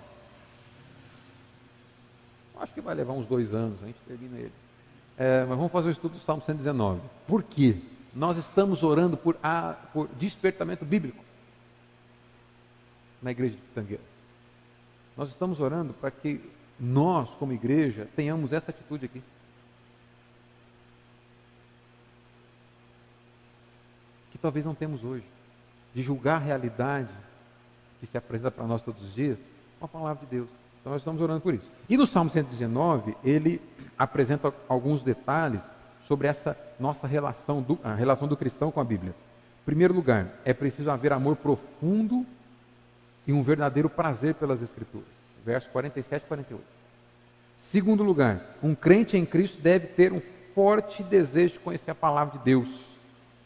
Acho 2.60 2.74
que 2.74 2.82
vai 2.82 2.94
levar 2.94 3.14
uns 3.14 3.26
dois 3.26 3.54
anos, 3.54 3.82
a 3.82 3.88
gente 3.88 4.00
termina 4.06 4.38
ele. 4.38 4.52
É, 5.18 5.46
mas 5.46 5.58
vamos 5.58 5.72
fazer 5.72 5.88
o 5.88 5.92
estudo 5.92 6.14
do 6.14 6.20
salmo 6.20 6.44
119. 6.44 7.02
Por 7.28 7.44
quê? 7.44 7.78
Nós 8.14 8.38
estamos 8.38 8.84
orando 8.84 9.16
por, 9.16 9.38
a, 9.42 9.74
por 9.94 10.08
despertamento 10.20 10.86
bíblico 10.86 11.24
na 13.22 13.32
igreja 13.32 13.56
de 13.56 13.62
Pitangueiras. 13.62 14.06
Nós 15.16 15.30
estamos 15.30 15.60
orando 15.60 15.94
para 15.94 16.12
que 16.12 16.42
nós, 16.80 17.30
como 17.32 17.52
igreja, 17.52 18.08
tenhamos 18.16 18.54
essa 18.54 18.72
atitude 18.72 19.06
aqui. 19.06 19.22
Que 24.32 24.38
talvez 24.38 24.66
não 24.66 24.74
temos 24.74 25.04
hoje. 25.04 25.26
De 25.94 26.02
julgar 26.02 26.36
a 26.36 26.46
realidade 26.46 27.10
que 28.00 28.06
se 28.06 28.18
apresenta 28.18 28.52
para 28.52 28.66
nós 28.66 28.82
todos 28.82 29.04
os 29.04 29.14
dias 29.14 29.38
com 29.80 29.86
a 29.86 29.90
palavra 29.90 30.26
de 30.26 30.32
Deus. 30.32 30.50
Então 30.80 30.94
nós 30.94 31.02
estamos 31.02 31.22
orando 31.22 31.42
por 31.42 31.54
isso. 31.54 31.70
E 31.90 31.98
no 31.98 32.08
Salmo 32.08 32.30
119, 32.30 33.16
ele 33.24 33.62
apresenta 33.98 34.54
alguns 34.68 35.02
detalhes 35.02 35.62
sobre 36.08 36.28
essa 36.28 36.58
nossa 36.80 37.06
relação, 37.06 37.62
do, 37.62 37.78
a 37.84 37.94
relação 37.94 38.28
do 38.28 38.38
cristão 38.38 38.72
com 38.72 38.80
a 38.80 38.84
Bíblia. 38.84 39.14
Em 39.62 39.66
primeiro 39.66 39.94
lugar, 39.94 40.28
é 40.46 40.54
preciso 40.54 40.90
haver 40.90 41.14
amor 41.14 41.36
profundo 41.36 42.26
e 43.28 43.34
um 43.34 43.44
verdadeiro 43.44 43.90
prazer 43.90 44.34
pelas 44.36 44.62
Escrituras. 44.62 45.08
Versos 45.46 45.70
47 45.72 46.24
e 46.24 46.28
48. 46.28 46.64
Segundo 47.72 48.04
lugar, 48.04 48.42
um 48.64 48.74
crente 48.74 49.16
em 49.16 49.26
Cristo 49.26 49.62
deve 49.62 49.88
ter 49.88 50.12
um 50.12 50.22
forte 50.56 51.04
desejo 51.04 51.54
de 51.54 51.60
conhecer 51.60 51.92
a 51.92 51.96
palavra 51.96 52.40
de 52.40 52.44
Deus, 52.44 52.68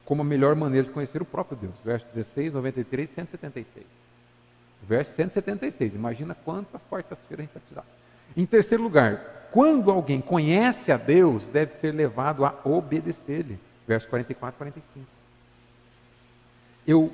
como 0.05 0.21
a 0.21 0.25
melhor 0.25 0.55
maneira 0.55 0.87
de 0.87 0.93
conhecer 0.93 1.21
o 1.21 1.25
próprio 1.25 1.57
Deus. 1.57 1.73
Versos 1.83 2.07
16, 2.13 2.53
93 2.53 3.09
e 3.09 3.13
176. 3.13 4.02
Verso 4.87 5.15
176. 5.15 5.95
Imagina 5.95 6.35
quantas 6.35 6.81
quartas-feiras 6.89 7.39
a 7.39 7.43
gente 7.43 7.53
vai 7.53 7.61
precisar. 7.61 7.85
Em 8.35 8.45
terceiro 8.45 8.83
lugar, 8.83 9.49
quando 9.51 9.91
alguém 9.91 10.19
conhece 10.19 10.91
a 10.91 10.97
Deus, 10.97 11.45
deve 11.47 11.73
ser 11.73 11.91
levado 11.93 12.45
a 12.45 12.55
obedecer-lhe. 12.63 13.59
Verso 13.87 14.07
44 14.07 14.55
e 14.55 14.57
45. 14.57 15.05
Eu 16.87 17.13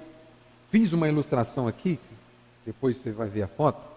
fiz 0.72 0.94
uma 0.94 1.08
ilustração 1.08 1.68
aqui, 1.68 2.00
depois 2.66 2.98
você 2.98 3.12
vai 3.12 3.28
ver 3.28 3.44
a 3.44 3.48
foto, 3.48 3.88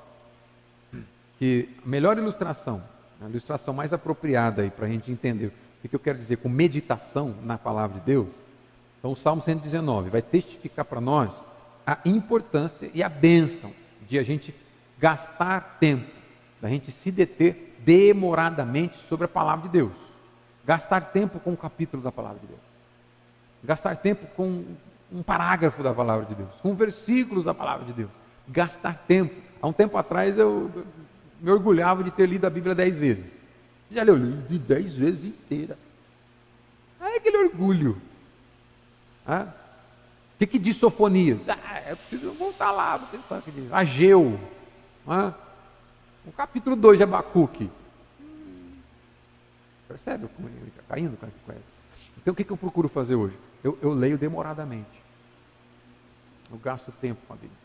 que 1.38 1.68
a 1.84 1.88
melhor 1.88 2.18
ilustração, 2.18 2.82
a 3.20 3.28
ilustração 3.28 3.72
mais 3.72 3.92
apropriada 3.92 4.68
para 4.70 4.86
a 4.86 4.88
gente 4.88 5.10
entender 5.10 5.52
o 5.84 5.88
que 5.88 5.94
eu 5.94 6.00
quero 6.00 6.18
dizer 6.18 6.36
com 6.36 6.48
meditação 6.48 7.34
na 7.42 7.58
palavra 7.58 8.00
de 8.00 8.06
Deus, 8.06 8.40
então 8.98 9.12
o 9.12 9.16
Salmo 9.16 9.42
119 9.42 10.10
vai 10.10 10.22
testificar 10.22 10.84
para 10.84 11.00
nós 11.00 11.32
a 11.86 11.98
importância 12.04 12.90
e 12.94 13.02
a 13.02 13.08
bênção 13.08 13.72
de 14.08 14.18
a 14.18 14.22
gente 14.22 14.54
gastar 14.98 15.78
tempo, 15.80 16.10
da 16.60 16.68
gente 16.68 16.92
se 16.92 17.10
deter 17.10 17.76
demoradamente 17.80 18.96
sobre 19.08 19.24
a 19.24 19.28
palavra 19.28 19.66
de 19.66 19.72
Deus. 19.72 19.92
Gastar 20.64 21.00
tempo 21.12 21.40
com 21.40 21.50
um 21.50 21.56
capítulo 21.56 22.02
da 22.02 22.12
palavra 22.12 22.38
de 22.38 22.46
Deus. 22.46 22.60
Gastar 23.64 23.96
tempo 23.96 24.26
com 24.36 24.64
um 25.10 25.22
parágrafo 25.22 25.82
da 25.82 25.92
palavra 25.92 26.26
de 26.26 26.34
Deus, 26.34 26.50
com 26.62 26.74
versículos 26.74 27.44
da 27.44 27.52
palavra 27.52 27.84
de 27.86 27.92
Deus. 27.92 28.10
Gastar 28.48 28.98
tempo. 28.98 29.34
Há 29.60 29.66
um 29.66 29.72
tempo 29.72 29.96
atrás 29.96 30.38
eu 30.38 30.70
me 31.40 31.50
orgulhava 31.50 32.04
de 32.04 32.10
ter 32.10 32.28
lido 32.28 32.46
a 32.46 32.50
Bíblia 32.50 32.74
dez 32.74 32.96
vezes. 32.96 33.24
Você 33.88 33.96
já 33.96 34.02
leu? 34.04 34.18
De 34.18 34.58
dez 34.58 34.92
vezes 34.92 35.24
inteira. 35.24 35.76
Aí 37.00 37.16
aquele 37.16 37.36
orgulho. 37.38 38.00
Ah, 39.26 39.48
que, 40.46 40.46
que 40.46 40.58
diz 40.58 40.76
Sofonias? 40.76 41.40
Ah, 41.48 41.78
é 41.78 41.94
preciso 41.94 42.32
voltar 42.32 42.70
lá, 42.70 43.00
Ageu. 43.70 44.38
Ah, 45.06 45.32
o 46.26 46.32
capítulo 46.32 46.76
2 46.76 46.98
de 46.98 47.04
Abacuque. 47.04 47.70
Hum, 48.20 48.78
percebe 49.88 50.28
como 50.36 50.48
ele 50.48 50.68
está 50.68 50.82
caindo 50.88 51.16
com 51.16 51.26
essa 51.26 51.60
Então 52.18 52.32
o 52.32 52.34
que, 52.36 52.44
que 52.44 52.50
eu 52.50 52.56
procuro 52.56 52.88
fazer 52.88 53.14
hoje? 53.14 53.36
Eu, 53.62 53.78
eu 53.82 53.92
leio 53.92 54.18
demoradamente. 54.18 55.02
Eu 56.50 56.58
gasto 56.58 56.92
tempo 57.00 57.20
com 57.26 57.32
a 57.32 57.36
Bíblia. 57.36 57.58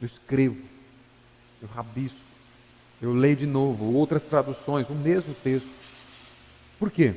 Eu 0.00 0.06
escrevo. 0.06 0.56
Eu 1.62 1.68
rabisco. 1.68 2.18
Eu 3.00 3.12
leio 3.12 3.36
de 3.36 3.46
novo, 3.46 3.92
outras 3.92 4.22
traduções, 4.22 4.88
o 4.88 4.94
mesmo 4.94 5.34
texto. 5.34 5.68
Por 6.78 6.90
quê? 6.90 7.14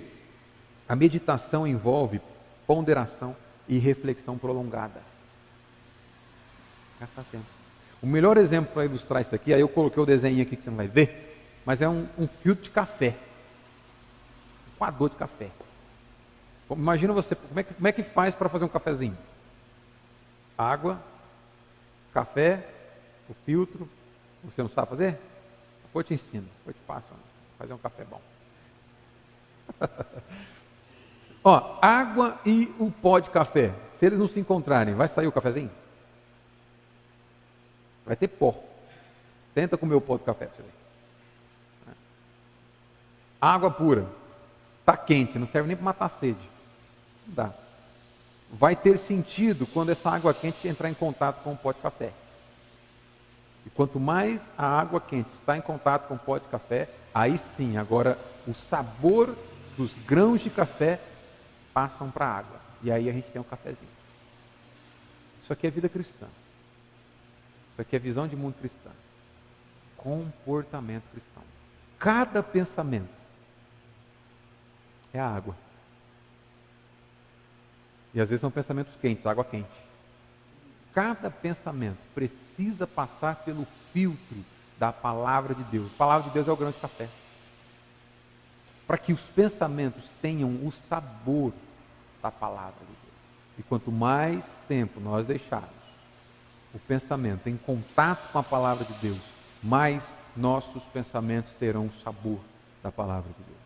A 0.88 0.96
meditação 0.96 1.66
envolve 1.66 2.20
ponderação 2.68 3.36
e 3.70 3.78
reflexão 3.78 4.38
prolongada. 4.38 5.02
Gastar 7.00 7.24
tempo. 7.32 7.46
O 8.02 8.08
melhor 8.08 8.36
exemplo 8.38 8.74
para 8.74 8.86
ilustrar 8.86 9.22
isso 9.22 9.36
aqui, 9.36 9.54
aí 9.54 9.62
eu 9.62 9.70
coloquei 9.70 10.02
o 10.02 10.06
desenho 10.06 10.42
aqui 10.42 10.56
que 10.56 10.64
você 10.64 10.70
não 10.70 10.78
vai 10.78 10.88
ver, 10.88 11.38
mas 11.64 11.82
é 11.82 11.88
um, 11.88 12.08
um 12.18 12.28
filtro 12.28 12.64
de 12.64 12.72
café. 12.72 13.16
Um 14.68 14.80
coador 14.80 15.10
de 15.10 15.16
café. 15.16 15.52
Imagina 16.72 17.14
você, 17.14 17.36
como 17.36 17.60
é 17.60 17.64
que, 17.64 17.74
como 17.74 17.88
é 17.88 17.92
que 17.92 18.04
faz 18.04 18.34
para 18.34 18.50
fazer 18.50 18.66
um 18.66 18.70
cafezinho? 18.70 19.18
Água, 20.58 21.02
café, 22.14 22.68
o 23.30 23.34
filtro. 23.46 23.88
Você 24.44 24.62
não 24.62 24.70
sabe 24.70 24.90
fazer? 24.90 25.20
Depois 25.84 26.08
te 26.08 26.14
ensino, 26.14 26.48
depois 26.60 26.76
te 26.76 26.82
passo. 26.88 27.08
Fazer 27.58 27.74
um 27.74 27.78
café 27.78 28.06
bom. 28.06 28.22
Ó, 31.44 31.78
água 31.82 32.40
e 32.46 32.74
o 32.80 32.92
pó 32.92 33.20
de 33.20 33.30
café. 33.30 33.74
Se 33.98 34.06
eles 34.06 34.20
não 34.20 34.28
se 34.28 34.40
encontrarem, 34.40 34.96
vai 34.96 35.08
sair 35.08 35.28
o 35.28 35.32
cafezinho? 35.32 35.72
Vai 38.06 38.16
ter 38.16 38.28
pó. 38.28 38.56
Tenta 39.54 39.78
comer 39.78 39.96
o 39.96 40.02
pó 40.02 40.18
de 40.18 40.24
café. 40.24 40.50
Água 43.40 43.72
pura. 43.72 44.06
Está 44.80 44.98
quente, 44.98 45.38
não 45.38 45.48
serve 45.48 45.68
nem 45.68 45.78
para 45.78 45.86
matar 45.86 46.10
sede. 46.20 46.40
Não 47.28 47.36
dá. 47.36 47.54
Vai 48.52 48.76
ter 48.76 48.98
sentido 48.98 49.68
quando 49.68 49.90
essa 49.90 50.10
água 50.10 50.34
quente 50.34 50.68
entrar 50.68 50.90
em 50.90 50.94
contato 50.94 51.44
com 51.44 51.54
o 51.54 51.58
pó 51.58 51.72
de 51.72 51.80
café. 51.80 52.12
E 53.66 53.70
quanto 53.70 54.00
mais 54.00 54.42
a 54.58 54.66
água 54.66 55.00
quente 55.00 55.30
está 55.40 55.58
em 55.58 55.62
contato 55.62 56.08
com 56.08 56.16
o 56.16 56.20
pó 56.20 56.38
de 56.38 56.48
café, 56.48 56.90
aí 57.14 57.40
sim, 57.56 57.78
agora 57.78 58.18
o 58.48 58.54
sabor 58.54 59.36
dos 59.78 59.92
grãos 60.06 60.42
de 60.42 60.50
café 60.50 61.00
passam 61.80 62.12
para 62.12 62.26
a 62.26 62.38
água. 62.38 62.60
E 62.84 62.92
aí 62.92 63.10
a 63.10 63.14
gente 63.14 63.32
tem 63.32 63.40
um 63.40 63.46
cafezinho. 63.46 63.92
Isso 65.42 65.54
aqui 65.54 65.66
é 65.66 65.72
vida 65.72 65.88
cristã. 65.88 66.28
Isso 67.72 67.82
aqui 67.82 67.96
é 67.96 68.00
visão 68.00 68.28
de 68.28 68.36
mundo 68.36 68.56
cristã. 68.60 68.90
Comportamento 69.96 71.04
cristão. 71.14 71.42
Cada 71.98 72.44
pensamento 72.44 73.08
é 75.14 75.22
a 75.22 75.28
água. 75.30 75.56
E 78.14 78.20
às 78.20 78.28
vezes 78.28 78.42
são 78.42 78.52
pensamentos 78.52 78.94
quentes, 78.98 79.26
água 79.26 79.46
quente. 79.46 79.70
Cada 80.94 81.32
pensamento 81.32 82.00
precisa 82.14 82.86
passar 82.86 83.38
pelo 83.38 83.66
filtro 83.94 84.44
da 84.78 84.92
palavra 84.92 85.56
de 85.56 85.64
Deus. 85.64 85.90
A 85.94 85.98
palavra 85.98 86.28
de 86.28 86.34
Deus 86.34 86.46
é 86.46 86.52
o 86.52 86.58
grão 86.58 86.72
de 86.72 86.80
café. 86.80 87.08
para 88.86 88.98
que 88.98 89.14
os 89.14 89.22
pensamentos 89.22 90.04
tenham 90.22 90.50
o 90.50 90.74
sabor 90.90 91.54
da 92.22 92.32
palavra 92.32 92.80
de 92.80 92.86
Deus. 92.86 93.14
E 93.58 93.64
quanto 93.64 93.92
mais 93.92 94.44
tempo 94.68 95.00
nós 95.00 95.26
deixarmos 95.26 95.70
o 96.74 96.80
pensamento 96.80 97.48
em 97.48 97.58
contato 97.58 98.32
com 98.32 98.40
a 98.40 98.44
palavra 98.44 98.86
de 98.86 98.94
Deus, 98.94 99.22
mais 99.62 100.04
nossos 100.36 100.84
pensamentos 100.86 101.52
terão 101.60 101.88
o 101.88 101.94
sabor 102.04 102.40
da 102.82 102.92
palavra 102.92 103.30
de 103.30 103.44
Deus. 103.44 103.60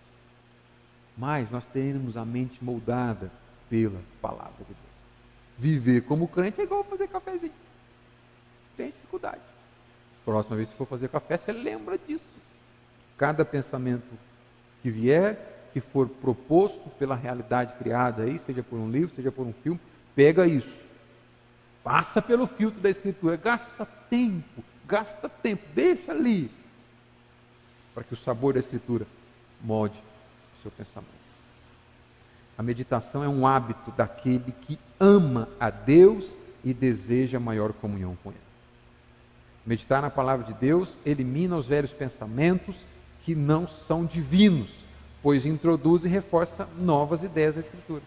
Mais 1.18 1.50
nós 1.52 1.66
teremos 1.66 2.18
a 2.18 2.26
mente 2.26 2.64
moldada 2.64 3.32
pela 3.70 4.00
palavra 4.22 4.60
de 4.60 4.74
Deus. 4.74 4.94
Viver 5.58 6.02
como 6.02 6.28
crente 6.28 6.62
é 6.62 6.64
igual 6.64 6.84
fazer 6.84 7.08
cafezinho. 7.08 7.54
Tem 8.76 8.88
dificuldade. 8.88 9.42
Próxima 10.26 10.56
vez 10.56 10.70
que 10.70 10.76
for 10.76 10.88
fazer 10.88 11.10
café, 11.10 11.38
você 11.38 11.52
lembra 11.52 11.98
disso. 11.98 12.24
Cada 13.18 13.46
pensamento 13.46 14.08
que 14.82 14.90
vier, 14.90 15.53
que 15.74 15.82
for 15.82 16.08
proposto 16.08 16.90
pela 17.00 17.16
realidade 17.16 17.74
criada 17.78 18.24
aí, 18.24 18.40
seja 18.46 18.62
por 18.62 18.78
um 18.78 18.90
livro, 18.90 19.16
seja 19.16 19.32
por 19.32 19.46
um 19.46 19.54
filme, 19.64 19.80
pega 20.16 20.46
isso. 20.46 20.84
Passa 21.84 22.22
pelo 22.22 22.46
filtro 22.46 22.80
da 22.80 22.90
escritura, 22.90 23.36
gasta 23.36 23.86
tempo, 24.10 24.64
gasta 24.88 25.28
tempo, 25.28 25.64
deixa 25.74 26.12
ali, 26.12 26.50
para 27.94 28.04
que 28.04 28.14
o 28.14 28.18
sabor 28.18 28.54
da 28.54 28.60
escritura 28.60 29.06
molde 29.62 29.98
o 30.60 30.62
seu 30.62 30.72
pensamento. 30.72 31.12
A 32.58 32.62
meditação 32.62 33.24
é 33.24 33.28
um 33.28 33.48
hábito 33.48 33.92
daquele 33.92 34.54
que 34.62 34.80
ama 35.00 35.50
a 35.60 35.70
Deus 35.72 36.26
e 36.64 36.74
deseja 36.74 37.40
maior 37.40 37.74
comunhão 37.74 38.16
com 38.24 38.30
Ele. 38.30 38.40
Meditar 39.66 40.02
na 40.02 40.10
palavra 40.10 40.46
de 40.46 40.54
Deus 40.54 40.98
elimina 41.06 41.58
os 41.58 41.66
velhos 41.66 41.92
pensamentos 41.92 42.76
que 43.24 43.34
não 43.34 43.68
são 43.68 44.06
divinos, 44.06 44.70
pois 45.24 45.46
introduz 45.46 46.04
e 46.04 46.10
reforça 46.10 46.68
novas 46.78 47.24
ideias 47.24 47.56
da 47.56 47.62
Escritura. 47.62 48.04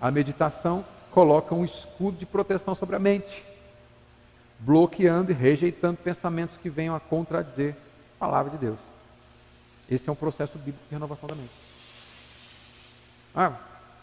A 0.00 0.10
meditação 0.10 0.84
coloca 1.12 1.54
um 1.54 1.64
escudo 1.64 2.18
de 2.18 2.26
proteção 2.26 2.74
sobre 2.74 2.96
a 2.96 2.98
mente, 2.98 3.44
bloqueando 4.58 5.30
e 5.30 5.34
rejeitando 5.34 5.96
pensamentos 5.98 6.56
que 6.56 6.68
venham 6.68 6.96
a 6.96 7.00
contradizer 7.00 7.76
a 8.16 8.18
palavra 8.18 8.50
de 8.50 8.58
Deus. 8.58 8.78
Esse 9.88 10.08
é 10.08 10.12
um 10.12 10.16
processo 10.16 10.58
bíblico 10.58 10.84
de 10.88 10.94
renovação 10.94 11.28
da 11.28 11.36
mente. 11.36 11.52
Ah, 13.34 13.52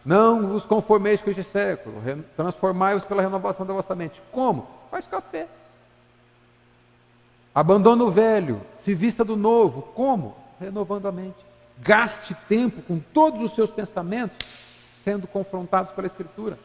não 0.06 0.48
vos 0.48 0.64
conformeis 0.64 1.22
com 1.22 1.30
este 1.30 1.44
século, 1.44 2.02
transformai-vos 2.38 3.04
pela 3.04 3.22
renovação 3.22 3.66
da 3.66 3.74
vossa 3.74 3.94
mente. 3.94 4.22
Como? 4.32 4.68
Faz 4.90 5.06
café. 5.06 5.48
Abandona 7.54 8.04
o 8.04 8.12
velho, 8.12 8.62
se 8.80 8.94
vista 8.94 9.24
do 9.24 9.36
novo. 9.36 9.82
Como? 9.94 10.36
Renovando 10.60 11.08
a 11.08 11.12
mente. 11.12 11.45
Gaste 11.80 12.34
tempo 12.48 12.82
com 12.82 13.00
todos 13.00 13.42
os 13.42 13.54
seus 13.54 13.70
pensamentos 13.70 14.66
sendo 15.04 15.28
confrontados 15.28 15.94
pela 15.94 16.08
Escritura. 16.08 16.58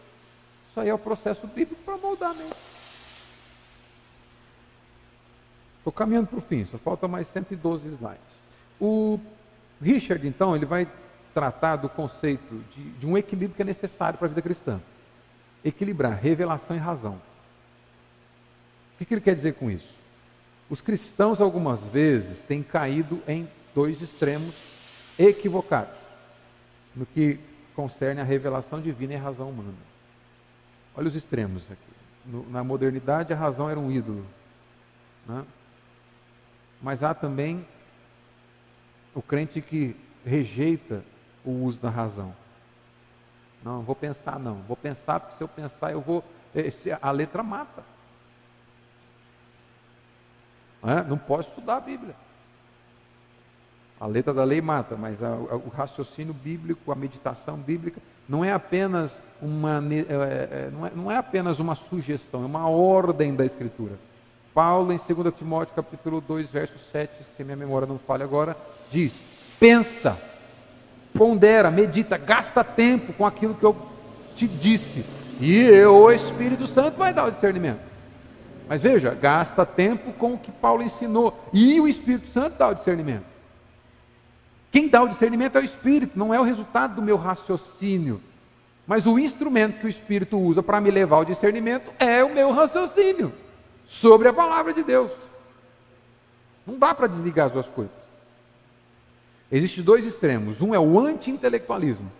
Isso 0.71 0.81
aí 0.81 0.89
é 0.89 0.95
o 0.95 0.99
processo 0.99 1.47
bíblico 1.47 1.83
para 1.85 1.99
moldar 1.99 2.35
mente. 2.35 2.57
Estou 5.79 5.93
caminhando 5.93 6.29
para 6.29 6.39
o 6.39 6.43
fim, 6.43 6.65
só 6.65 6.79
falta 6.79 7.07
mais 7.07 7.29
112 7.29 7.89
slides. 7.89 8.21
O 8.81 9.19
Richard, 9.81 10.27
então, 10.27 10.55
ele 10.55 10.65
vai 10.65 10.89
tratar 11.35 11.77
do 11.77 11.89
conceito 11.89 12.63
de, 12.75 12.91
de 12.93 13.07
um 13.07 13.17
equilíbrio 13.17 13.55
que 13.55 13.63
é 13.63 13.65
necessário 13.65 14.19
para 14.19 14.27
a 14.27 14.29
vida 14.29 14.43
cristã. 14.43 14.81
Equilibrar 15.65 16.19
revelação 16.19 16.77
e 16.77 16.79
razão. 16.79 17.21
O 19.01 19.05
que 19.05 19.13
ele 19.13 19.21
quer 19.21 19.35
dizer 19.35 19.55
com 19.55 19.71
isso? 19.71 19.95
Os 20.69 20.81
cristãos, 20.81 21.41
algumas 21.41 21.83
vezes, 21.87 22.43
têm 22.43 22.63
caído 22.63 23.23
em 23.27 23.49
dois 23.75 24.01
extremos 24.01 24.55
equivocados 25.29 25.95
no 26.95 27.05
que 27.05 27.39
concerne 27.75 28.21
a 28.21 28.25
revelação 28.25 28.81
divina 28.81 29.13
e 29.13 29.17
a 29.17 29.21
razão 29.21 29.51
humana. 29.51 29.75
Olha 30.97 31.09
os 31.09 31.15
extremos 31.15 31.63
aqui. 31.71 31.81
No, 32.25 32.49
na 32.51 32.65
modernidade, 32.65 33.33
a 33.33 33.37
razão 33.37 33.71
era 33.71 33.79
um 33.79 33.91
ídolo. 33.91 34.27
Né? 35.27 35.45
Mas 36.83 37.03
há 37.03 37.15
também 37.15 37.67
o 39.15 39.23
crente 39.23 39.61
que 39.61 39.97
rejeita 40.25 41.05
o 41.45 41.51
uso 41.51 41.79
da 41.81 41.91
razão. 41.91 42.35
Não, 43.63 43.83
vou 43.83 43.95
pensar 43.95 44.39
não. 44.39 44.63
Vou 44.63 44.77
pensar, 44.77 45.21
porque 45.21 45.37
se 45.37 45.45
eu 45.45 45.49
pensar, 45.49 45.93
eu 45.93 46.01
vou. 46.01 46.25
A 47.01 47.11
letra 47.11 47.43
mata. 47.43 47.85
Não, 50.83 50.91
é? 50.91 51.05
não 51.05 51.19
posso 51.19 51.49
estudar 51.51 51.77
a 51.77 51.81
Bíblia. 51.81 52.15
A 54.01 54.07
letra 54.07 54.33
da 54.33 54.45
lei 54.45 54.63
mata, 54.63 54.97
mas 54.97 55.23
a, 55.23 55.29
a, 55.29 55.57
o 55.57 55.69
raciocínio 55.69 56.33
bíblico, 56.33 56.91
a 56.91 56.95
meditação 56.95 57.57
bíblica, 57.57 58.01
não 58.29 58.43
é 58.45 58.53
apenas 58.53 59.13
uma, 59.43 59.83
é, 59.93 59.99
é, 60.09 60.71
não, 60.73 60.87
é, 60.87 60.93
não 60.95 61.11
é 61.13 61.17
apenas 61.19 61.59
uma 61.59 61.75
sugestão, 61.75 62.43
é 62.43 62.47
uma 62.47 62.69
ordem 62.69 63.35
da 63.35 63.45
Escritura. 63.45 63.93
Paulo, 64.55 64.93
em 64.93 64.99
2 64.99 65.35
Timóteo 65.35 65.75
capítulo 65.75 66.21
2, 66.21 66.51
verso 66.51 66.79
7, 66.91 67.13
se 67.37 67.45
minha 67.45 67.57
memória 67.57 67.87
não 67.87 67.99
falha 67.99 68.25
agora, 68.25 68.57
diz: 68.91 69.13
pensa 69.61 70.19
pondera, 71.17 71.71
medita, 71.71 72.17
gasta 72.17 72.63
tempo 72.65 73.13
com 73.13 73.27
aquilo 73.27 73.55
que 73.55 73.65
eu 73.65 73.77
te 74.37 74.47
disse. 74.47 75.05
E 75.41 75.55
eu, 75.55 75.95
o 75.95 76.13
Espírito 76.13 76.67
Santo 76.67 76.97
vai 76.97 77.13
dar 77.13 77.27
o 77.27 77.31
discernimento. 77.31 77.81
Mas 78.69 78.81
veja, 78.81 79.15
gasta 79.15 79.67
tempo 79.67 80.13
com 80.13 80.35
o 80.35 80.39
que 80.39 80.53
Paulo 80.53 80.83
ensinou. 80.83 81.39
E 81.53 81.81
o 81.81 81.89
Espírito 81.89 82.29
Santo 82.33 82.57
dá 82.59 82.69
o 82.69 82.75
discernimento. 82.75 83.25
Quem 84.71 84.89
dá 84.89 85.03
o 85.03 85.09
discernimento 85.09 85.57
é 85.57 85.61
o 85.61 85.65
Espírito, 85.65 86.19
não 86.19 86.33
é 86.33 86.41
o 86.41 86.45
resultado 86.45 86.95
do 86.97 87.03
meu 87.03 87.17
raciocínio. 87.17 88.21
Mas 88.87 89.07
o 89.07 89.19
instrumento 89.19 89.81
que 89.81 89.87
o 89.87 89.89
Espírito 89.89 90.39
usa 90.39 90.63
para 90.63 90.81
me 90.81 90.91
levar 90.91 91.17
ao 91.17 91.25
discernimento 91.25 91.93
é 91.99 92.23
o 92.25 92.35
meu 92.35 92.51
raciocínio 92.53 93.33
sobre 93.87 94.29
a 94.29 94.33
palavra 94.33 94.73
de 94.73 94.83
Deus. 94.83 95.11
Não 96.67 96.79
dá 96.79 96.95
para 96.95 97.07
desligar 97.07 97.47
as 97.47 97.53
duas 97.53 97.67
coisas. 97.67 97.95
Existem 99.51 99.83
dois 99.83 100.07
extremos. 100.07 100.61
Um 100.61 100.75
é 100.75 100.79
o 100.79 100.99
anti-intelectualismo 100.99 102.11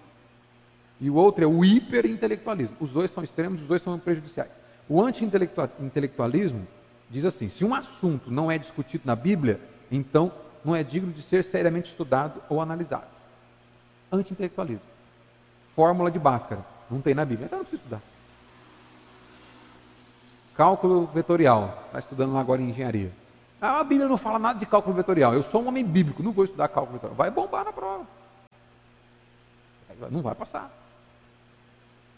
e 1.01 1.09
o 1.09 1.15
outro 1.15 1.45
é 1.45 1.47
o 1.47 1.65
hiperintelectualismo. 1.65 2.77
Os 2.81 2.91
dois 2.91 3.11
são 3.11 3.23
extremos, 3.23 3.63
os 3.63 3.69
dois 3.69 3.81
são 3.83 3.99
prejudiciais. 3.99 4.51
O 4.89 5.01
anti-intelectualismo 5.01 6.67
diz 7.09 7.25
assim: 7.25 7.49
se 7.49 7.65
um 7.65 7.75
assunto 7.75 8.31
não 8.31 8.51
é 8.51 8.59
discutido 8.59 9.05
na 9.07 9.15
Bíblia, 9.15 9.61
então 9.91 10.33
não 10.65 10.75
é 10.75 10.83
digno 10.83 11.13
de 11.13 11.23
ser 11.23 11.45
seriamente 11.45 11.91
estudado 11.91 12.43
ou 12.49 12.61
analisado. 12.61 13.07
Anti-intelectualismo. 14.13 14.89
Fórmula 15.75 16.11
de 16.11 16.19
Bhaskara. 16.19 16.65
Não 16.91 17.01
tem 17.01 17.15
na 17.15 17.25
Bíblia, 17.25 17.47
então 17.47 17.59
não 17.59 17.65
precisa 17.65 17.83
estudar. 17.83 18.03
Cálculo 20.55 21.07
vetorial. 21.07 21.85
Está 21.87 22.01
estudando 22.01 22.37
agora 22.37 22.61
em 22.61 22.71
engenharia. 22.71 23.13
Ah, 23.61 23.81
a 23.81 23.85
Bíblia 23.85 24.09
não 24.09 24.17
fala 24.17 24.39
nada 24.39 24.59
de 24.59 24.67
cálculo 24.67 24.97
vetorial. 24.97 25.35
Eu 25.35 25.43
sou 25.43 25.63
um 25.63 25.69
homem 25.69 25.85
bíblico, 25.85 26.23
não 26.23 26.33
vou 26.33 26.45
estudar 26.45 26.69
cálculo 26.69 26.95
vetorial. 26.95 27.17
Vai 27.17 27.31
bombar 27.31 27.65
na 27.65 27.73
prova. 27.73 28.07
Não 30.11 30.23
vai 30.23 30.35
passar. 30.35 30.71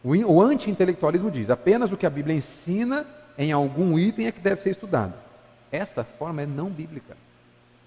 O 0.04 0.40
anti-intelectualismo 0.40 1.30
diz: 1.30 1.50
apenas 1.50 1.92
o 1.92 1.96
que 1.96 2.06
a 2.06 2.10
Bíblia 2.10 2.36
ensina 2.36 3.06
em 3.36 3.52
algum 3.52 3.98
item 3.98 4.26
é 4.26 4.32
que 4.32 4.40
deve 4.40 4.62
ser 4.62 4.70
estudado. 4.70 5.14
Essa 5.70 6.04
forma 6.04 6.42
é 6.42 6.46
não 6.46 6.68
bíblica. 6.68 7.16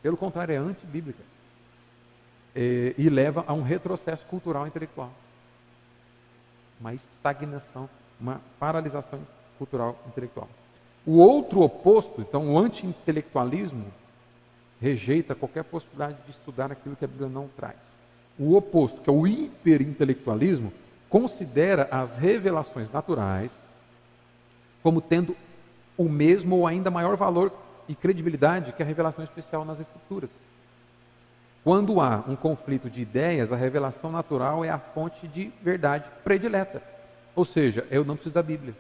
Pelo 0.06 0.18
contrário, 0.18 0.53
é 0.53 0.57
antibíblica. 0.57 1.23
E, 2.56 2.94
e 2.95 3.10
leva 3.10 3.44
a 3.48 3.53
um 3.53 3.64
retrocesso 3.64 4.23
cultural 4.27 4.65
e 4.65 4.68
intelectual. 4.68 5.11
Uma 6.80 6.94
estagnação, 6.94 7.90
uma 8.22 8.40
paralisação 8.60 9.19
cultural 9.57 9.99
e 10.06 10.10
intelectual. 10.10 10.48
O 11.07 11.18
outro 11.18 11.61
oposto, 11.61 12.22
então 12.22 12.53
o 12.53 12.60
anti-intelectualismo, 12.60 13.88
rejeita 14.80 15.34
qualquer 15.34 15.64
possibilidade 15.64 16.18
de 16.23 16.30
estudar 16.30 16.72
aquilo 16.72 16.95
que 16.95 17.06
a 17.06 17.07
Bíblia 17.07 17.27
não 17.27 17.48
traz. 17.48 17.77
O 18.38 18.56
oposto, 18.56 19.02
que 19.02 19.10
é 19.10 19.14
o 19.14 19.26
hiperintelectualismo, 19.26 20.72
considera 21.10 21.88
as 21.90 22.15
revelações 22.15 22.91
naturais 22.91 23.49
como 24.84 25.02
tendo 25.02 25.36
o 25.98 26.03
mesmo 26.03 26.57
ou 26.57 26.68
ainda 26.68 26.91
maior 26.91 27.18
valor 27.18 27.65
e 27.88 27.95
credibilidade 27.95 28.74
que 28.74 28.84
a 28.84 28.86
revelação 28.86 29.24
especial 29.24 29.64
nas 29.66 29.80
Escrituras. 29.80 30.30
Quando 31.64 31.99
há 31.99 32.24
um 32.28 32.36
conflito 32.36 32.90
de 32.90 33.02
ideias, 33.02 33.52
a 33.52 33.56
revelação 33.56 34.12
natural 34.12 34.64
é 34.64 34.70
a 34.70 34.78
fonte 34.78 35.28
de 35.28 35.52
verdade 35.62 36.06
predileta. 36.24 36.82
Ou 37.36 37.44
seja, 37.44 37.86
eu 37.90 38.06
não 38.06 38.16
preciso 38.16 38.36
da 38.36 38.44
Bíblia. 38.44 38.76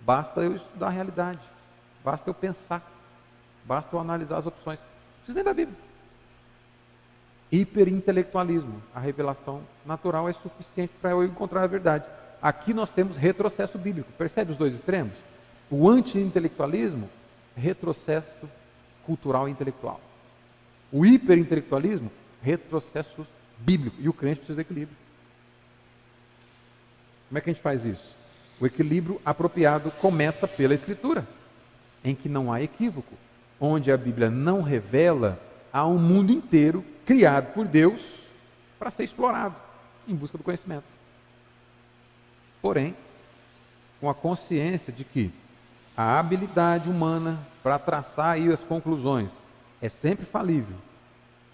Basta 0.00 0.40
eu 0.40 0.56
estudar 0.56 0.88
a 0.88 0.90
realidade, 0.90 1.40
basta 2.04 2.28
eu 2.28 2.34
pensar, 2.34 2.82
basta 3.64 3.94
eu 3.94 4.00
analisar 4.00 4.38
as 4.38 4.46
opções. 4.46 4.78
Não 4.78 5.16
precisa 5.18 5.34
nem 5.34 5.44
da 5.44 5.54
Bíblia. 5.54 5.78
Hiperintelectualismo. 7.50 8.82
A 8.94 9.00
revelação 9.00 9.62
natural 9.84 10.28
é 10.28 10.32
suficiente 10.32 10.92
para 11.00 11.10
eu 11.10 11.24
encontrar 11.24 11.62
a 11.62 11.66
verdade. 11.66 12.04
Aqui 12.42 12.74
nós 12.74 12.90
temos 12.90 13.16
retrocesso 13.16 13.78
bíblico. 13.78 14.12
Percebe 14.12 14.52
os 14.52 14.58
dois 14.58 14.74
extremos? 14.74 15.14
O 15.70 15.88
anti-intelectualismo, 15.88 17.08
retrocesso 17.56 18.48
cultural 19.04 19.48
e 19.48 19.52
intelectual. 19.52 20.00
O 20.92 21.04
hiperintelectualismo, 21.04 22.10
retrocesso 22.42 23.26
bíblico. 23.58 23.96
E 24.00 24.08
o 24.08 24.12
crente 24.12 24.38
precisa 24.38 24.56
de 24.56 24.62
equilíbrio. 24.62 24.96
Como 27.28 27.38
é 27.38 27.40
que 27.40 27.50
a 27.50 27.52
gente 27.52 27.62
faz 27.62 27.84
isso? 27.84 28.16
O 28.60 28.66
equilíbrio 28.66 29.20
apropriado 29.24 29.90
começa 29.90 30.46
pela 30.46 30.74
Escritura, 30.74 31.26
em 32.04 32.14
que 32.14 32.28
não 32.28 32.52
há 32.52 32.62
equívoco, 32.62 33.14
onde 33.60 33.90
a 33.90 33.96
Bíblia 33.96 34.30
não 34.30 34.62
revela 34.62 35.40
a 35.72 35.86
um 35.86 35.98
mundo 35.98 36.32
inteiro 36.32 36.84
criado 37.04 37.52
por 37.52 37.66
Deus 37.66 38.00
para 38.78 38.90
ser 38.90 39.04
explorado 39.04 39.56
em 40.06 40.14
busca 40.14 40.38
do 40.38 40.44
conhecimento. 40.44 40.84
Porém, 42.62 42.96
com 44.00 44.08
a 44.08 44.14
consciência 44.14 44.92
de 44.92 45.04
que 45.04 45.32
a 45.96 46.18
habilidade 46.18 46.90
humana 46.90 47.38
para 47.62 47.78
traçar 47.78 48.34
aí 48.34 48.52
as 48.52 48.60
conclusões 48.60 49.30
é 49.80 49.88
sempre 49.88 50.26
falível, 50.26 50.76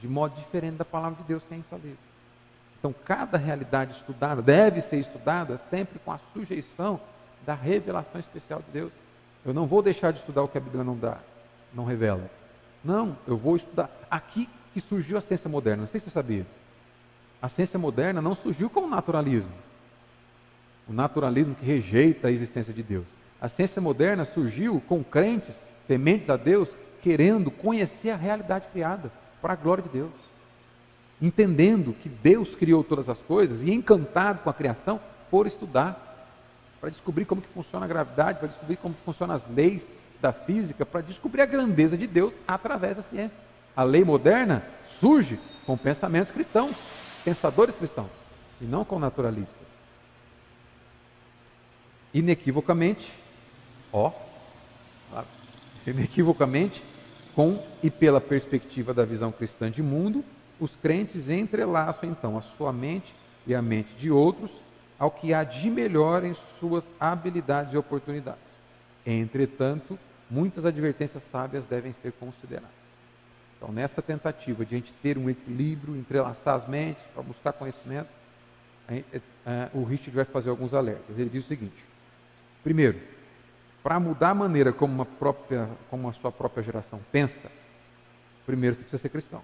de 0.00 0.08
modo 0.08 0.34
diferente 0.36 0.76
da 0.76 0.84
palavra 0.84 1.18
de 1.22 1.28
Deus 1.28 1.42
que 1.48 1.54
é 1.54 1.58
infalível. 1.58 1.98
Então, 2.78 2.92
cada 3.04 3.38
realidade 3.38 3.92
estudada 3.92 4.42
deve 4.42 4.80
ser 4.80 4.96
estudada 4.96 5.60
sempre 5.70 6.00
com 6.00 6.10
a 6.10 6.18
sujeição 6.32 7.00
da 7.46 7.54
revelação 7.54 8.20
especial 8.20 8.60
de 8.60 8.72
Deus. 8.72 8.92
Eu 9.44 9.54
não 9.54 9.66
vou 9.66 9.82
deixar 9.82 10.12
de 10.12 10.18
estudar 10.18 10.42
o 10.42 10.48
que 10.48 10.58
a 10.58 10.60
Bíblia 10.60 10.82
não 10.82 10.96
dá, 10.96 11.18
não 11.72 11.84
revela. 11.84 12.28
Não, 12.82 13.16
eu 13.26 13.36
vou 13.36 13.54
estudar. 13.54 13.88
Aqui 14.10 14.48
que 14.74 14.80
surgiu 14.80 15.16
a 15.16 15.20
ciência 15.20 15.48
moderna, 15.48 15.82
não 15.82 15.88
sei 15.88 16.00
se 16.00 16.06
você 16.06 16.12
sabia. 16.12 16.46
A 17.40 17.48
ciência 17.48 17.78
moderna 17.78 18.20
não 18.20 18.34
surgiu 18.34 18.68
com 18.68 18.80
o 18.80 18.88
naturalismo. 18.88 19.52
O 20.88 20.92
naturalismo 20.92 21.54
que 21.54 21.64
rejeita 21.64 22.28
a 22.28 22.32
existência 22.32 22.72
de 22.72 22.82
Deus. 22.82 23.06
A 23.42 23.48
ciência 23.48 23.82
moderna 23.82 24.24
surgiu 24.24 24.82
com 24.88 25.04
crentes 25.04 25.54
tementes 25.86 26.30
a 26.30 26.36
Deus, 26.38 26.70
querendo 27.02 27.50
conhecer 27.50 28.08
a 28.10 28.16
realidade 28.16 28.68
criada 28.72 29.12
para 29.42 29.52
a 29.52 29.56
glória 29.56 29.82
de 29.82 29.90
Deus 29.90 30.32
entendendo 31.22 31.94
que 32.02 32.08
Deus 32.08 32.52
criou 32.56 32.82
todas 32.82 33.08
as 33.08 33.18
coisas 33.18 33.62
e 33.62 33.70
encantado 33.70 34.40
com 34.40 34.50
a 34.50 34.54
criação, 34.54 35.00
foram 35.30 35.48
estudar 35.48 36.08
para 36.80 36.90
descobrir 36.90 37.24
como 37.24 37.40
que 37.40 37.48
funciona 37.48 37.86
a 37.86 37.88
gravidade, 37.88 38.40
para 38.40 38.48
descobrir 38.48 38.76
como 38.76 38.94
funcionam 39.04 39.36
as 39.36 39.48
leis 39.48 39.82
da 40.20 40.32
física, 40.32 40.84
para 40.84 41.00
descobrir 41.00 41.42
a 41.42 41.46
grandeza 41.46 41.96
de 41.96 42.08
Deus 42.08 42.34
através 42.46 42.96
da 42.96 43.04
ciência. 43.04 43.36
A 43.76 43.84
lei 43.84 44.04
moderna 44.04 44.64
surge 45.00 45.38
com 45.64 45.78
pensamentos 45.78 46.32
cristãos, 46.32 46.74
pensadores 47.24 47.76
cristãos, 47.76 48.10
e 48.60 48.64
não 48.64 48.84
com 48.84 48.98
naturalistas. 48.98 49.62
Inequivocamente, 52.12 53.12
ó, 53.92 54.12
inequivocamente, 55.86 56.82
com 57.34 57.62
e 57.82 57.90
pela 57.90 58.20
perspectiva 58.20 58.92
da 58.92 59.04
visão 59.04 59.32
cristã 59.32 59.70
de 59.70 59.82
mundo, 59.82 60.24
os 60.60 60.76
crentes 60.76 61.28
entrelaçam 61.28 62.08
então 62.08 62.38
a 62.38 62.42
sua 62.42 62.72
mente 62.72 63.14
e 63.46 63.54
a 63.54 63.60
mente 63.60 63.92
de 63.94 64.10
outros 64.10 64.50
ao 64.98 65.10
que 65.10 65.34
há 65.34 65.42
de 65.42 65.68
melhor 65.68 66.24
em 66.24 66.36
suas 66.60 66.84
habilidades 67.00 67.74
e 67.74 67.76
oportunidades. 67.76 68.40
Entretanto, 69.04 69.98
muitas 70.30 70.64
advertências 70.64 71.24
sábias 71.32 71.64
devem 71.64 71.92
ser 72.00 72.12
consideradas. 72.12 72.70
Então, 73.56 73.72
nessa 73.72 74.00
tentativa 74.00 74.64
de 74.64 74.74
a 74.74 74.78
gente 74.78 74.92
ter 75.02 75.18
um 75.18 75.28
equilíbrio, 75.28 75.96
entrelaçar 75.96 76.54
as 76.54 76.68
mentes 76.68 77.02
para 77.12 77.22
buscar 77.22 77.52
conhecimento, 77.52 78.08
é, 78.88 79.02
é, 79.44 79.68
o 79.74 79.82
Richard 79.82 80.10
vai 80.12 80.24
fazer 80.24 80.50
alguns 80.50 80.72
alertas. 80.72 81.18
Ele 81.18 81.30
diz 81.30 81.44
o 81.44 81.48
seguinte: 81.48 81.84
primeiro, 82.62 83.00
para 83.82 83.98
mudar 83.98 84.30
a 84.30 84.34
maneira 84.34 84.72
como, 84.72 84.94
uma 84.94 85.06
própria, 85.06 85.68
como 85.90 86.08
a 86.08 86.12
sua 86.12 86.30
própria 86.30 86.62
geração 86.62 87.00
pensa, 87.10 87.50
primeiro 88.46 88.76
você 88.76 88.82
precisa 88.82 89.02
ser 89.02 89.08
cristão. 89.08 89.42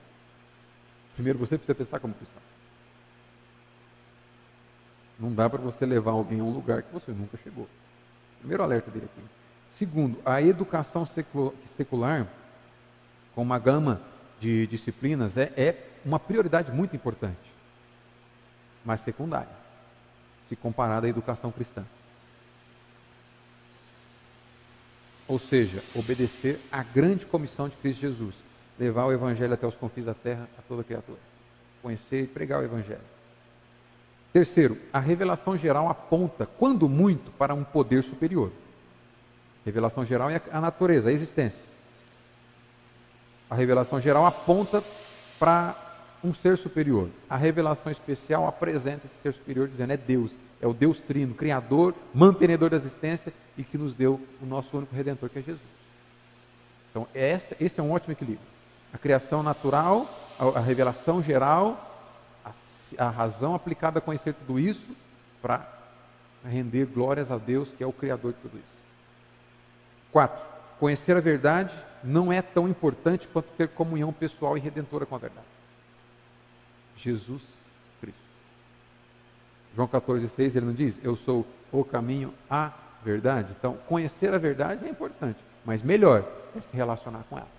Primeiro 1.15 1.39
você 1.39 1.59
precisa 1.59 1.75
pensar 1.75 1.99
como 1.99 2.15
cristão. 2.15 2.43
Não 5.19 5.35
dá 5.35 5.51
para 5.51 5.61
você 5.61 5.85
levar 5.85 6.13
alguém 6.13 6.39
a 6.39 6.45
um 6.45 6.53
lugar 6.53 6.83
que 6.83 6.93
você 6.93 7.11
nunca 7.11 7.37
chegou. 7.39 7.69
Primeiro 8.39 8.63
alerta 8.63 8.89
dele 8.91 9.07
aqui. 9.07 9.27
Segundo, 9.73 10.21
a 10.25 10.41
educação 10.41 11.07
secular, 11.77 12.27
com 13.35 13.43
uma 13.43 13.59
gama 13.59 14.01
de 14.41 14.67
disciplinas, 14.69 15.37
é, 15.37 15.53
é 15.57 15.89
uma 16.05 16.21
prioridade 16.21 16.71
muito 16.71 16.95
importante, 16.95 17.53
mas 18.85 19.01
secundária, 19.01 19.49
se 20.49 20.55
comparada 20.55 21.07
à 21.07 21.11
educação 21.11 21.51
cristã. 21.51 21.85
Ou 25.29 25.39
seja, 25.39 25.85
obedecer 25.95 26.59
à 26.73 26.83
grande 26.83 27.27
comissão 27.27 27.69
de 27.69 27.77
Cristo 27.77 28.01
Jesus, 28.01 28.35
levar 28.79 29.05
o 29.05 29.13
Evangelho 29.13 29.53
até 29.53 29.67
os 29.67 29.75
confins 29.75 30.07
da 30.07 30.15
terra 30.15 30.49
a 30.59 30.63
toda 30.63 30.83
criatura. 30.83 31.19
Conhecer 31.83 32.25
e 32.25 32.27
pregar 32.27 32.61
o 32.61 32.65
Evangelho. 32.65 33.01
Terceiro, 34.33 34.79
a 34.93 34.99
revelação 34.99 35.57
geral 35.57 35.89
aponta, 35.89 36.47
quando 36.47 36.89
muito, 36.89 37.31
para 37.33 37.55
um 37.55 37.63
poder 37.63 38.03
superior. 38.03 38.51
Revelação 39.65 40.05
geral 40.05 40.31
é 40.31 40.41
a 40.51 40.61
natureza, 40.61 41.11
a 41.11 41.13
existência. 41.13 41.61
A 43.51 43.55
revelação 43.55 44.01
geral 44.01 44.25
aponta 44.25 44.83
para 45.39 45.77
um 46.25 46.35
ser 46.35 46.57
superior. 46.57 47.09
A 47.29 47.37
revelação 47.37 47.93
especial 47.93 48.47
apresenta 48.47 49.07
esse 49.07 49.15
ser 49.23 49.33
superior 49.35 49.69
dizendo 49.69 49.93
é 49.93 49.97
Deus, 49.97 50.31
é 50.61 50.67
o 50.67 50.73
Deus 50.73 50.99
Trino, 50.99 51.35
Criador, 51.35 51.95
mantenedor 52.13 52.71
da 52.71 52.77
existência 52.77 53.33
e 53.57 53.63
que 53.63 53.79
nos 53.79 53.95
deu 53.95 54.21
o 54.43 54.47
nosso 54.47 54.77
único 54.77 54.95
Redentor, 54.95 55.29
que 55.29 55.39
é 55.39 55.43
Jesus. 55.43 55.79
Então, 56.91 57.07
esse 57.15 57.79
é 57.79 57.83
um 57.83 57.93
ótimo 57.93 58.13
equilíbrio 58.13 58.59
a 58.93 58.99
criação 58.99 59.43
natural, 59.43 60.09
a, 60.39 60.61
revelação 60.61 61.23
geral, 61.23 61.85
a, 62.97 63.09
razão 63.09 63.55
aplicada 63.55 63.99
a 63.99 64.03
conhecer 64.03 64.35
tudo 64.35 64.59
isso 64.59 64.97
para 65.43 65.67
render 66.45 66.87
glórias 66.87 67.31
a 67.31 67.37
Deus, 67.37 67.69
que 67.77 67.83
é 67.83 67.87
o 67.87 67.93
Criador 67.93 68.33
de 68.33 68.39
tudo 68.41 68.57
isso. 68.57 68.79
Quatro, 70.11 70.43
conhecer 70.79 71.17
a 71.17 71.21
verdade 71.21 71.75
não 72.03 72.33
é 72.33 72.41
tão 72.41 72.69
importante 72.69 73.29
quanto 73.29 73.49
ter 73.57 73.69
comunhão 73.69 74.13
pessoal 74.13 74.57
e 74.57 74.61
redentora 74.61 75.05
com 75.05 75.15
a 75.15 75.19
verdade. 75.19 75.47
Jesus. 76.97 77.43
João 79.79 79.87
14,6 79.89 80.57
ele 80.57 80.67
não 80.67 80.75
diz, 80.75 80.99
eu 81.05 81.15
sou 81.17 81.47
o 81.71 81.85
caminho, 81.85 82.35
a 82.51 82.73
verdade. 83.05 83.55
Então, 83.59 83.77
conhecer 83.87 84.35
a 84.35 84.39
verdade 84.39 84.85
é 84.85 84.89
importante, 84.91 85.39
mas 85.65 85.83
melhor 85.83 86.29
é 86.57 86.61
se 86.61 86.77
relacionar 86.77 87.25
com 87.31 87.39
ela 87.39 87.59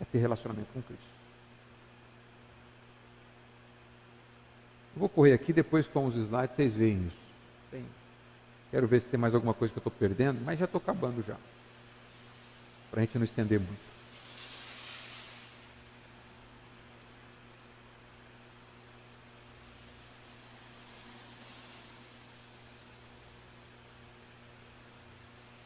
é 0.00 0.04
ter 0.04 0.18
relacionamento 0.18 0.68
com 0.72 0.82
Cristo. 0.82 1.04
Eu 4.94 5.00
vou 5.00 5.08
correr 5.08 5.32
aqui, 5.32 5.52
depois 5.52 5.86
com 5.86 6.06
os 6.06 6.16
slides 6.16 6.56
vocês 6.56 6.74
veem 6.74 7.06
isso. 7.06 7.20
Tem. 7.70 7.84
Quero 8.70 8.86
ver 8.86 9.00
se 9.00 9.08
tem 9.08 9.20
mais 9.20 9.34
alguma 9.34 9.54
coisa 9.54 9.72
que 9.72 9.78
eu 9.78 9.80
estou 9.80 9.92
perdendo, 9.92 10.40
mas 10.44 10.58
já 10.58 10.64
estou 10.64 10.78
acabando 10.78 11.22
já. 11.22 11.36
Para 12.90 13.00
a 13.00 13.04
gente 13.04 13.18
não 13.18 13.24
estender 13.24 13.58
muito. 13.58 13.95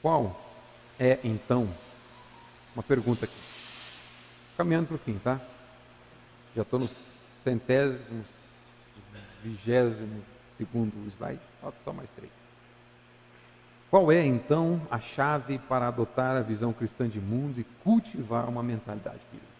Qual 0.02 0.34
é 0.98 1.18
então, 1.24 1.68
uma 2.74 2.82
pergunta 2.82 3.24
aqui, 3.24 3.34
caminhando 4.56 4.88
para 4.88 4.96
o 4.96 4.98
fim, 4.98 5.18
tá? 5.18 5.40
Já 6.54 6.62
estou 6.62 6.78
no 6.78 6.88
centésimo, 7.44 8.24
vigésimo 9.42 10.22
segundo 10.56 11.08
slide, 11.10 11.40
só 11.84 11.92
mais 11.92 12.08
três. 12.10 12.32
Qual 13.90 14.12
é, 14.12 14.24
então, 14.24 14.80
a 14.90 15.00
chave 15.00 15.58
para 15.58 15.88
adotar 15.88 16.36
a 16.36 16.42
visão 16.42 16.72
cristã 16.72 17.08
de 17.08 17.18
mundo 17.18 17.58
e 17.58 17.64
cultivar 17.82 18.48
uma 18.48 18.62
mentalidade 18.62 19.20
bíblica? 19.32 19.50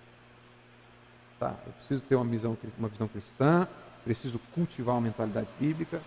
Tá, 1.41 1.57
eu 1.67 1.73
preciso 1.73 2.03
ter 2.05 2.15
uma 2.15 2.25
visão, 2.25 2.57
uma 2.79 2.89
visão 2.89 3.09
cristã, 3.09 3.67
preciso 4.05 4.39
cultivar 4.55 4.95
uma 4.95 5.01
mentalidade 5.01 5.49
bíblica. 5.59 6.01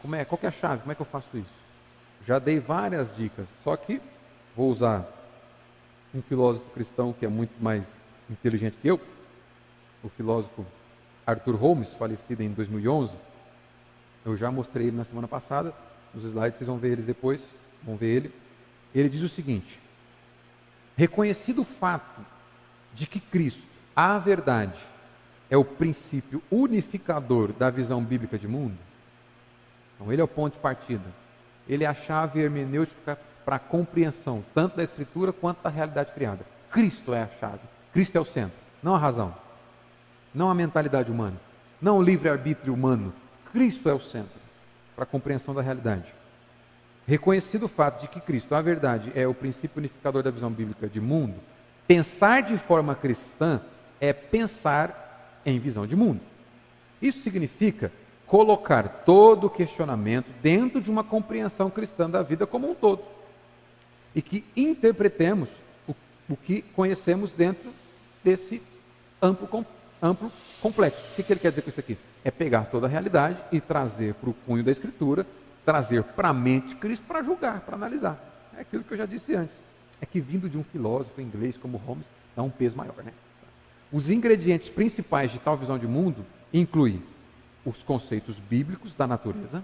Como 0.00 0.14
é? 0.14 0.24
Qual 0.24 0.38
é 0.42 0.46
a 0.46 0.52
chave? 0.52 0.80
Como 0.80 0.92
é 0.92 0.94
que 0.94 1.02
eu 1.02 1.06
faço 1.06 1.36
isso? 1.36 1.57
Já 2.26 2.38
dei 2.38 2.60
várias 2.60 3.14
dicas, 3.16 3.46
só 3.62 3.76
que 3.76 4.00
vou 4.54 4.70
usar 4.70 5.06
um 6.14 6.22
filósofo 6.22 6.68
cristão 6.70 7.12
que 7.12 7.24
é 7.24 7.28
muito 7.28 7.52
mais 7.62 7.84
inteligente 8.30 8.76
que 8.80 8.88
eu, 8.88 9.00
o 10.02 10.08
filósofo 10.10 10.66
Arthur 11.26 11.56
Holmes, 11.56 11.92
falecido 11.94 12.42
em 12.42 12.50
2011. 12.50 13.14
Eu 14.24 14.36
já 14.36 14.50
mostrei 14.50 14.88
ele 14.88 14.96
na 14.96 15.04
semana 15.04 15.28
passada, 15.28 15.74
nos 16.14 16.24
slides, 16.24 16.58
vocês 16.58 16.68
vão 16.68 16.78
ver 16.78 16.92
eles 16.92 17.04
depois, 17.04 17.40
vão 17.82 17.96
ver 17.96 18.16
ele. 18.16 18.32
Ele 18.94 19.08
diz 19.08 19.22
o 19.22 19.28
seguinte: 19.28 19.78
reconhecido 20.96 21.62
o 21.62 21.64
fato 21.64 22.24
de 22.94 23.06
que 23.06 23.20
Cristo, 23.20 23.62
a 23.94 24.18
verdade, 24.18 24.78
é 25.50 25.56
o 25.56 25.64
princípio 25.64 26.42
unificador 26.50 27.52
da 27.52 27.70
visão 27.70 28.02
bíblica 28.02 28.38
de 28.38 28.48
mundo, 28.48 28.76
então 29.94 30.12
ele 30.12 30.20
é 30.20 30.24
o 30.24 30.28
ponto 30.28 30.54
de 30.54 30.60
partida. 30.60 31.04
Ele 31.68 31.84
é 31.84 31.86
a 31.86 31.94
chave 31.94 32.40
hermenêutica 32.40 33.18
para 33.44 33.56
a 33.56 33.60
compreensão 33.60 34.44
tanto 34.54 34.76
da 34.76 34.84
Escritura 34.84 35.32
quanto 35.32 35.62
da 35.62 35.70
realidade 35.70 36.12
criada. 36.12 36.44
Cristo 36.70 37.14
é 37.14 37.22
a 37.22 37.28
chave. 37.40 37.60
Cristo 37.92 38.16
é 38.16 38.20
o 38.20 38.24
centro, 38.24 38.56
não 38.82 38.94
a 38.94 38.98
razão. 38.98 39.34
não 40.34 40.50
a 40.50 40.54
mentalidade 40.54 41.10
humana, 41.10 41.36
não 41.80 41.98
o 41.98 42.02
livre-arbítrio 42.02 42.72
humano. 42.72 43.12
Cristo 43.52 43.88
é 43.88 43.94
o 43.94 44.00
centro 44.00 44.38
para 44.94 45.04
a 45.04 45.06
compreensão 45.06 45.54
da 45.54 45.62
realidade. 45.62 46.12
Reconhecido 47.06 47.64
o 47.64 47.68
fato 47.68 48.02
de 48.02 48.08
que 48.08 48.20
Cristo, 48.20 48.54
a 48.54 48.60
verdade, 48.60 49.10
é 49.14 49.26
o 49.26 49.34
princípio 49.34 49.78
unificador 49.78 50.22
da 50.22 50.30
visão 50.30 50.50
bíblica 50.50 50.88
de 50.88 51.00
mundo, 51.00 51.34
pensar 51.86 52.42
de 52.42 52.58
forma 52.58 52.94
cristã 52.94 53.60
é 54.00 54.12
pensar 54.12 55.40
em 55.44 55.58
visão 55.58 55.86
de 55.86 55.96
mundo. 55.96 56.20
Isso 57.00 57.22
significa 57.22 57.90
colocar 58.28 59.02
todo 59.04 59.46
o 59.46 59.50
questionamento 59.50 60.26
dentro 60.42 60.80
de 60.80 60.90
uma 60.90 61.02
compreensão 61.02 61.70
cristã 61.70 62.08
da 62.08 62.22
vida 62.22 62.46
como 62.46 62.70
um 62.70 62.74
todo. 62.74 63.02
E 64.14 64.22
que 64.22 64.44
interpretemos 64.54 65.48
o, 65.88 65.94
o 66.28 66.36
que 66.36 66.62
conhecemos 66.62 67.32
dentro 67.32 67.70
desse 68.22 68.62
amplo, 69.20 69.66
amplo 70.02 70.30
complexo. 70.60 71.00
O 71.12 71.16
que, 71.16 71.22
que 71.22 71.32
ele 71.32 71.40
quer 71.40 71.50
dizer 71.50 71.62
com 71.62 71.70
isso 71.70 71.80
aqui? 71.80 71.96
É 72.22 72.30
pegar 72.30 72.66
toda 72.66 72.86
a 72.86 72.90
realidade 72.90 73.38
e 73.50 73.60
trazer 73.60 74.14
para 74.14 74.30
o 74.30 74.34
cunho 74.34 74.62
da 74.62 74.70
Escritura, 74.70 75.26
trazer 75.64 76.02
para 76.02 76.28
a 76.28 76.34
mente 76.34 76.74
Cristo 76.74 77.04
para 77.06 77.22
julgar, 77.22 77.60
para 77.60 77.76
analisar. 77.76 78.18
É 78.56 78.60
aquilo 78.60 78.84
que 78.84 78.92
eu 78.92 78.98
já 78.98 79.06
disse 79.06 79.34
antes. 79.34 79.56
É 80.00 80.06
que 80.06 80.20
vindo 80.20 80.48
de 80.48 80.58
um 80.58 80.64
filósofo 80.64 81.20
inglês 81.20 81.56
como 81.56 81.78
Holmes, 81.78 82.06
dá 82.36 82.42
um 82.42 82.50
peso 82.50 82.76
maior. 82.76 82.94
Né? 83.02 83.12
Os 83.90 84.10
ingredientes 84.10 84.68
principais 84.68 85.32
de 85.32 85.38
tal 85.38 85.56
visão 85.56 85.78
de 85.78 85.86
mundo 85.86 86.24
incluem 86.52 87.02
os 87.68 87.82
conceitos 87.82 88.38
bíblicos 88.38 88.94
da 88.94 89.06
natureza, 89.06 89.62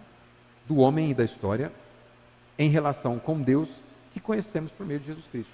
do 0.68 0.76
homem 0.76 1.10
e 1.10 1.14
da 1.14 1.24
história, 1.24 1.72
em 2.58 2.68
relação 2.68 3.18
com 3.18 3.40
Deus 3.40 3.68
que 4.12 4.20
conhecemos 4.20 4.70
por 4.72 4.86
meio 4.86 5.00
de 5.00 5.06
Jesus 5.06 5.24
Cristo. 5.26 5.52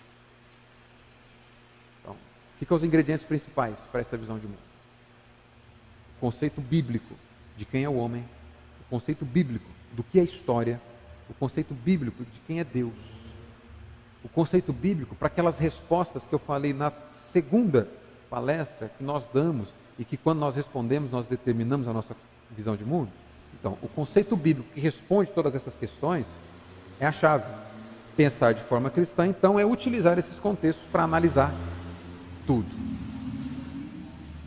Então, 2.00 2.16
que 2.58 2.66
são 2.66 2.76
os 2.76 2.84
ingredientes 2.84 3.24
principais 3.24 3.76
para 3.92 4.00
essa 4.00 4.16
visão 4.16 4.38
de 4.38 4.46
mundo? 4.46 4.58
O 6.16 6.20
conceito 6.20 6.60
bíblico 6.60 7.14
de 7.56 7.64
quem 7.64 7.84
é 7.84 7.88
o 7.88 7.94
homem, 7.94 8.24
o 8.80 8.90
conceito 8.90 9.24
bíblico 9.24 9.70
do 9.92 10.02
que 10.02 10.18
é 10.18 10.24
história, 10.24 10.80
o 11.28 11.34
conceito 11.34 11.72
bíblico 11.72 12.24
de 12.24 12.40
quem 12.46 12.60
é 12.60 12.64
Deus. 12.64 12.92
O 14.22 14.28
conceito 14.28 14.72
bíblico 14.72 15.14
para 15.14 15.28
aquelas 15.28 15.58
respostas 15.58 16.22
que 16.24 16.34
eu 16.34 16.38
falei 16.38 16.74
na 16.74 16.92
segunda 17.32 17.88
palestra 18.28 18.88
que 18.88 19.02
nós 19.02 19.26
damos 19.32 19.72
e 19.98 20.04
que 20.04 20.16
quando 20.16 20.40
nós 20.40 20.54
respondemos 20.54 21.10
nós 21.10 21.26
determinamos 21.26 21.88
a 21.88 21.92
nossa 21.92 22.14
visão 22.56 22.76
de 22.76 22.84
mundo? 22.84 23.10
Então, 23.58 23.76
o 23.82 23.88
conceito 23.88 24.36
bíblico 24.36 24.72
que 24.72 24.80
responde 24.80 25.30
todas 25.32 25.54
essas 25.54 25.74
questões 25.74 26.26
é 26.98 27.06
a 27.06 27.12
chave. 27.12 27.44
Pensar 28.16 28.52
de 28.52 28.62
forma 28.64 28.90
cristã, 28.90 29.26
então, 29.26 29.58
é 29.58 29.64
utilizar 29.64 30.18
esses 30.18 30.34
contextos 30.36 30.84
para 30.90 31.04
analisar 31.04 31.52
tudo. 32.46 32.68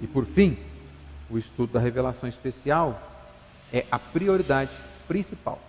E 0.01 0.07
por 0.07 0.25
fim, 0.25 0.57
o 1.29 1.37
estudo 1.37 1.73
da 1.73 1.79
revelação 1.79 2.27
especial 2.27 3.01
é 3.71 3.85
a 3.89 3.97
prioridade 3.97 4.71
principal, 5.07 5.59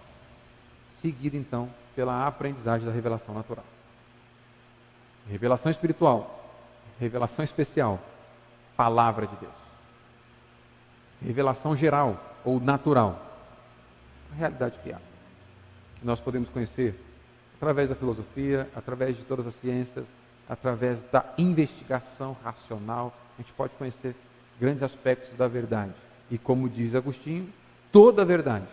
seguida 1.01 1.37
então 1.37 1.69
pela 1.95 2.27
aprendizagem 2.27 2.87
da 2.87 2.93
revelação 2.93 3.35
natural. 3.35 3.65
Revelação 5.29 5.71
espiritual, 5.71 6.53
revelação 7.01 7.45
especial, 7.45 7.99
palavra 8.77 9.27
de 9.27 9.37
Deus 9.37 9.64
revelação 11.25 11.77
geral 11.77 12.23
ou 12.45 12.61
natural. 12.61 13.21
A 14.33 14.37
realidade 14.37 14.79
que 14.83 14.93
há. 14.93 14.99
Que 15.99 16.07
nós 16.07 16.21
podemos 16.21 16.49
conhecer 16.49 16.95
através 17.57 17.89
da 17.89 17.95
filosofia, 17.95 18.69
através 18.77 19.17
de 19.17 19.23
todas 19.25 19.47
as 19.47 19.55
ciências, 19.57 20.05
através 20.49 21.01
da 21.11 21.25
investigação 21.39 22.37
racional. 22.45 23.17
A 23.39 23.43
gente 23.43 23.53
pode 23.55 23.73
conhecer 23.75 24.15
grandes 24.61 24.83
aspectos 24.83 25.37
da 25.37 25.49
verdade. 25.49 25.95
E 26.31 26.39
como 26.39 26.69
diz 26.69 26.95
Agostinho, 26.95 27.49
toda 27.91 28.23
a 28.23 28.25
verdade 28.25 28.67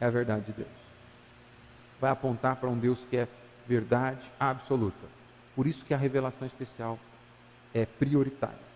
é 0.00 0.06
a 0.06 0.10
verdade 0.10 0.46
de 0.46 0.52
Deus. 0.52 0.68
Vai 2.00 2.10
apontar 2.10 2.56
para 2.56 2.68
um 2.68 2.78
Deus 2.78 3.04
que 3.10 3.16
é 3.16 3.28
verdade 3.68 4.20
absoluta. 4.38 5.06
Por 5.54 5.66
isso 5.66 5.84
que 5.84 5.92
a 5.92 5.98
revelação 5.98 6.46
especial 6.46 6.98
é 7.74 7.84
prioritária. 7.84 8.70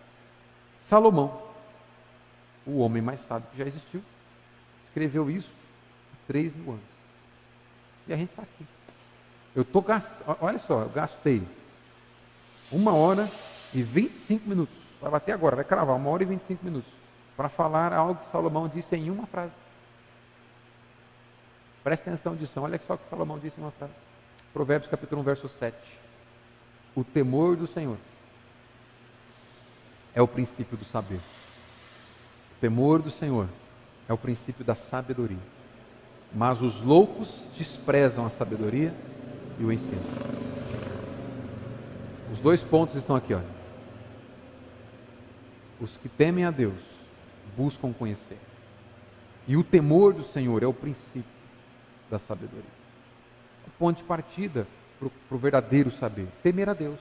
Salomão 0.87 1.44
o 2.65 2.79
homem 2.79 3.01
mais 3.01 3.21
sábio 3.27 3.47
que 3.51 3.57
já 3.57 3.65
existiu, 3.65 4.03
escreveu 4.85 5.29
isso 5.29 5.49
há 6.13 6.27
3 6.27 6.55
mil 6.55 6.71
anos. 6.71 6.85
E 8.07 8.13
a 8.13 8.17
gente 8.17 8.29
está 8.29 8.43
aqui. 8.43 8.65
Eu 9.55 9.61
estou 9.61 9.81
gastando, 9.81 10.37
olha 10.41 10.59
só, 10.59 10.81
eu 10.81 10.89
gastei 10.89 11.41
uma 12.71 12.93
hora 12.93 13.29
e 13.73 13.83
25 13.83 14.49
minutos. 14.49 14.75
Vai 14.99 15.11
bater 15.11 15.31
agora, 15.31 15.55
vai 15.55 15.65
cravar, 15.65 15.95
uma 15.95 16.09
hora 16.09 16.23
e 16.23 16.25
25 16.25 16.65
minutos. 16.65 16.91
Para 17.37 17.49
falar 17.49 17.93
algo 17.93 18.19
que 18.23 18.31
Salomão 18.31 18.67
disse 18.67 18.95
em 18.95 19.09
uma 19.09 19.27
frase. 19.27 19.53
Presta 21.83 22.09
atenção 22.09 22.33
nisso, 22.33 22.59
olha 22.59 22.79
só 22.87 22.95
o 22.95 22.97
que 22.97 23.09
Salomão 23.09 23.37
disse 23.37 23.59
em 23.59 23.63
uma 23.63 23.71
frase. 23.71 23.93
Provérbios 24.51 24.89
capítulo 24.89 25.21
1, 25.21 25.23
verso 25.23 25.49
7. 25.49 25.77
O 26.95 27.03
temor 27.03 27.55
do 27.55 27.67
Senhor 27.67 27.97
é 30.13 30.21
o 30.21 30.27
princípio 30.27 30.77
do 30.77 30.85
saber 30.85 31.19
temor 32.59 33.01
do 33.01 33.09
Senhor 33.09 33.47
é 34.07 34.13
o 34.13 34.17
princípio 34.17 34.63
da 34.63 34.75
sabedoria. 34.75 35.37
Mas 36.33 36.61
os 36.61 36.81
loucos 36.81 37.43
desprezam 37.57 38.25
a 38.25 38.29
sabedoria 38.29 38.93
e 39.59 39.63
o 39.63 39.71
ensino. 39.71 40.01
Os 42.31 42.41
dois 42.41 42.61
pontos 42.61 42.95
estão 42.95 43.15
aqui, 43.15 43.33
olha. 43.33 43.55
Os 45.79 45.95
que 45.97 46.09
temem 46.09 46.45
a 46.45 46.51
Deus 46.51 46.79
buscam 47.55 47.93
conhecer. 47.93 48.37
E 49.47 49.55
o 49.55 49.63
temor 49.63 50.13
do 50.13 50.23
Senhor 50.23 50.63
é 50.63 50.67
o 50.67 50.73
princípio 50.73 51.23
da 52.09 52.19
sabedoria. 52.19 52.63
O 53.67 53.71
ponto 53.77 53.97
de 53.97 54.03
partida 54.03 54.67
para 54.99 55.35
o 55.35 55.39
verdadeiro 55.39 55.91
saber. 55.91 56.27
Temer 56.41 56.69
a 56.69 56.73
Deus. 56.73 56.99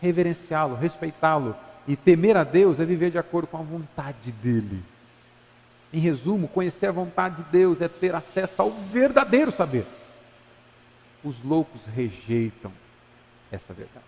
Reverenciá-lo, 0.00 0.76
respeitá-lo, 0.76 1.56
e 1.88 1.96
temer 1.96 2.36
a 2.36 2.44
Deus 2.44 2.78
é 2.78 2.84
viver 2.84 3.10
de 3.10 3.16
acordo 3.16 3.48
com 3.48 3.56
a 3.56 3.62
vontade 3.62 4.30
dEle. 4.30 4.82
Em 5.90 5.98
resumo, 5.98 6.46
conhecer 6.46 6.86
a 6.86 6.92
vontade 6.92 7.42
de 7.42 7.50
Deus 7.50 7.80
é 7.80 7.88
ter 7.88 8.14
acesso 8.14 8.60
ao 8.60 8.70
verdadeiro 8.70 9.50
saber. 9.50 9.86
Os 11.24 11.42
loucos 11.42 11.80
rejeitam 11.86 12.70
essa 13.50 13.72
verdade. 13.72 14.04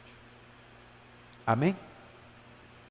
Amém? 1.46 1.74